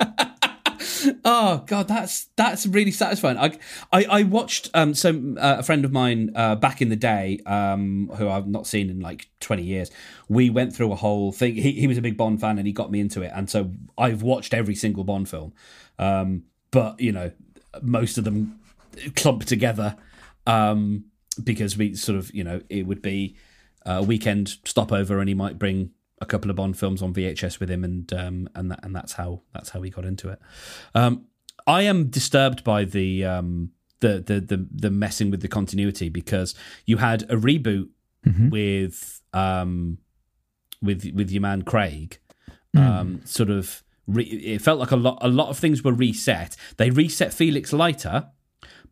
oh 1.25 1.65
god, 1.67 1.89
that's 1.89 2.27
that's 2.37 2.67
really 2.67 2.91
satisfying. 2.91 3.39
I 3.39 3.59
I, 3.93 4.05
I 4.05 4.23
watched 4.25 4.71
um 4.75 4.95
so 4.95 5.11
uh, 5.39 5.57
a 5.59 5.63
friend 5.63 5.85
of 5.85 5.93
mine 5.93 6.31
uh, 6.35 6.55
back 6.57 6.83
in 6.83 6.89
the 6.89 6.97
day 6.97 7.41
um 7.47 8.11
who 8.17 8.29
I've 8.29 8.47
not 8.47 8.67
seen 8.67 8.91
in 8.91 9.01
like 9.01 9.29
twenty 9.41 9.63
years. 9.63 9.91
We 10.29 10.51
went 10.51 10.75
through 10.75 10.93
a 10.93 10.97
whole 10.97 11.33
thing. 11.33 11.55
He 11.55 11.73
he 11.73 11.87
was 11.87 11.99
a 11.99 12.03
big 12.03 12.17
Bond 12.17 12.41
fan 12.41 12.59
and 12.59 12.67
he 12.67 12.73
got 12.73 12.91
me 12.91 13.01
into 13.01 13.23
it, 13.23 13.33
and 13.35 13.49
so 13.49 13.73
I've 13.97 14.23
watched 14.23 14.55
every 14.55 14.75
single 14.75 15.05
Bond 15.05 15.29
film. 15.29 15.53
Um, 15.99 16.45
but 16.71 17.01
you 17.01 17.13
know, 17.13 17.31
most 17.83 18.19
of 18.19 18.25
them 18.25 18.61
clumped 19.17 19.49
together 19.49 19.97
um 20.47 21.05
because 21.43 21.77
we 21.77 21.95
sort 21.95 22.19
of 22.19 22.33
you 22.35 22.45
know 22.45 22.61
it 22.69 22.87
would 22.87 23.03
be 23.03 23.37
a 23.87 24.03
weekend 24.03 24.57
stopover 24.65 25.19
and 25.19 25.29
he 25.29 25.35
might 25.35 25.59
bring 25.59 25.91
a 26.21 26.27
couple 26.27 26.51
of 26.51 26.57
Bond 26.57 26.79
films 26.79 27.03
on 27.03 27.13
VHS 27.13 27.61
with 27.61 27.71
him, 27.71 27.85
and 27.85 28.13
um, 28.13 28.49
and 28.55 28.71
that, 28.71 28.81
and 28.83 28.95
that's 28.95 29.15
how 29.15 29.43
that's 29.53 29.71
how 29.71 29.81
we 29.81 29.91
got 29.91 30.05
into 30.05 30.29
it. 30.29 30.39
Um, 30.95 31.27
I 31.67 31.83
am 31.83 32.09
disturbed 32.09 32.65
by 32.65 32.85
the 32.85 33.25
um, 33.25 33.71
the, 34.01 34.21
the 34.21 34.41
the 34.41 34.67
the 34.71 34.91
messing 34.91 35.31
with 35.31 35.41
the 35.41 35.49
continuity 35.49 36.09
because 36.09 36.55
you 36.87 36.99
had 36.99 37.23
a 37.25 37.37
reboot 37.37 37.89
with 38.51 39.21
um, 39.33 39.99
with 40.83 41.11
with 41.15 41.31
your 41.31 41.43
man 41.43 41.63
Craig, 41.63 42.19
um, 42.77 43.21
sort 43.25 43.51
of. 43.51 43.83
Re- 44.07 44.25
it 44.25 44.61
felt 44.61 44.79
like 44.79 44.91
a 44.91 44.97
lot 44.97 45.17
a 45.23 45.29
lot 45.29 45.49
of 45.49 45.59
things 45.59 45.83
were 45.83 45.93
reset. 45.93 46.57
They 46.77 46.91
reset 46.91 47.33
Felix 47.33 47.73
Leiter, 47.73 48.29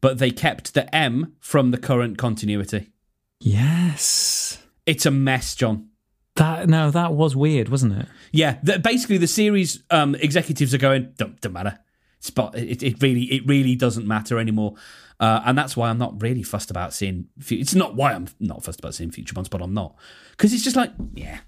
but 0.01 0.17
they 0.17 0.31
kept 0.31 0.73
the 0.73 0.93
M 0.95 1.35
from 1.39 1.71
the 1.71 1.77
current 1.77 2.17
continuity. 2.17 2.93
Yes. 3.41 4.63
It's 4.87 5.05
a 5.05 5.11
mess, 5.11 5.55
John. 5.55 5.89
That 6.37 6.69
no, 6.69 6.91
that 6.91 7.13
was 7.13 7.37
weird, 7.37 7.69
wasn't 7.69 7.99
it? 7.99 8.07
Yeah, 8.33 8.59
the, 8.63 8.79
basically 8.79 9.19
the 9.19 9.27
series 9.27 9.83
um, 9.91 10.15
executives 10.15 10.73
are 10.73 10.79
going, 10.79 11.13
don't, 11.19 11.39
don't 11.41 11.53
matter. 11.53 11.79
Spot 12.21 12.57
it, 12.57 12.83
it 12.83 13.03
really 13.03 13.25
it 13.25 13.47
really 13.47 13.75
doesn't 13.75 14.07
matter 14.07 14.39
anymore, 14.39 14.75
uh, 15.21 15.43
and 15.45 15.59
that's 15.59 15.77
why 15.77 15.91
I'm 15.91 15.99
not 15.99 16.23
really 16.23 16.43
fussed 16.45 16.71
about 16.71 16.95
seeing. 16.95 17.27
It's 17.51 17.75
not 17.75 17.97
why 17.97 18.13
I'm 18.13 18.29
not 18.39 18.63
fussed 18.65 18.79
about 18.79 18.95
seeing 18.95 19.11
future 19.11 19.35
bonds, 19.35 19.49
but 19.49 19.61
I'm 19.61 19.75
not 19.75 19.97
because 20.31 20.53
it's 20.55 20.63
just 20.63 20.77
like 20.77 20.93
yeah, 21.15 21.41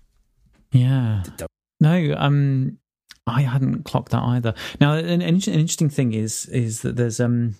Yeah. 0.73 1.23
don't- 1.37 1.49
No, 1.81 2.15
um, 2.19 2.79
I 3.27 3.43
hadn't 3.43 3.85
clocked 3.85 4.11
that 4.11 4.23
either. 4.25 4.53
Now, 4.81 4.95
an, 4.95 5.07
an 5.07 5.23
an 5.23 5.33
interesting 5.33 5.89
thing 5.91 6.13
is 6.13 6.47
is 6.47 6.83
that 6.83 6.97
there's 6.97 7.21
um 7.21 7.55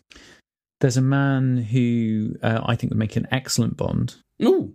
there's 0.81 0.97
a 0.97 1.01
man 1.01 1.57
who 1.59 2.35
uh, 2.43 2.63
I 2.67 2.75
think 2.75 2.91
would 2.91 2.99
make 2.99 3.15
an 3.17 3.29
excellent 3.31 3.77
Bond, 3.77 4.17
ooh, 4.43 4.75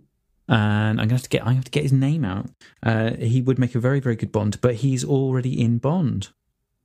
and 0.50 1.00
I'm 1.00 1.06
gonna 1.08 1.14
have 1.14 1.22
to 1.22 1.28
get 1.30 1.46
I 1.46 1.52
have 1.54 1.64
to 1.64 1.70
get 1.70 1.84
his 1.84 1.92
name 1.92 2.24
out. 2.24 2.50
Uh, 2.82 3.12
he 3.14 3.40
would 3.40 3.58
make 3.58 3.74
a 3.74 3.80
very 3.80 4.00
very 4.00 4.16
good 4.16 4.32
Bond, 4.32 4.60
but 4.60 4.74
he's 4.76 5.04
already 5.04 5.58
in 5.60 5.78
Bond. 5.78 6.28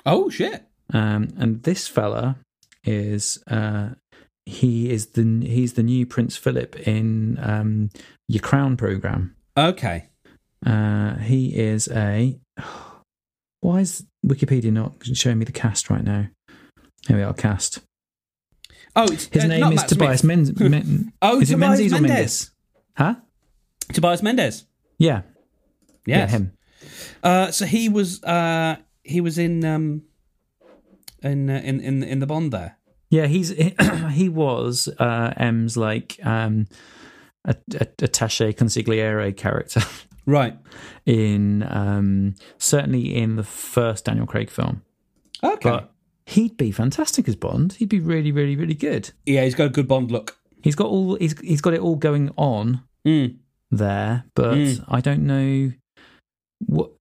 oh 0.06 0.30
shit, 0.30 0.64
Um, 0.94 1.30
and 1.38 1.64
this 1.64 1.88
fella 1.88 2.38
is 2.86 3.44
uh, 3.48 3.90
he 4.46 4.90
is 4.92 5.08
the 5.08 5.24
he's 5.46 5.74
the 5.74 5.84
new 5.84 6.06
Prince 6.06 6.38
Philip 6.38 6.76
in 6.88 7.38
um, 7.42 7.90
your 8.28 8.42
Crown 8.42 8.78
program. 8.78 9.36
okay, 9.58 10.06
Uh, 10.66 11.16
he 11.18 11.56
is 11.58 11.88
a. 11.90 12.40
Why 13.62 13.80
is 13.80 14.06
Wikipedia 14.24 14.72
not 14.72 14.94
showing 15.14 15.40
me 15.40 15.46
the 15.46 15.52
cast 15.52 15.90
right 15.90 16.04
now? 16.04 16.28
Here 17.08 17.18
we 17.18 17.24
are, 17.24 17.34
cast. 17.34 17.80
oh 18.96 19.06
it's 19.12 19.26
His 19.26 19.44
uh, 19.44 19.48
name 19.48 19.64
is 19.72 19.76
Matt 19.76 19.90
Tobias 19.90 20.20
Smith. 20.22 20.60
Men- 20.60 21.12
Oh, 21.22 21.42
is 21.42 21.50
it 21.50 21.54
Tobias 21.54 21.70
Menzies 21.80 21.94
or 21.94 22.02
Mendes. 22.02 22.12
Mendes? 22.12 22.52
Huh? 22.98 23.16
Tobias 23.94 24.22
Menzies, 24.22 24.66
Yeah. 24.98 25.22
Yeah, 26.08 26.28
him. 26.28 26.52
Uh, 27.24 27.50
so 27.52 27.66
he 27.66 27.90
was 27.90 28.24
uh, 28.24 28.76
he 29.04 29.22
was 29.22 29.40
in 29.40 29.66
um, 29.66 30.04
in, 31.24 31.50
uh, 31.50 31.60
in 31.64 31.80
in 31.80 32.04
in 32.04 32.20
the 32.20 32.28
Bond 32.28 32.52
there. 32.52 32.78
Yeah, 33.10 33.26
he's 33.26 33.50
he 34.12 34.30
was 34.30 34.88
uh, 35.00 35.34
M's 35.38 35.78
like 35.78 36.20
um, 36.24 36.68
a, 37.44 37.56
a, 37.74 37.86
attaché 38.06 38.54
consigliere 38.54 39.36
character 39.36 39.82
Right. 40.28 40.56
in 41.08 41.64
um, 41.64 42.36
certainly 42.60 43.16
in 43.16 43.36
the 43.36 43.44
first 43.44 44.06
Daniel 44.06 44.28
Craig 44.28 44.52
film. 44.52 44.84
Okay. 45.44 45.70
But 45.70 45.92
he'd 46.28 46.56
be 46.58 46.72
fantastic 46.72 47.28
as 47.28 47.36
Bond. 47.36 47.74
He'd 47.74 47.90
be 47.90 48.00
really, 48.00 48.32
really, 48.32 48.56
really 48.56 48.76
good. 48.76 49.12
yeah, 49.26 49.44
he's 49.44 49.56
got 49.56 49.66
a 49.66 49.70
good 49.70 49.88
Bond 49.88 50.12
look. 50.12 50.38
He's 50.62 50.76
got 50.76 50.88
all 50.88 51.16
he's 51.16 51.40
he's 51.40 51.62
got 51.62 51.74
it 51.74 51.80
all 51.80 51.96
going 51.96 52.32
on 52.38 52.84
Mm. 53.06 53.38
There, 53.78 54.26
but 54.36 54.56
Mm. 54.56 54.86
I 54.88 55.02
don't 55.02 55.26
know 55.26 55.72
what 56.60 56.92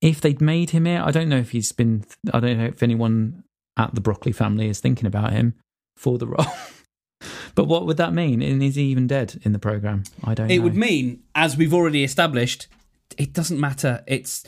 if 0.00 0.20
they'd 0.20 0.40
made 0.40 0.70
him 0.70 0.86
it. 0.86 1.00
I 1.00 1.10
don't 1.10 1.28
know 1.28 1.38
if 1.38 1.50
he's 1.50 1.72
been. 1.72 2.04
I 2.32 2.40
don't 2.40 2.58
know 2.58 2.66
if 2.66 2.82
anyone 2.82 3.44
at 3.76 3.94
the 3.94 4.00
Broccoli 4.00 4.32
family 4.32 4.68
is 4.68 4.80
thinking 4.80 5.06
about 5.06 5.32
him 5.32 5.54
for 5.96 6.18
the 6.18 6.26
role. 6.34 6.46
but 7.54 7.64
what 7.66 7.86
would 7.86 7.96
that 7.96 8.12
mean? 8.12 8.42
And 8.42 8.62
is 8.62 8.74
he 8.74 8.82
even 8.84 9.06
dead 9.06 9.40
in 9.44 9.52
the 9.52 9.58
program? 9.58 10.04
I 10.22 10.34
don't. 10.34 10.50
It 10.50 10.58
know. 10.58 10.64
would 10.64 10.76
mean, 10.76 11.22
as 11.34 11.56
we've 11.56 11.72
already 11.74 12.04
established, 12.04 12.66
it 13.16 13.32
doesn't 13.32 13.58
matter. 13.60 14.02
It's 14.06 14.44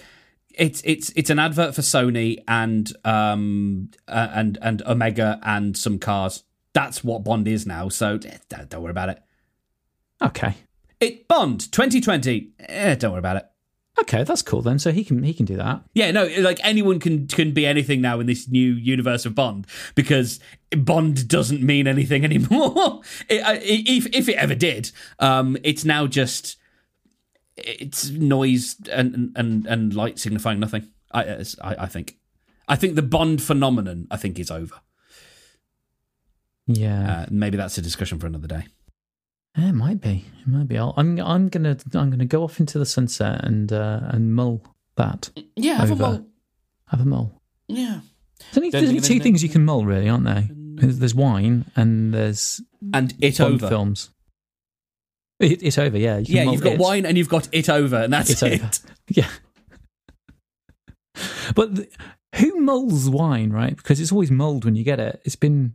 it's 0.55 0.83
it's 0.85 1.11
it's 1.17 1.31
an 1.31 1.39
advert 1.39 1.75
for 1.75 1.83
Sony 1.83 2.43
and 2.49 2.91
um 3.05 3.91
uh, 4.09 4.29
and 4.33 4.59
and 4.63 4.83
Omega 4.83 5.39
and 5.43 5.77
some 5.77 5.99
cars. 5.99 6.43
That's 6.75 7.03
what 7.03 7.25
Bond 7.25 7.49
is 7.49 7.67
now. 7.67 7.89
So 7.89 8.19
eh, 8.27 8.37
don't, 8.51 8.69
don't 8.69 8.83
worry 8.83 8.91
about 8.91 9.09
it. 9.09 9.23
okay. 10.23 10.55
It 11.01 11.29
Bond 11.29 11.71
2020. 11.73 12.53
Eh, 12.61 12.95
don't 12.97 13.13
worry 13.13 13.19
about 13.19 13.37
it. 13.37 13.47
Okay, 13.99 14.25
that's 14.25 14.43
cool 14.43 14.61
then. 14.61 14.79
So 14.79 14.93
he 14.93 15.05
can 15.05 15.23
he 15.23 15.33
can 15.33 15.47
do 15.47 15.57
that. 15.57 15.83
Yeah, 15.95 16.11
no, 16.11 16.27
like 16.41 16.59
anyone 16.63 17.01
can 17.01 17.27
can 17.29 17.53
be 17.53 17.65
anything 17.67 18.01
now 18.03 18.21
in 18.21 18.27
this 18.27 18.47
new 18.49 18.73
universe 18.75 19.25
of 19.25 19.35
Bond 19.35 19.67
because 19.95 20.39
Bond 20.71 21.27
doesn't 21.29 21.63
mean 21.63 21.87
anything 21.87 22.25
anymore. 22.31 23.01
It, 23.29 23.43
I- 23.43 23.61
if 23.63 24.07
if 24.15 24.29
it 24.29 24.37
ever 24.37 24.55
did, 24.55 24.91
um, 25.19 25.57
it's 25.65 25.85
now 25.85 26.07
just 26.07 26.57
it's 27.57 28.11
noise 28.11 28.77
and 28.93 29.33
and 29.35 29.67
and 29.67 29.95
light 29.95 30.19
signifying 30.19 30.61
nothing. 30.61 30.89
I 31.13 31.43
I, 31.63 31.77
I 31.81 31.87
think, 31.87 32.19
I 32.69 32.77
think 32.77 32.97
the 32.97 33.03
Bond 33.03 33.41
phenomenon 33.41 34.09
I 34.11 34.19
think 34.19 34.39
is 34.39 34.51
over. 34.51 34.81
Yeah, 36.67 37.21
Uh, 37.23 37.27
maybe 37.31 37.57
that's 37.57 37.79
a 37.79 37.83
discussion 37.83 38.19
for 38.19 38.27
another 38.27 38.49
day. 38.49 38.67
Yeah, 39.57 39.69
it 39.71 39.75
might 39.75 40.01
be. 40.01 40.25
It 40.41 40.47
might 40.49 40.69
be. 40.69 40.77
I'll, 40.79 40.93
I'm 40.97 41.19
I'm 41.21 41.49
gonna 41.49 41.77
I'm 41.95 42.11
gonna 42.11 42.25
go 42.27 42.43
off 42.43 42.61
into 42.61 42.79
the 42.79 42.87
sunset 42.87 43.45
and 43.45 43.73
uh, 43.73 44.01
and 44.05 44.35
mull 44.35 44.63
that. 44.97 45.31
Yeah, 45.57 45.75
have 45.79 45.91
a 45.91 45.97
mull. 45.97 46.27
Have 46.89 47.01
a 47.01 47.05
mull. 47.05 47.41
Yeah, 47.69 48.01
There's 48.39 48.59
only, 48.59 48.71
there's 48.71 48.89
only 48.89 49.01
two 49.01 49.15
anything. 49.15 49.23
things 49.23 49.43
you 49.43 49.49
can 49.49 49.65
mull, 49.65 49.85
really, 49.85 50.09
aren't 50.09 50.25
there? 50.25 50.49
There's, 50.53 50.99
there's 51.01 51.15
wine 51.15 51.65
and 51.75 52.13
there's 52.15 52.61
and 52.95 53.13
it 53.21 53.39
Bond 53.39 53.55
over. 53.55 53.69
films. 53.69 54.11
It, 55.41 55.63
it's 55.63 55.79
over, 55.79 55.99
yeah. 55.99 56.19
You 56.19 56.25
yeah. 56.37 56.43
You've 56.51 56.63
got 56.63 56.75
it. 56.75 56.79
wine 56.79 57.07
and 57.07 57.19
you've 57.19 57.29
got 57.29 57.49
it 57.53 57.69
over, 57.69 57.97
and 57.97 58.13
that's 58.13 58.31
It's 58.31 58.43
it. 58.43 58.61
over. 58.61 58.71
Yeah. 59.09 59.29
but 61.55 61.75
the, 61.75 61.89
who 62.37 62.61
mulls 62.61 63.09
wine, 63.09 63.51
right? 63.51 63.77
Because 63.77 64.01
it's 64.01 64.13
always 64.13 64.31
mulled 64.31 64.65
when 64.65 64.77
you 64.77 64.85
get 64.85 65.01
it. 65.01 65.21
It's 65.25 65.37
been 65.37 65.75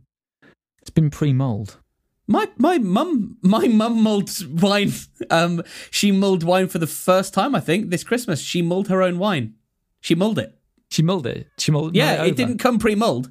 it's 0.80 0.90
been 0.90 1.10
pre-mulled. 1.10 1.78
My 2.26 2.48
my 2.56 2.78
mum 2.78 3.36
my 3.42 3.66
mum 3.68 4.02
mulled 4.02 4.30
wine. 4.62 4.92
Um, 5.30 5.62
she 5.90 6.12
mulled 6.12 6.44
wine 6.44 6.68
for 6.68 6.78
the 6.78 6.86
first 6.86 7.34
time. 7.34 7.54
I 7.54 7.60
think 7.60 7.90
this 7.90 8.04
Christmas 8.04 8.40
she 8.40 8.62
mulled 8.62 8.88
her 8.88 9.02
own 9.02 9.18
wine. 9.18 9.54
She 10.00 10.14
mulled 10.14 10.38
it. 10.38 10.58
She 10.90 11.02
mulled 11.02 11.26
it. 11.26 11.48
She 11.58 11.72
mulled. 11.72 11.96
Yeah, 11.96 12.22
it, 12.22 12.28
it 12.28 12.36
didn't 12.36 12.58
come 12.58 12.78
pre-mulled. 12.78 13.30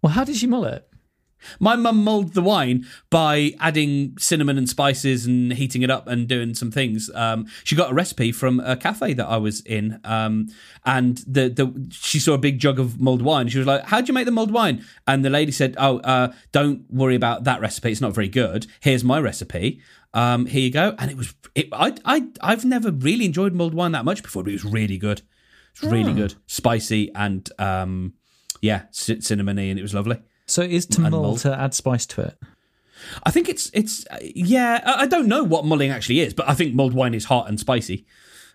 Well, 0.00 0.12
how 0.12 0.24
did 0.24 0.36
she 0.36 0.46
mull 0.46 0.64
it? 0.64 0.88
My 1.60 1.76
mum 1.76 2.04
mulled 2.04 2.34
the 2.34 2.42
wine 2.42 2.86
by 3.10 3.52
adding 3.60 4.16
cinnamon 4.18 4.58
and 4.58 4.68
spices 4.68 5.26
and 5.26 5.52
heating 5.52 5.82
it 5.82 5.90
up 5.90 6.06
and 6.06 6.28
doing 6.28 6.54
some 6.54 6.70
things. 6.70 7.10
Um, 7.14 7.46
she 7.64 7.76
got 7.76 7.90
a 7.90 7.94
recipe 7.94 8.32
from 8.32 8.60
a 8.60 8.76
cafe 8.76 9.14
that 9.14 9.26
I 9.26 9.36
was 9.36 9.60
in, 9.62 10.00
um, 10.04 10.48
and 10.84 11.18
the 11.26 11.48
the 11.48 11.88
she 11.90 12.18
saw 12.18 12.34
a 12.34 12.38
big 12.38 12.58
jug 12.58 12.78
of 12.78 13.00
mulled 13.00 13.22
wine. 13.22 13.48
She 13.48 13.58
was 13.58 13.66
like, 13.66 13.84
"How 13.84 14.00
do 14.00 14.08
you 14.08 14.14
make 14.14 14.26
the 14.26 14.32
mulled 14.32 14.52
wine?" 14.52 14.84
And 15.06 15.24
the 15.24 15.30
lady 15.30 15.52
said, 15.52 15.74
"Oh, 15.78 15.98
uh, 15.98 16.32
don't 16.52 16.90
worry 16.90 17.14
about 17.14 17.44
that 17.44 17.60
recipe. 17.60 17.92
It's 17.92 18.00
not 18.00 18.14
very 18.14 18.28
good. 18.28 18.66
Here's 18.80 19.04
my 19.04 19.20
recipe. 19.20 19.80
Um, 20.14 20.46
here 20.46 20.62
you 20.62 20.70
go." 20.70 20.94
And 20.98 21.10
it 21.10 21.16
was, 21.16 21.34
it, 21.54 21.68
I 21.72 21.94
I 22.04 22.28
I've 22.40 22.64
never 22.64 22.90
really 22.90 23.24
enjoyed 23.24 23.54
mulled 23.54 23.74
wine 23.74 23.92
that 23.92 24.04
much 24.04 24.22
before, 24.22 24.42
but 24.42 24.50
it 24.50 24.62
was 24.62 24.64
really 24.64 24.98
good. 24.98 25.22
It's 25.72 25.82
really 25.82 26.12
good, 26.12 26.34
spicy 26.46 27.10
and 27.14 27.48
um, 27.58 28.12
yeah, 28.60 28.82
c- 28.90 29.16
cinnamony, 29.16 29.70
and 29.70 29.78
it 29.78 29.82
was 29.82 29.94
lovely. 29.94 30.20
So 30.46 30.62
it 30.62 30.70
is 30.72 30.86
to 30.86 31.00
mull 31.02 31.10
mull. 31.22 31.36
to 31.38 31.58
add 31.58 31.74
spice 31.74 32.06
to 32.06 32.22
it. 32.22 32.38
I 33.24 33.30
think 33.30 33.48
it's 33.48 33.70
it's 33.74 34.04
yeah. 34.22 34.80
I 34.84 35.06
don't 35.06 35.26
know 35.28 35.42
what 35.44 35.64
mulling 35.64 35.90
actually 35.90 36.20
is, 36.20 36.34
but 36.34 36.48
I 36.48 36.54
think 36.54 36.74
mulled 36.74 36.94
wine 36.94 37.14
is 37.14 37.24
hot 37.24 37.48
and 37.48 37.58
spicy. 37.58 38.06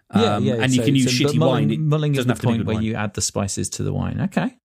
Um, 0.10 0.48
and 0.48 0.72
you 0.74 0.82
so- 0.82 0.86
can 0.86 0.96
use 0.96 1.18
so- 1.18 1.26
shitty 1.26 1.36
mulling, 1.38 1.68
wine. 1.70 1.88
Mulling 1.90 2.16
is 2.16 2.26
the 2.26 2.32
have 2.32 2.40
to 2.40 2.48
point 2.48 2.66
where 2.66 2.76
wine. 2.76 2.84
you 2.84 2.96
add 2.96 3.14
the 3.14 3.22
spices 3.22 3.70
to 3.72 3.84
the 3.84 3.92
wine. 3.94 4.22
Okay, 4.22 4.58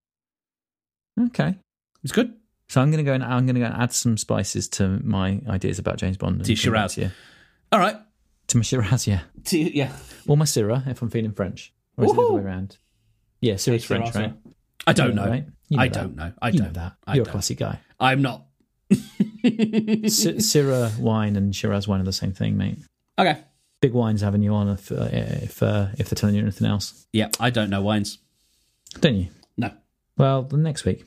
okay. 1.27 1.57
It's 2.03 2.11
good. 2.13 2.33
So 2.69 2.81
I'm 2.81 2.91
going 2.91 3.03
to 3.03 3.09
go 3.09 3.13
and 3.13 3.23
I'm 3.23 3.45
going 3.45 3.55
to 3.55 3.59
go 3.61 3.67
and 3.67 3.75
add 3.75 3.93
some 3.93 4.17
spices 4.17 4.67
to 4.69 4.87
my 5.03 5.41
ideas 5.47 5.79
about 5.79 5.97
James 5.97 6.17
Bond. 6.17 6.37
and 6.37 6.45
To 6.45 6.55
Shiraz. 6.55 6.97
you. 6.97 7.11
All 7.71 7.79
right. 7.79 7.97
to 8.47 8.57
my 8.57 8.63
Shiraz, 8.63 9.05
yeah, 9.07 9.21
To, 9.45 9.57
yeah. 9.59 9.91
or 10.27 10.37
my 10.37 10.45
Syrah 10.45 10.87
if 10.87 11.01
I'm 11.01 11.09
feeling 11.09 11.33
French, 11.33 11.73
or 11.97 12.05
is 12.05 12.11
it 12.11 12.15
the 12.15 12.21
other 12.21 12.33
way 12.33 12.41
around? 12.41 12.77
Yeah, 13.41 13.55
Syrah's 13.55 13.83
Syrah, 13.83 13.87
French, 13.87 14.15
right? 14.15 14.33
I 14.87 14.93
don't 14.93 15.15
know. 15.15 15.27
right? 15.27 15.45
You 15.73 15.79
I 15.79 15.87
that. 15.87 15.93
don't 15.93 16.15
know. 16.15 16.31
I 16.41 16.49
you 16.49 16.59
don't 16.59 16.67
know 16.67 16.73
that. 16.73 16.93
I 17.05 17.15
You're 17.15 17.25
don't. 17.25 17.29
a 17.29 17.31
classy 17.33 17.55
guy. 17.55 17.79
I'm 17.99 18.21
not. 18.21 18.45
Sy- 18.91 18.99
Syrah 20.39 20.97
wine 20.99 21.35
and 21.35 21.55
Shiraz 21.55 21.87
wine 21.87 22.01
are 22.01 22.05
the 22.05 22.13
same 22.13 22.33
thing, 22.33 22.57
mate. 22.57 22.79
Okay. 23.19 23.39
Big 23.81 23.93
wine's 23.93 24.21
having 24.21 24.41
you 24.41 24.53
on 24.53 24.69
if 24.69 24.91
uh, 24.91 25.09
if 25.11 25.61
uh, 25.61 25.87
if 25.97 26.09
they're 26.09 26.15
telling 26.15 26.35
you 26.35 26.41
anything 26.41 26.67
else, 26.67 27.05
Yeah, 27.11 27.29
I 27.39 27.49
don't 27.49 27.69
know 27.69 27.81
wines. 27.81 28.17
don't 29.01 29.15
you? 29.15 29.27
No. 29.57 29.71
Well, 30.17 30.43
the 30.43 30.57
next 30.57 30.85
week 30.85 31.05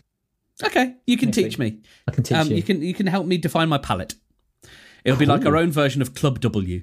Okay, 0.65 0.95
you 1.07 1.17
can 1.19 1.29
Next 1.29 1.37
teach 1.37 1.59
me. 1.59 1.81
I 2.09 2.13
can 2.13 2.23
teach 2.25 2.37
Um, 2.37 2.49
you. 2.49 2.57
you 2.57 2.63
can 2.63 2.83
you 2.83 2.95
can 2.95 3.07
help 3.07 3.27
me 3.27 3.37
define 3.39 3.69
my 3.69 3.79
palate. 3.79 4.15
It'll 5.05 5.19
be 5.19 5.27
like 5.27 5.45
our 5.47 5.57
own 5.57 5.71
version 5.71 6.03
of 6.03 6.15
Club 6.15 6.41
W. 6.41 6.83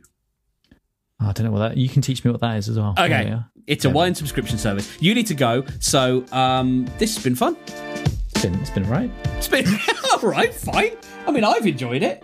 Oh, 1.20 1.28
I 1.28 1.32
don't 1.34 1.46
know 1.46 1.52
what 1.52 1.60
that. 1.60 1.78
You 1.78 1.90
can 1.90 2.02
teach 2.02 2.24
me 2.24 2.32
what 2.32 2.40
that 2.42 2.58
is 2.58 2.70
as 2.70 2.78
well. 2.78 2.94
Okay. 2.98 3.38
It's 3.68 3.86
a 3.86 3.90
wine 3.90 4.16
subscription 4.16 4.58
service. 4.58 5.02
You 5.02 5.14
need 5.16 5.28
to 5.28 5.36
go. 5.36 5.64
So 5.80 6.26
um, 6.32 6.88
this 6.98 7.16
has 7.16 7.24
been 7.24 7.36
fun. 7.36 7.58
It's 7.66 8.42
been 8.42 8.56
it's 8.56 8.70
been 8.70 8.90
right. 8.90 9.12
It's 9.38 9.48
been 9.48 9.66
all 10.12 10.20
right, 10.20 10.54
fine. 10.54 10.98
I 11.26 11.32
mean, 11.32 11.44
I've 11.44 11.66
enjoyed 11.66 12.04
it. 12.04 12.24